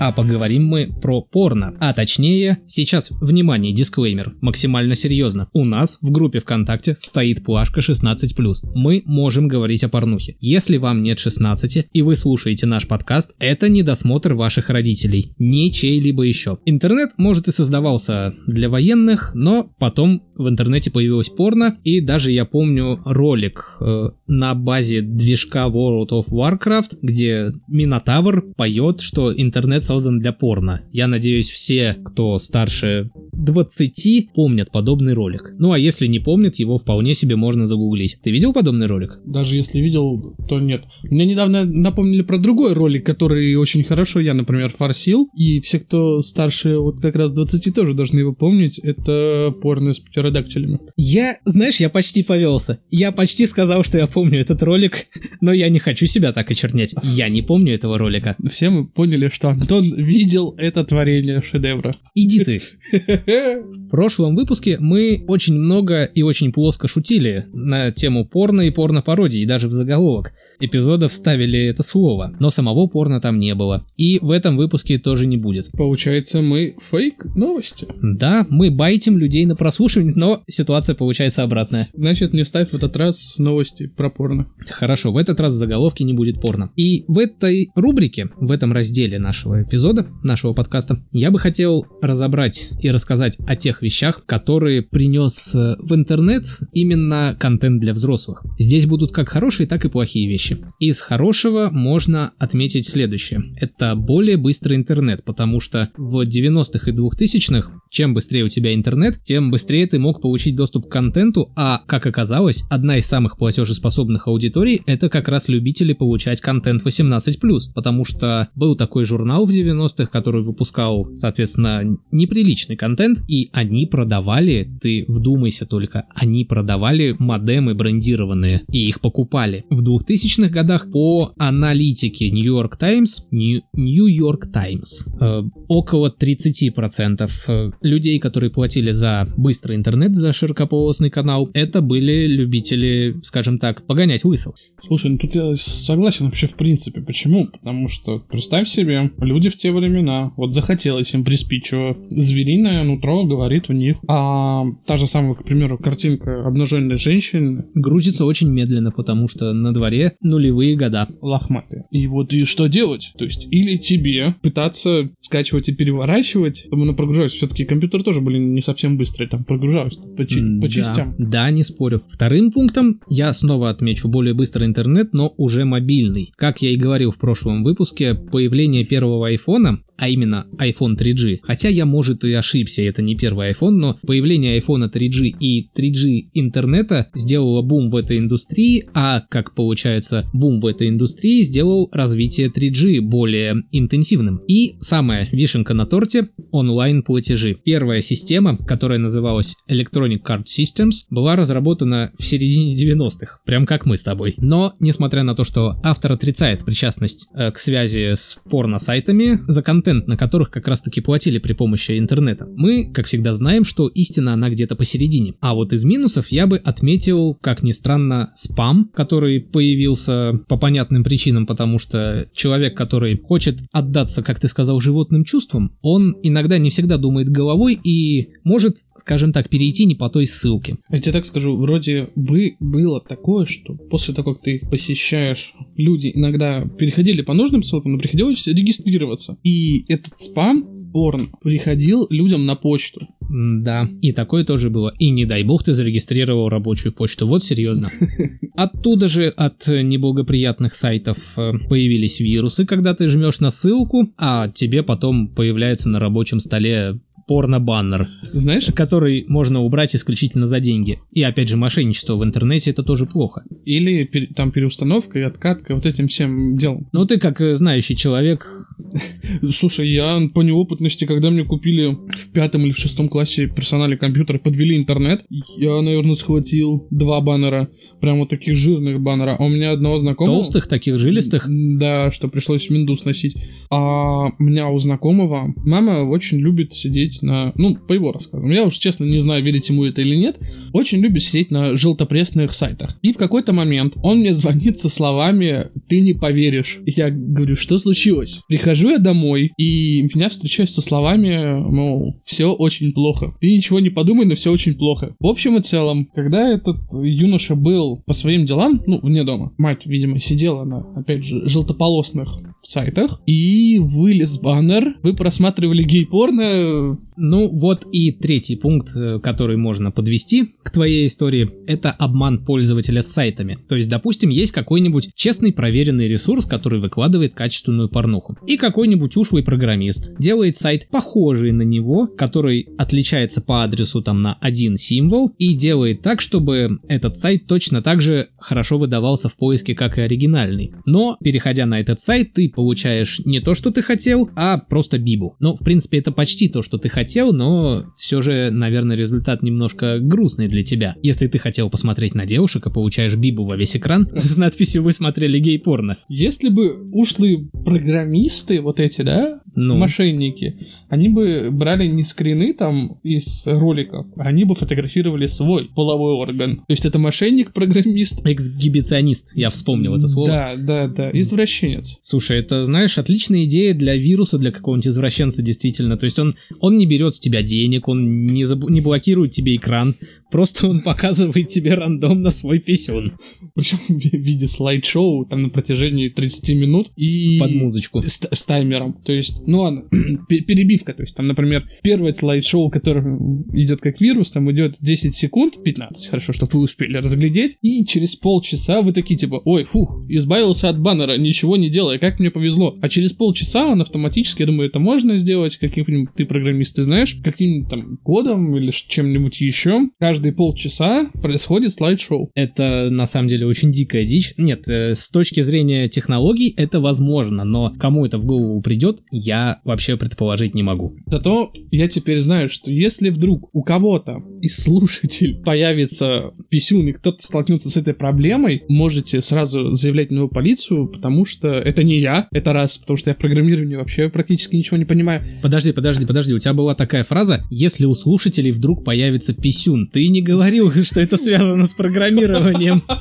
А 0.00 0.12
поговорим 0.12 0.64
мы 0.64 0.86
про 0.86 1.20
порно. 1.20 1.74
А 1.78 1.92
точнее, 1.92 2.60
сейчас, 2.66 3.10
внимание, 3.20 3.74
дисклеймер, 3.74 4.32
максимально 4.40 4.94
серьезно. 4.94 5.48
У 5.52 5.66
нас 5.66 5.98
в 6.00 6.10
группе 6.10 6.40
ВКонтакте 6.40 6.96
стоит 6.98 7.44
плашка 7.44 7.80
16+. 7.80 8.70
Мы 8.74 9.02
можем 9.04 9.46
говорить 9.46 9.84
о 9.84 9.90
порнухе. 9.90 10.36
Если 10.40 10.78
вам 10.78 11.02
нет 11.02 11.18
16 11.18 11.88
и 11.92 12.00
вы 12.00 12.16
слушаете 12.16 12.64
наш 12.64 12.88
подкаст, 12.88 13.34
это 13.38 13.68
недосмотр 13.68 14.32
ваших 14.32 14.70
родителей, 14.70 15.34
не 15.38 15.70
чей-либо 15.70 16.22
еще. 16.22 16.56
Интернет, 16.64 17.10
может, 17.18 17.48
и 17.48 17.52
создавался 17.52 18.34
для 18.46 18.70
военных, 18.70 19.32
но 19.34 19.70
потом 19.78 20.22
в 20.34 20.48
интернете 20.48 20.90
появилось 20.90 21.28
порно, 21.28 21.76
и 21.84 22.00
даже 22.00 22.32
я 22.32 22.46
помню 22.46 23.02
ролик 23.04 23.76
э, 23.82 24.10
на 24.26 24.54
базе 24.54 25.02
движка 25.02 25.66
World 25.66 26.08
of 26.08 26.28
Warcraft, 26.30 27.00
где 27.02 27.52
Минотавр 27.68 28.54
поет, 28.56 29.02
что 29.02 29.34
интернет 29.36 29.84
создан 29.90 30.20
для 30.20 30.32
порно. 30.32 30.82
Я 30.92 31.08
надеюсь, 31.08 31.50
все, 31.50 31.96
кто 32.04 32.38
старше 32.38 33.10
20, 33.32 34.32
помнят 34.34 34.70
подобный 34.70 35.14
ролик. 35.14 35.52
Ну 35.58 35.72
а 35.72 35.78
если 35.80 36.06
не 36.06 36.20
помнят, 36.20 36.54
его 36.60 36.78
вполне 36.78 37.12
себе 37.14 37.34
можно 37.34 37.66
загуглить. 37.66 38.18
Ты 38.22 38.30
видел 38.30 38.52
подобный 38.52 38.86
ролик? 38.86 39.18
Даже 39.24 39.56
если 39.56 39.80
видел, 39.80 40.36
то 40.48 40.60
нет. 40.60 40.84
Мне 41.02 41.26
недавно 41.26 41.64
напомнили 41.64 42.22
про 42.22 42.38
другой 42.38 42.74
ролик, 42.74 43.04
который 43.04 43.56
очень 43.56 43.82
хорошо 43.82 44.20
я, 44.20 44.32
например, 44.32 44.70
форсил. 44.70 45.28
И 45.34 45.58
все, 45.58 45.80
кто 45.80 46.22
старше 46.22 46.78
вот 46.78 47.00
как 47.00 47.16
раз 47.16 47.32
20, 47.32 47.74
тоже 47.74 47.92
должны 47.94 48.20
его 48.20 48.32
помнить. 48.32 48.78
Это 48.78 49.52
порно 49.60 49.92
с 49.92 49.98
птеродактилями. 49.98 50.78
Я, 50.96 51.38
знаешь, 51.44 51.80
я 51.80 51.90
почти 51.90 52.22
повелся. 52.22 52.78
Я 52.92 53.10
почти 53.10 53.44
сказал, 53.46 53.82
что 53.82 53.98
я 53.98 54.06
помню 54.06 54.38
этот 54.38 54.62
ролик, 54.62 55.06
но 55.40 55.52
я 55.52 55.68
не 55.68 55.80
хочу 55.80 56.06
себя 56.06 56.30
так 56.30 56.48
очернять. 56.48 56.94
Я 57.02 57.28
не 57.28 57.42
помню 57.42 57.74
этого 57.74 57.98
ролика. 57.98 58.36
Все 58.48 58.70
мы 58.70 58.86
поняли, 58.86 59.28
что 59.28 59.48
Антон 59.48 59.79
видел 59.80 60.54
это 60.58 60.84
творение 60.84 61.42
шедевра. 61.42 61.94
Иди 62.14 62.44
ты. 62.44 62.60
В 62.92 63.88
прошлом 63.88 64.36
выпуске 64.36 64.78
мы 64.78 65.24
очень 65.26 65.54
много 65.54 66.04
и 66.04 66.22
очень 66.22 66.52
плоско 66.52 66.88
шутили 66.88 67.46
на 67.52 67.90
тему 67.90 68.24
порно 68.24 68.62
и 68.62 68.70
порно-пародий, 68.70 69.42
и 69.42 69.46
даже 69.46 69.68
в 69.68 69.72
заголовок 69.72 70.32
эпизода 70.60 71.08
вставили 71.08 71.58
это 71.66 71.82
слово, 71.82 72.34
но 72.38 72.50
самого 72.50 72.86
порно 72.86 73.20
там 73.20 73.38
не 73.38 73.54
было. 73.54 73.84
И 73.96 74.18
в 74.20 74.30
этом 74.30 74.56
выпуске 74.56 74.98
тоже 74.98 75.26
не 75.26 75.36
будет. 75.36 75.70
Получается, 75.72 76.42
мы 76.42 76.76
фейк 76.80 77.24
новости. 77.36 77.86
Да, 78.02 78.46
мы 78.48 78.70
байтим 78.70 79.18
людей 79.18 79.46
на 79.46 79.56
прослушивание, 79.56 80.14
но 80.16 80.42
ситуация 80.48 80.94
получается 80.94 81.42
обратная. 81.42 81.88
Значит, 81.94 82.32
не 82.32 82.44
ставь 82.44 82.70
в 82.70 82.74
этот 82.74 82.96
раз 82.96 83.38
новости 83.38 83.86
про 83.86 84.10
порно. 84.10 84.46
Хорошо, 84.68 85.12
в 85.12 85.16
этот 85.16 85.40
раз 85.40 85.52
в 85.52 85.56
заголовке 85.56 86.04
не 86.04 86.12
будет 86.12 86.40
порно. 86.40 86.70
И 86.76 87.04
в 87.08 87.18
этой 87.18 87.70
рубрике, 87.74 88.30
в 88.36 88.50
этом 88.50 88.72
разделе 88.72 89.18
нашего 89.18 89.62
эпизода, 89.70 90.08
нашего 90.24 90.52
подкаста, 90.52 90.98
я 91.12 91.30
бы 91.30 91.38
хотел 91.38 91.86
разобрать 92.02 92.70
и 92.80 92.90
рассказать 92.90 93.38
о 93.46 93.54
тех 93.54 93.82
вещах, 93.82 94.26
которые 94.26 94.82
принес 94.82 95.54
э, 95.54 95.76
в 95.78 95.94
интернет 95.94 96.44
именно 96.72 97.36
контент 97.38 97.80
для 97.80 97.92
взрослых. 97.92 98.44
Здесь 98.58 98.86
будут 98.86 99.12
как 99.12 99.28
хорошие, 99.28 99.68
так 99.68 99.84
и 99.84 99.88
плохие 99.88 100.28
вещи. 100.28 100.58
Из 100.80 101.00
хорошего 101.00 101.70
можно 101.70 102.32
отметить 102.38 102.84
следующее. 102.84 103.42
Это 103.60 103.94
более 103.94 104.36
быстрый 104.36 104.76
интернет, 104.76 105.22
потому 105.22 105.60
что 105.60 105.90
в 105.96 106.26
90-х 106.26 106.90
и 106.90 106.92
2000-х, 106.92 107.72
чем 107.90 108.12
быстрее 108.12 108.42
у 108.42 108.48
тебя 108.48 108.74
интернет, 108.74 109.22
тем 109.22 109.52
быстрее 109.52 109.86
ты 109.86 110.00
мог 110.00 110.20
получить 110.20 110.56
доступ 110.56 110.88
к 110.88 110.92
контенту, 110.92 111.52
а, 111.54 111.82
как 111.86 112.06
оказалось, 112.06 112.64
одна 112.70 112.98
из 112.98 113.06
самых 113.06 113.38
платежеспособных 113.38 114.26
аудиторий 114.26 114.82
это 114.86 115.08
как 115.08 115.28
раз 115.28 115.48
любители 115.48 115.92
получать 115.92 116.40
контент 116.40 116.84
18+, 116.84 117.72
потому 117.72 118.04
что 118.04 118.48
был 118.56 118.74
такой 118.74 119.04
журнал 119.04 119.46
в 119.46 119.50
90-х, 119.62 120.06
который 120.06 120.42
выпускал, 120.42 121.08
соответственно, 121.14 121.96
неприличный 122.10 122.76
контент, 122.76 123.22
и 123.28 123.50
они 123.52 123.86
продавали, 123.86 124.70
ты 124.80 125.04
вдумайся 125.08 125.66
только, 125.66 126.06
они 126.14 126.44
продавали 126.44 127.14
модемы 127.18 127.74
брендированные, 127.74 128.62
и 128.70 128.88
их 128.88 129.00
покупали. 129.00 129.64
В 129.70 129.82
2000-х 129.82 130.48
годах 130.48 130.90
по 130.90 131.32
аналитике 131.38 132.30
New 132.30 132.44
York 132.44 132.76
Times, 132.76 133.26
New, 133.30 133.62
York 134.06 134.52
Times, 134.52 135.06
э, 135.20 135.42
около 135.68 136.14
30% 136.18 137.30
э, 137.48 137.70
людей, 137.82 138.18
которые 138.18 138.50
платили 138.50 138.90
за 138.90 139.28
быстрый 139.36 139.76
интернет, 139.76 140.14
за 140.14 140.32
широкополосный 140.32 141.10
канал, 141.10 141.50
это 141.54 141.82
были 141.82 142.26
любители, 142.26 143.16
скажем 143.22 143.58
так, 143.58 143.86
погонять 143.86 144.24
высыл. 144.24 144.54
Слушай, 144.82 145.10
ну 145.10 145.18
тут 145.18 145.34
я 145.34 145.54
согласен 145.54 146.26
вообще 146.26 146.46
в 146.46 146.54
принципе. 146.54 147.00
Почему? 147.00 147.46
Потому 147.46 147.88
что, 147.88 148.18
представь 148.18 148.68
себе, 148.68 149.10
люди 149.18 149.49
в 149.50 149.56
те 149.56 149.72
времена, 149.72 150.32
вот 150.36 150.52
захотелось 150.54 151.12
им 151.14 151.24
приспичиво, 151.24 151.96
звериное 152.08 152.82
нутро 152.84 153.24
говорит 153.24 153.68
в 153.68 153.72
них. 153.72 153.96
А 154.08 154.64
та 154.86 154.96
же 154.96 155.06
самая, 155.06 155.34
к 155.34 155.44
примеру, 155.44 155.78
картинка 155.78 156.46
обнаженной 156.46 156.96
женщины 156.96 157.64
Грузится 157.74 158.24
очень 158.24 158.50
медленно, 158.50 158.90
потому 158.90 159.28
что 159.28 159.52
на 159.52 159.72
дворе 159.72 160.12
нулевые 160.20 160.76
года. 160.76 161.08
лохматая. 161.20 161.84
И 161.90 162.06
вот 162.06 162.32
и 162.32 162.44
что 162.44 162.66
делать? 162.66 163.12
То 163.18 163.24
есть, 163.24 163.46
или 163.50 163.76
тебе 163.76 164.34
пытаться 164.42 165.10
скачивать 165.16 165.68
и 165.68 165.74
переворачивать, 165.74 166.64
чтобы 166.66 166.82
она 166.82 166.92
прогружалась. 166.92 167.32
Все-таки 167.32 167.64
компьютеры 167.64 168.02
тоже 168.04 168.20
были 168.20 168.38
не 168.38 168.60
совсем 168.60 168.96
быстрые, 168.96 169.28
там 169.28 169.44
прогружалось 169.44 169.96
по, 170.16 170.26
чи- 170.26 170.40
М, 170.40 170.60
по 170.60 170.66
да. 170.68 170.72
частям. 170.72 171.14
Да, 171.18 171.50
не 171.50 171.62
спорю. 171.64 172.02
Вторым 172.08 172.50
пунктом 172.52 173.00
я 173.08 173.32
снова 173.32 173.70
отмечу 173.70 174.08
более 174.08 174.34
быстрый 174.34 174.66
интернет, 174.66 175.12
но 175.12 175.32
уже 175.36 175.64
мобильный. 175.64 176.32
Как 176.36 176.62
я 176.62 176.70
и 176.70 176.76
говорил 176.76 177.10
в 177.12 177.18
прошлом 177.18 177.62
выпуске, 177.64 178.14
появление 178.14 178.84
первого 178.84 179.18
айфона, 179.30 179.82
а 179.96 180.08
именно 180.08 180.46
iPhone 180.58 180.96
3G, 180.96 181.40
хотя 181.42 181.68
я, 181.68 181.84
может, 181.84 182.24
и 182.24 182.32
ошибся, 182.32 182.82
это 182.82 183.02
не 183.02 183.16
первый 183.16 183.50
iPhone, 183.50 183.72
но 183.72 183.98
появление 184.06 184.58
iPhone 184.58 184.90
3G 184.90 185.36
и 185.38 185.68
3G 185.76 186.30
интернета 186.34 187.08
сделало 187.14 187.62
бум 187.62 187.90
в 187.90 187.96
этой 187.96 188.18
индустрии, 188.18 188.86
а, 188.94 189.22
как 189.28 189.54
получается, 189.54 190.28
бум 190.32 190.60
в 190.60 190.66
этой 190.66 190.88
индустрии 190.88 191.42
сделал 191.42 191.88
развитие 191.92 192.48
3G 192.48 193.00
более 193.00 193.64
интенсивным. 193.72 194.40
И 194.48 194.76
самая 194.80 195.28
вишенка 195.32 195.74
на 195.74 195.86
торте— 195.86 196.28
онлайн-платежи. 196.50 197.56
Первая 197.64 198.00
система, 198.00 198.56
которая 198.56 198.98
называлась 198.98 199.56
Electronic 199.68 200.22
Card 200.26 200.44
Systems, 200.44 201.04
была 201.10 201.36
разработана 201.36 202.12
в 202.18 202.24
середине 202.24 202.72
90-х, 202.72 203.40
прям 203.44 203.66
как 203.66 203.86
мы 203.86 203.96
с 203.96 204.02
тобой. 204.02 204.34
Но, 204.38 204.74
несмотря 204.80 205.22
на 205.22 205.34
то, 205.34 205.44
что 205.44 205.76
автор 205.82 206.12
отрицает 206.12 206.64
причастность 206.64 207.28
э, 207.34 207.50
к 207.50 207.58
связи 207.58 208.12
с 208.14 208.38
порно-сайтами, 208.50 209.19
сайтами, 209.20 209.40
за 209.46 209.62
контент, 209.62 210.06
на 210.08 210.16
которых 210.16 210.50
как 210.50 210.68
раз-таки 210.68 211.00
платили 211.00 211.38
при 211.38 211.52
помощи 211.52 211.98
интернета. 211.98 212.46
Мы, 212.56 212.90
как 212.92 213.06
всегда, 213.06 213.32
знаем, 213.32 213.64
что 213.64 213.88
истина 213.88 214.32
она 214.32 214.50
где-то 214.50 214.76
посередине. 214.76 215.34
А 215.40 215.54
вот 215.54 215.72
из 215.72 215.84
минусов 215.84 216.28
я 216.28 216.46
бы 216.46 216.58
отметил, 216.58 217.34
как 217.40 217.62
ни 217.62 217.72
странно, 217.72 218.32
спам, 218.34 218.90
который 218.94 219.40
появился 219.40 220.40
по 220.48 220.56
понятным 220.56 221.04
причинам, 221.04 221.46
потому 221.46 221.78
что 221.78 222.28
человек, 222.32 222.76
который 222.76 223.18
хочет 223.18 223.58
отдаться, 223.72 224.22
как 224.22 224.40
ты 224.40 224.48
сказал, 224.48 224.80
животным 224.80 225.24
чувствам, 225.24 225.76
он 225.82 226.16
иногда 226.22 226.58
не 226.58 226.70
всегда 226.70 226.96
думает 226.96 227.28
головой 227.28 227.78
и 227.82 228.30
может, 228.44 228.78
скажем 228.96 229.32
так, 229.32 229.48
перейти 229.48 229.84
не 229.84 229.94
по 229.94 230.08
той 230.08 230.26
ссылке. 230.26 230.76
Я 230.90 231.00
тебе 231.00 231.12
так 231.12 231.26
скажу, 231.26 231.56
вроде 231.56 232.08
бы 232.14 232.54
было 232.60 233.00
такое, 233.00 233.44
что 233.44 233.74
после 233.74 234.14
того, 234.14 234.34
как 234.34 234.42
ты 234.42 234.60
посещаешь, 234.70 235.54
люди 235.80 236.12
иногда 236.14 236.64
переходили 236.78 237.22
по 237.22 237.34
нужным 237.34 237.62
ссылкам, 237.62 237.92
но 237.92 237.98
приходилось 237.98 238.46
регистрироваться. 238.46 239.38
И 239.42 239.84
этот 239.92 240.18
спам 240.18 240.72
спорно 240.72 241.24
приходил 241.42 242.06
людям 242.10 242.46
на 242.46 242.54
почту. 242.54 243.06
Да, 243.30 243.88
и 244.02 244.12
такое 244.12 244.44
тоже 244.44 244.70
было. 244.70 244.92
И 244.98 245.10
не 245.10 245.24
дай 245.24 245.44
бог 245.44 245.62
ты 245.62 245.72
зарегистрировал 245.72 246.48
рабочую 246.48 246.92
почту. 246.92 247.26
Вот 247.26 247.42
серьезно. 247.42 247.88
Оттуда 248.54 249.08
же 249.08 249.28
от 249.28 249.66
неблагоприятных 249.68 250.74
сайтов 250.74 251.16
э, 251.36 251.52
появились 251.68 252.18
вирусы, 252.20 252.66
когда 252.66 252.94
ты 252.94 253.06
жмешь 253.06 253.40
на 253.40 253.50
ссылку, 253.50 254.12
а 254.18 254.48
тебе 254.48 254.82
потом 254.82 255.28
появляется 255.28 255.88
на 255.88 256.00
рабочем 256.00 256.40
столе 256.40 256.98
порно-баннер, 257.30 258.08
Знаешь, 258.32 258.66
который 258.74 259.24
можно 259.28 259.60
убрать 259.60 259.94
исключительно 259.94 260.46
за 260.46 260.58
деньги. 260.58 260.98
И 261.12 261.22
опять 261.22 261.48
же, 261.48 261.56
мошенничество 261.56 262.16
в 262.16 262.24
интернете 262.24 262.72
это 262.72 262.82
тоже 262.82 263.06
плохо. 263.06 263.44
или 263.64 264.04
там 264.34 264.50
переустановка 264.50 265.20
и 265.20 265.22
откатка, 265.22 265.76
вот 265.76 265.86
этим 265.86 266.08
всем 266.08 266.54
делом. 266.54 266.88
Но 266.92 267.06
ты 267.06 267.20
как 267.20 267.40
э, 267.40 267.54
знающий 267.54 267.94
человек, 267.94 268.66
Слушай, 269.50 269.88
я 269.88 270.20
по 270.32 270.42
неопытности, 270.42 271.04
когда 271.04 271.30
мне 271.30 271.44
купили 271.44 271.96
в 272.16 272.32
пятом 272.32 272.64
или 272.64 272.72
в 272.72 272.78
шестом 272.78 273.08
классе 273.08 273.46
персональный 273.46 273.96
компьютер, 273.96 274.38
подвели 274.38 274.76
интернет, 274.76 275.24
я, 275.56 275.80
наверное, 275.80 276.14
схватил 276.14 276.86
два 276.90 277.20
баннера, 277.20 277.68
прям 278.00 278.18
вот 278.18 278.30
таких 278.30 278.56
жирных 278.56 279.00
баннера, 279.00 279.36
а 279.38 279.44
у 279.44 279.48
меня 279.48 279.72
одного 279.72 279.98
знакомого... 279.98 280.36
толстых 280.36 280.66
таких 280.66 280.98
жилистых, 280.98 281.46
Да, 281.48 282.10
что 282.10 282.28
пришлось 282.28 282.68
в 282.68 282.70
Windows 282.70 283.02
носить. 283.04 283.36
А 283.70 284.28
у 284.38 284.42
меня 284.42 284.68
у 284.68 284.78
знакомого 284.78 285.52
мама 285.56 286.08
очень 286.08 286.38
любит 286.38 286.72
сидеть 286.72 287.19
на... 287.22 287.52
Ну, 287.56 287.76
по 287.76 287.92
его 287.92 288.12
рассказам. 288.12 288.50
Я 288.50 288.64
уж 288.64 288.74
честно 288.74 289.04
не 289.04 289.18
знаю, 289.18 289.42
верить 289.42 289.68
ему 289.68 289.84
это 289.84 290.02
или 290.02 290.16
нет. 290.16 290.38
Очень 290.72 290.98
любит 291.00 291.22
сидеть 291.22 291.50
на 291.50 291.74
желтопресных 291.74 292.52
сайтах. 292.54 292.98
И 293.02 293.12
в 293.12 293.16
какой-то 293.16 293.52
момент 293.52 293.96
он 294.02 294.18
мне 294.18 294.32
звонит 294.32 294.78
со 294.78 294.88
словами 294.88 295.68
«Ты 295.88 296.00
не 296.00 296.14
поверишь». 296.14 296.78
Я 296.86 297.10
говорю, 297.10 297.56
что 297.56 297.78
случилось? 297.78 298.42
Прихожу 298.48 298.90
я 298.90 298.98
домой, 298.98 299.52
и 299.56 300.02
меня 300.02 300.28
встречают 300.28 300.70
со 300.70 300.82
словами, 300.82 301.60
мол, 301.60 302.20
все 302.24 302.46
очень 302.52 302.92
плохо. 302.92 303.34
Ты 303.40 303.52
ничего 303.52 303.80
не 303.80 303.90
подумай, 303.90 304.26
но 304.26 304.34
все 304.34 304.50
очень 304.50 304.74
плохо. 304.74 305.14
В 305.18 305.26
общем 305.26 305.56
и 305.56 305.62
целом, 305.62 306.08
когда 306.14 306.48
этот 306.48 306.78
юноша 306.92 307.54
был 307.54 308.02
по 308.06 308.12
своим 308.12 308.44
делам, 308.44 308.82
ну, 308.86 309.00
вне 309.00 309.24
дома, 309.24 309.52
мать, 309.58 309.86
видимо, 309.86 310.18
сидела 310.18 310.64
на, 310.64 310.80
опять 310.96 311.24
же, 311.24 311.46
желтополосных 311.48 312.40
сайтах, 312.62 313.20
и 313.26 313.78
вылез 313.78 314.38
баннер, 314.38 314.96
вы 315.02 315.14
просматривали 315.14 315.82
гей-порно, 315.82 316.96
Ну 317.22 317.48
вот 317.48 317.86
и 317.92 318.12
третий 318.12 318.56
пункт, 318.56 318.96
э, 318.96 319.18
который 319.22 319.58
можно 319.58 319.90
подвести 319.90 320.54
к 320.62 320.70
твоей 320.70 321.06
истории, 321.06 321.50
это 321.66 321.90
обман 321.90 322.44
пользователя 322.44 323.02
с 323.02 323.08
сайтами. 323.08 323.58
То 323.68 323.76
есть, 323.76 323.90
допустим, 323.90 324.30
есть 324.30 324.52
какой-нибудь 324.52 325.10
честный 325.14 325.52
проверенный 325.52 326.08
ресурс, 326.08 326.46
который 326.46 326.80
выкладывает 326.80 327.34
качественную 327.34 327.90
порнуху. 327.90 328.38
И 328.46 328.56
какой-нибудь 328.56 329.16
ушлый 329.18 329.42
программист 329.42 330.16
делает 330.18 330.56
сайт 330.56 330.88
похожий 330.90 331.52
на 331.52 331.62
него, 331.62 332.06
который 332.06 332.68
отличается 332.78 333.42
по 333.42 333.64
адресу 333.64 334.00
там 334.00 334.22
на 334.22 334.38
один 334.40 334.78
символ 334.78 335.32
и 335.38 335.52
делает 335.54 336.00
так, 336.00 336.22
чтобы 336.22 336.78
этот 336.88 337.18
сайт 337.18 337.46
точно 337.46 337.82
так 337.82 338.00
же 338.00 338.28
хорошо 338.38 338.78
выдавался 338.78 339.28
в 339.28 339.36
поиске, 339.36 339.74
как 339.74 339.98
и 339.98 340.02
оригинальный. 340.02 340.72
Но, 340.86 341.18
переходя 341.22 341.66
на 341.66 341.80
этот 341.80 342.00
сайт, 342.00 342.32
ты 342.32 342.48
получаешь 342.50 343.20
не 343.24 343.40
то, 343.40 343.54
что 343.54 343.70
ты 343.70 343.82
хотел, 343.82 344.28
а 344.36 344.58
просто 344.58 344.98
бибу. 344.98 345.36
Ну, 345.40 345.56
в 345.56 345.64
принципе, 345.64 345.98
это 345.98 346.12
почти 346.12 346.48
то, 346.48 346.62
что 346.62 346.78
ты 346.78 346.88
хотел, 346.88 347.32
но 347.32 347.84
все 347.94 348.20
же, 348.20 348.50
наверное, 348.50 348.96
результат 348.96 349.42
немножко 349.42 349.98
грустный 350.00 350.48
для 350.48 350.62
тебя. 350.62 350.94
Если 351.02 351.26
ты 351.26 351.38
хотел 351.38 351.70
посмотреть 351.70 352.14
на 352.14 352.26
девушек, 352.26 352.66
а 352.66 352.70
получаешь 352.70 353.16
бибу 353.16 353.44
во 353.44 353.56
весь 353.56 353.76
экран 353.76 354.08
с 354.16 354.36
надписью 354.36 354.82
«Вы 354.82 354.92
смотрели 354.92 355.38
гей-порно». 355.38 355.96
Если 356.08 356.48
бы 356.48 356.90
ушлые 356.92 357.48
программисты, 357.64 358.60
вот 358.60 358.80
эти, 358.80 359.02
да, 359.02 359.40
Ну. 359.54 359.76
мошенники, 359.76 360.58
они 360.88 361.08
бы 361.08 361.48
брали 361.50 361.86
не 361.86 362.02
скрины 362.02 362.52
там 362.54 362.98
из 363.02 363.46
роликов, 363.46 364.06
а 364.16 364.22
они 364.22 364.44
бы 364.44 364.54
фотографировали 364.54 365.26
свой 365.26 365.70
половой 365.74 366.14
орган. 366.14 366.56
То 366.58 366.64
есть 366.68 366.84
это 366.84 366.98
мошенник-программист. 366.98 368.26
Эксгибиционист, 368.26 369.36
я 369.36 369.50
вспомнил 369.50 369.94
это 369.96 370.08
слово. 370.08 370.28
Да, 370.28 370.56
да, 370.56 370.86
да, 370.88 371.10
извращенец. 371.12 371.98
Слушай, 372.02 372.39
это, 372.40 372.62
знаешь, 372.62 372.98
отличная 372.98 373.44
идея 373.44 373.74
для 373.74 373.96
вируса, 373.96 374.38
для 374.38 374.50
какого-нибудь 374.50 374.88
извращенца, 374.88 375.42
действительно. 375.42 375.96
То 375.96 376.04
есть 376.04 376.18
он, 376.18 376.36
он 376.60 376.76
не 376.76 376.86
берет 376.86 377.14
с 377.14 377.20
тебя 377.20 377.42
денег, 377.42 377.88
он 377.88 378.00
не, 378.26 378.44
заб- 378.44 378.70
не 378.70 378.80
блокирует 378.80 379.32
тебе 379.32 379.56
экран, 379.56 379.94
просто 380.30 380.68
он 380.68 380.80
показывает 380.84 381.48
тебе 381.48 381.74
рандомно 381.74 382.30
свой 382.30 382.58
писюн 382.58 383.12
Причем 383.54 383.78
в 383.88 383.92
виде 383.92 384.46
слайд-шоу 384.46 385.26
там 385.26 385.42
на 385.42 385.48
протяжении 385.48 386.08
30 386.08 386.56
минут 386.56 386.90
и... 386.96 387.38
под 387.38 387.52
музычку. 387.52 388.02
с, 388.02 388.20
с 388.30 388.44
таймером. 388.44 388.94
То 389.04 389.12
есть, 389.12 389.46
ну 389.46 389.60
ладно, 389.60 389.84
пе- 390.28 390.40
перебивка. 390.40 390.94
То 390.94 391.02
есть, 391.02 391.14
там, 391.16 391.26
например, 391.26 391.68
первое 391.82 392.12
слайд-шоу, 392.12 392.70
которое 392.70 393.18
идет 393.52 393.80
как 393.80 394.00
вирус, 394.00 394.32
там 394.32 394.50
идет 394.50 394.76
10 394.80 395.14
секунд, 395.14 395.62
15, 395.62 396.08
хорошо, 396.08 396.32
чтобы 396.32 396.52
вы 396.54 396.60
успели 396.60 396.96
разглядеть, 396.96 397.58
и 397.62 397.84
через 397.84 398.16
полчаса 398.16 398.82
вы 398.82 398.92
такие, 398.92 399.16
типа, 399.16 399.40
ой, 399.44 399.64
фух, 399.64 400.04
избавился 400.08 400.68
от 400.68 400.80
баннера, 400.80 401.16
ничего 401.18 401.56
не 401.56 401.68
делая, 401.68 401.98
как 401.98 402.18
мне 402.18 402.29
повезло. 402.30 402.76
А 402.80 402.88
через 402.88 403.12
полчаса 403.12 403.66
он 403.66 403.80
автоматически, 403.80 404.42
я 404.42 404.46
думаю, 404.46 404.68
это 404.68 404.78
можно 404.78 405.16
сделать, 405.16 405.56
каким-нибудь 405.56 406.14
ты 406.14 406.24
программист, 406.24 406.76
ты 406.76 406.82
знаешь, 406.82 407.14
каким-нибудь 407.22 407.70
там 407.70 407.98
кодом 408.02 408.56
или 408.56 408.70
чем-нибудь 408.70 409.40
еще. 409.40 409.88
Каждые 409.98 410.32
полчаса 410.32 411.10
происходит 411.20 411.72
слайд-шоу. 411.72 412.30
Это 412.34 412.88
на 412.90 413.06
самом 413.06 413.28
деле 413.28 413.46
очень 413.46 413.70
дикая 413.70 414.04
дичь. 414.04 414.34
Нет, 414.36 414.68
э, 414.68 414.94
с 414.94 415.10
точки 415.10 415.40
зрения 415.40 415.88
технологий 415.88 416.54
это 416.56 416.80
возможно, 416.80 417.44
но 417.44 417.74
кому 417.78 418.06
это 418.06 418.18
в 418.18 418.24
голову 418.24 418.60
придет, 418.60 419.00
я 419.10 419.60
вообще 419.64 419.96
предположить 419.96 420.54
не 420.54 420.62
могу. 420.62 420.96
Зато 421.06 421.52
я 421.70 421.88
теперь 421.88 422.20
знаю, 422.20 422.48
что 422.48 422.70
если 422.70 423.10
вдруг 423.10 423.48
у 423.52 423.62
кого-то 423.62 424.22
из 424.40 424.56
слушателей 424.56 425.34
появится 425.42 426.32
писюн 426.48 426.88
и 426.88 426.92
кто-то 426.92 427.24
столкнется 427.24 427.70
с 427.70 427.76
этой 427.76 427.94
проблемой, 427.94 428.62
можете 428.68 429.20
сразу 429.20 429.70
заявлять 429.72 430.10
на 430.10 430.18
его 430.18 430.28
полицию, 430.28 430.88
потому 430.88 431.24
что 431.24 431.48
это 431.48 431.84
не 431.84 432.00
я, 432.00 432.19
это 432.32 432.52
раз, 432.52 432.78
потому 432.78 432.96
что 432.96 433.10
я 433.10 433.14
в 433.14 433.18
программировании 433.18 433.76
вообще 433.76 434.08
практически 434.08 434.56
ничего 434.56 434.76
не 434.76 434.84
понимаю. 434.84 435.24
Подожди, 435.42 435.72
подожди, 435.72 436.06
подожди, 436.06 436.34
у 436.34 436.38
тебя 436.38 436.54
была 436.54 436.74
такая 436.74 437.04
фраза, 437.04 437.44
если 437.50 437.86
у 437.86 437.94
слушателей 437.94 438.50
вдруг 438.50 438.84
появится 438.84 439.32
писюн, 439.34 439.88
ты 439.92 440.08
не 440.08 440.22
говорил, 440.22 440.70
что 440.84 441.00
это 441.00 441.16
связано 441.16 441.66
с 441.66 441.72
программированием. 441.74 442.82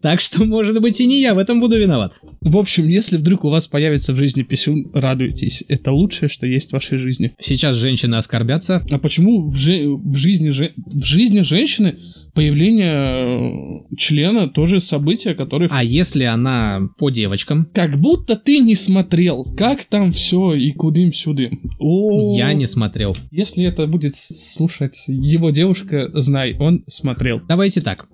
Так 0.00 0.20
что, 0.20 0.44
может 0.44 0.80
быть, 0.80 1.00
и 1.00 1.06
не 1.06 1.20
я 1.20 1.34
в 1.34 1.38
этом 1.38 1.58
буду 1.60 1.76
виноват. 1.76 2.20
В 2.40 2.56
общем, 2.56 2.86
если 2.88 3.16
вдруг 3.16 3.44
у 3.44 3.50
вас 3.50 3.66
появится 3.66 4.12
в 4.12 4.16
жизни 4.16 4.42
писюн, 4.42 4.88
радуйтесь, 4.94 5.64
это 5.68 5.90
лучшее, 5.90 6.28
что 6.28 6.46
есть 6.46 6.70
в 6.70 6.74
вашей 6.74 6.98
жизни. 6.98 7.32
Сейчас 7.40 7.74
женщины 7.74 8.14
оскорбятся. 8.14 8.86
А 8.90 8.98
почему 8.98 9.48
в, 9.48 9.56
же- 9.56 9.88
в 9.96 10.16
жизни, 10.16 10.50
же- 10.50 10.72
в 10.76 11.04
жизни 11.04 11.40
женщины 11.40 11.98
появление 12.34 13.82
э, 13.90 13.96
члена 13.96 14.48
тоже 14.48 14.80
событие, 14.80 15.34
которое 15.34 15.68
А 15.72 15.82
если 15.82 16.24
она 16.24 16.82
по 16.98 17.10
девочкам? 17.10 17.68
Как 17.74 17.98
будто 17.98 18.36
ты 18.36 18.58
не 18.58 18.74
смотрел, 18.74 19.44
как 19.56 19.84
там 19.84 20.12
все 20.12 20.54
и 20.54 20.72
кудым-сюдым. 20.72 21.72
О, 21.78 22.36
Я 22.36 22.52
не 22.52 22.66
смотрел. 22.66 23.16
Если 23.30 23.64
это 23.64 23.86
будет 23.86 24.16
слушать 24.16 25.04
его 25.06 25.50
девушка, 25.50 26.10
знай, 26.14 26.56
он 26.58 26.84
смотрел. 26.86 27.40
Давайте 27.48 27.80
так. 27.80 28.08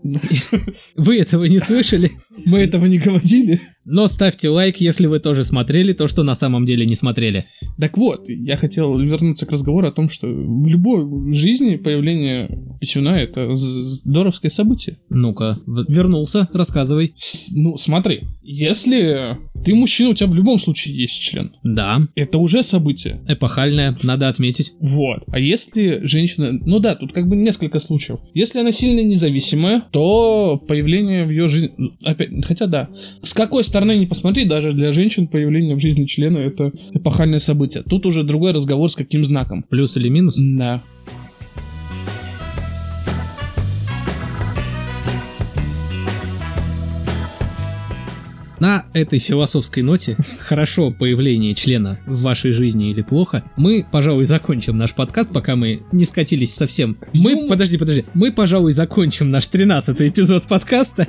Вы 0.97 1.19
этого 1.19 1.45
не 1.45 1.59
слышали? 1.59 2.13
Мы 2.45 2.59
этого 2.59 2.87
не 2.87 2.99
говорили. 2.99 3.61
Но 3.87 4.07
ставьте 4.07 4.49
лайк, 4.49 4.79
если 4.79 5.07
вы 5.07 5.21
тоже 5.21 5.45
смотрели 5.45 5.93
то, 5.93 6.09
что 6.09 6.23
на 6.23 6.35
самом 6.35 6.65
деле 6.65 6.87
не 6.87 6.95
смотрели. 6.95 7.47
Так 7.79 7.97
вот, 7.97 8.29
я 8.29 8.57
хотел 8.57 8.99
вернуться 8.99 9.47
к 9.47 9.53
разговору 9.53 9.89
о 9.89 9.93
том, 9.93 10.09
что 10.09 10.27
в 10.27 10.67
любой 10.67 11.33
жизни 11.33 11.77
появление 11.77 12.49
писюна 12.81 13.17
это 13.17 13.55
здоровское 13.55 14.51
событие. 14.51 14.99
Ну-ка, 15.11 15.59
вернулся, 15.67 16.49
рассказывай. 16.53 17.15
Ну, 17.55 17.77
смотри, 17.77 18.25
если 18.43 19.39
ты 19.65 19.75
мужчина, 19.75 20.11
у 20.11 20.15
тебя 20.15 20.29
в 20.29 20.35
любом 20.35 20.59
случае 20.59 20.97
есть 20.97 21.21
член. 21.21 21.53
Да, 21.63 22.01
Это 22.15 22.39
уже 22.39 22.63
событие. 22.63 23.21
эпохальная, 23.29 23.97
надо 24.03 24.29
отметить. 24.29 24.73
Вот. 24.81 25.23
А 25.29 25.39
если 25.39 26.01
женщина... 26.05 26.53
Ну 26.53 26.79
да, 26.79 26.95
тут 26.95 27.13
как 27.13 27.29
бы 27.29 27.37
несколько 27.37 27.79
случаев. 27.79 28.19
Если 28.35 28.61
она 28.61 28.73
сильно 28.73 29.01
независимая, 29.01 29.83
то 29.93 30.63
появление 30.69 31.25
в 31.25 31.31
ее 31.31 31.49
жизни... 31.49 31.71
Опять, 32.05 32.31
хотя 32.45 32.67
да. 32.67 32.89
С 33.23 33.33
какой 33.33 33.65
стороны 33.65 33.74
не 33.83 34.07
посмотри, 34.07 34.45
даже 34.45 34.73
для 34.73 34.93
женщин 34.93 35.27
появление 35.27 35.75
в 35.75 35.81
жизни 35.81 36.05
члена 36.05 36.39
это 36.39 36.73
эпохальное 36.93 37.39
событие. 37.41 37.83
Тут 37.83 38.07
уже 38.07 38.23
другой 38.23 38.53
разговор 38.53 38.91
с 38.91 38.97
каким 38.97 39.25
знаком. 39.25 39.65
Плюс 39.69 39.97
или 39.97 40.09
минус? 40.09 40.37
Да. 40.39 40.83
На 48.61 48.87
этой 48.95 49.19
философской 49.19 49.83
ноте, 49.83 50.17
хорошо 50.39 50.91
появление 50.91 51.55
члена 51.55 51.99
в 52.07 52.23
вашей 52.23 52.53
жизни 52.53 52.91
или 52.91 53.03
плохо, 53.03 53.45
мы, 53.57 53.85
пожалуй, 53.91 54.25
закончим 54.25 54.79
наш 54.79 54.95
подкаст, 54.95 55.33
пока 55.33 55.55
мы 55.55 55.83
не 55.93 56.07
скатились 56.07 56.55
совсем. 56.55 56.97
Мы, 57.13 57.35
Ну, 57.35 57.49
подожди, 57.49 57.77
подожди, 57.77 58.05
мы, 58.15 58.33
пожалуй, 58.33 58.73
закончим 58.73 59.31
наш 59.31 59.49
13 59.49 60.01
эпизод 60.01 60.47
подкаста. 60.47 61.07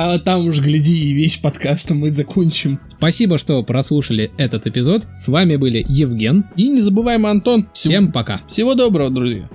А 0.00 0.20
там 0.20 0.46
уж 0.46 0.60
гляди, 0.60 1.10
и 1.10 1.12
весь 1.12 1.38
подкаст 1.38 1.90
мы 1.90 2.12
закончим. 2.12 2.78
Спасибо, 2.86 3.36
что 3.36 3.60
прослушали 3.64 4.30
этот 4.38 4.68
эпизод. 4.68 5.08
С 5.12 5.26
вами 5.26 5.56
были 5.56 5.84
Евген. 5.88 6.44
И 6.54 6.68
не 6.68 6.80
забываем, 6.80 7.26
Антон. 7.26 7.68
Всем 7.72 8.12
пока. 8.12 8.42
Всего 8.46 8.74
доброго, 8.74 9.10
друзья. 9.10 9.50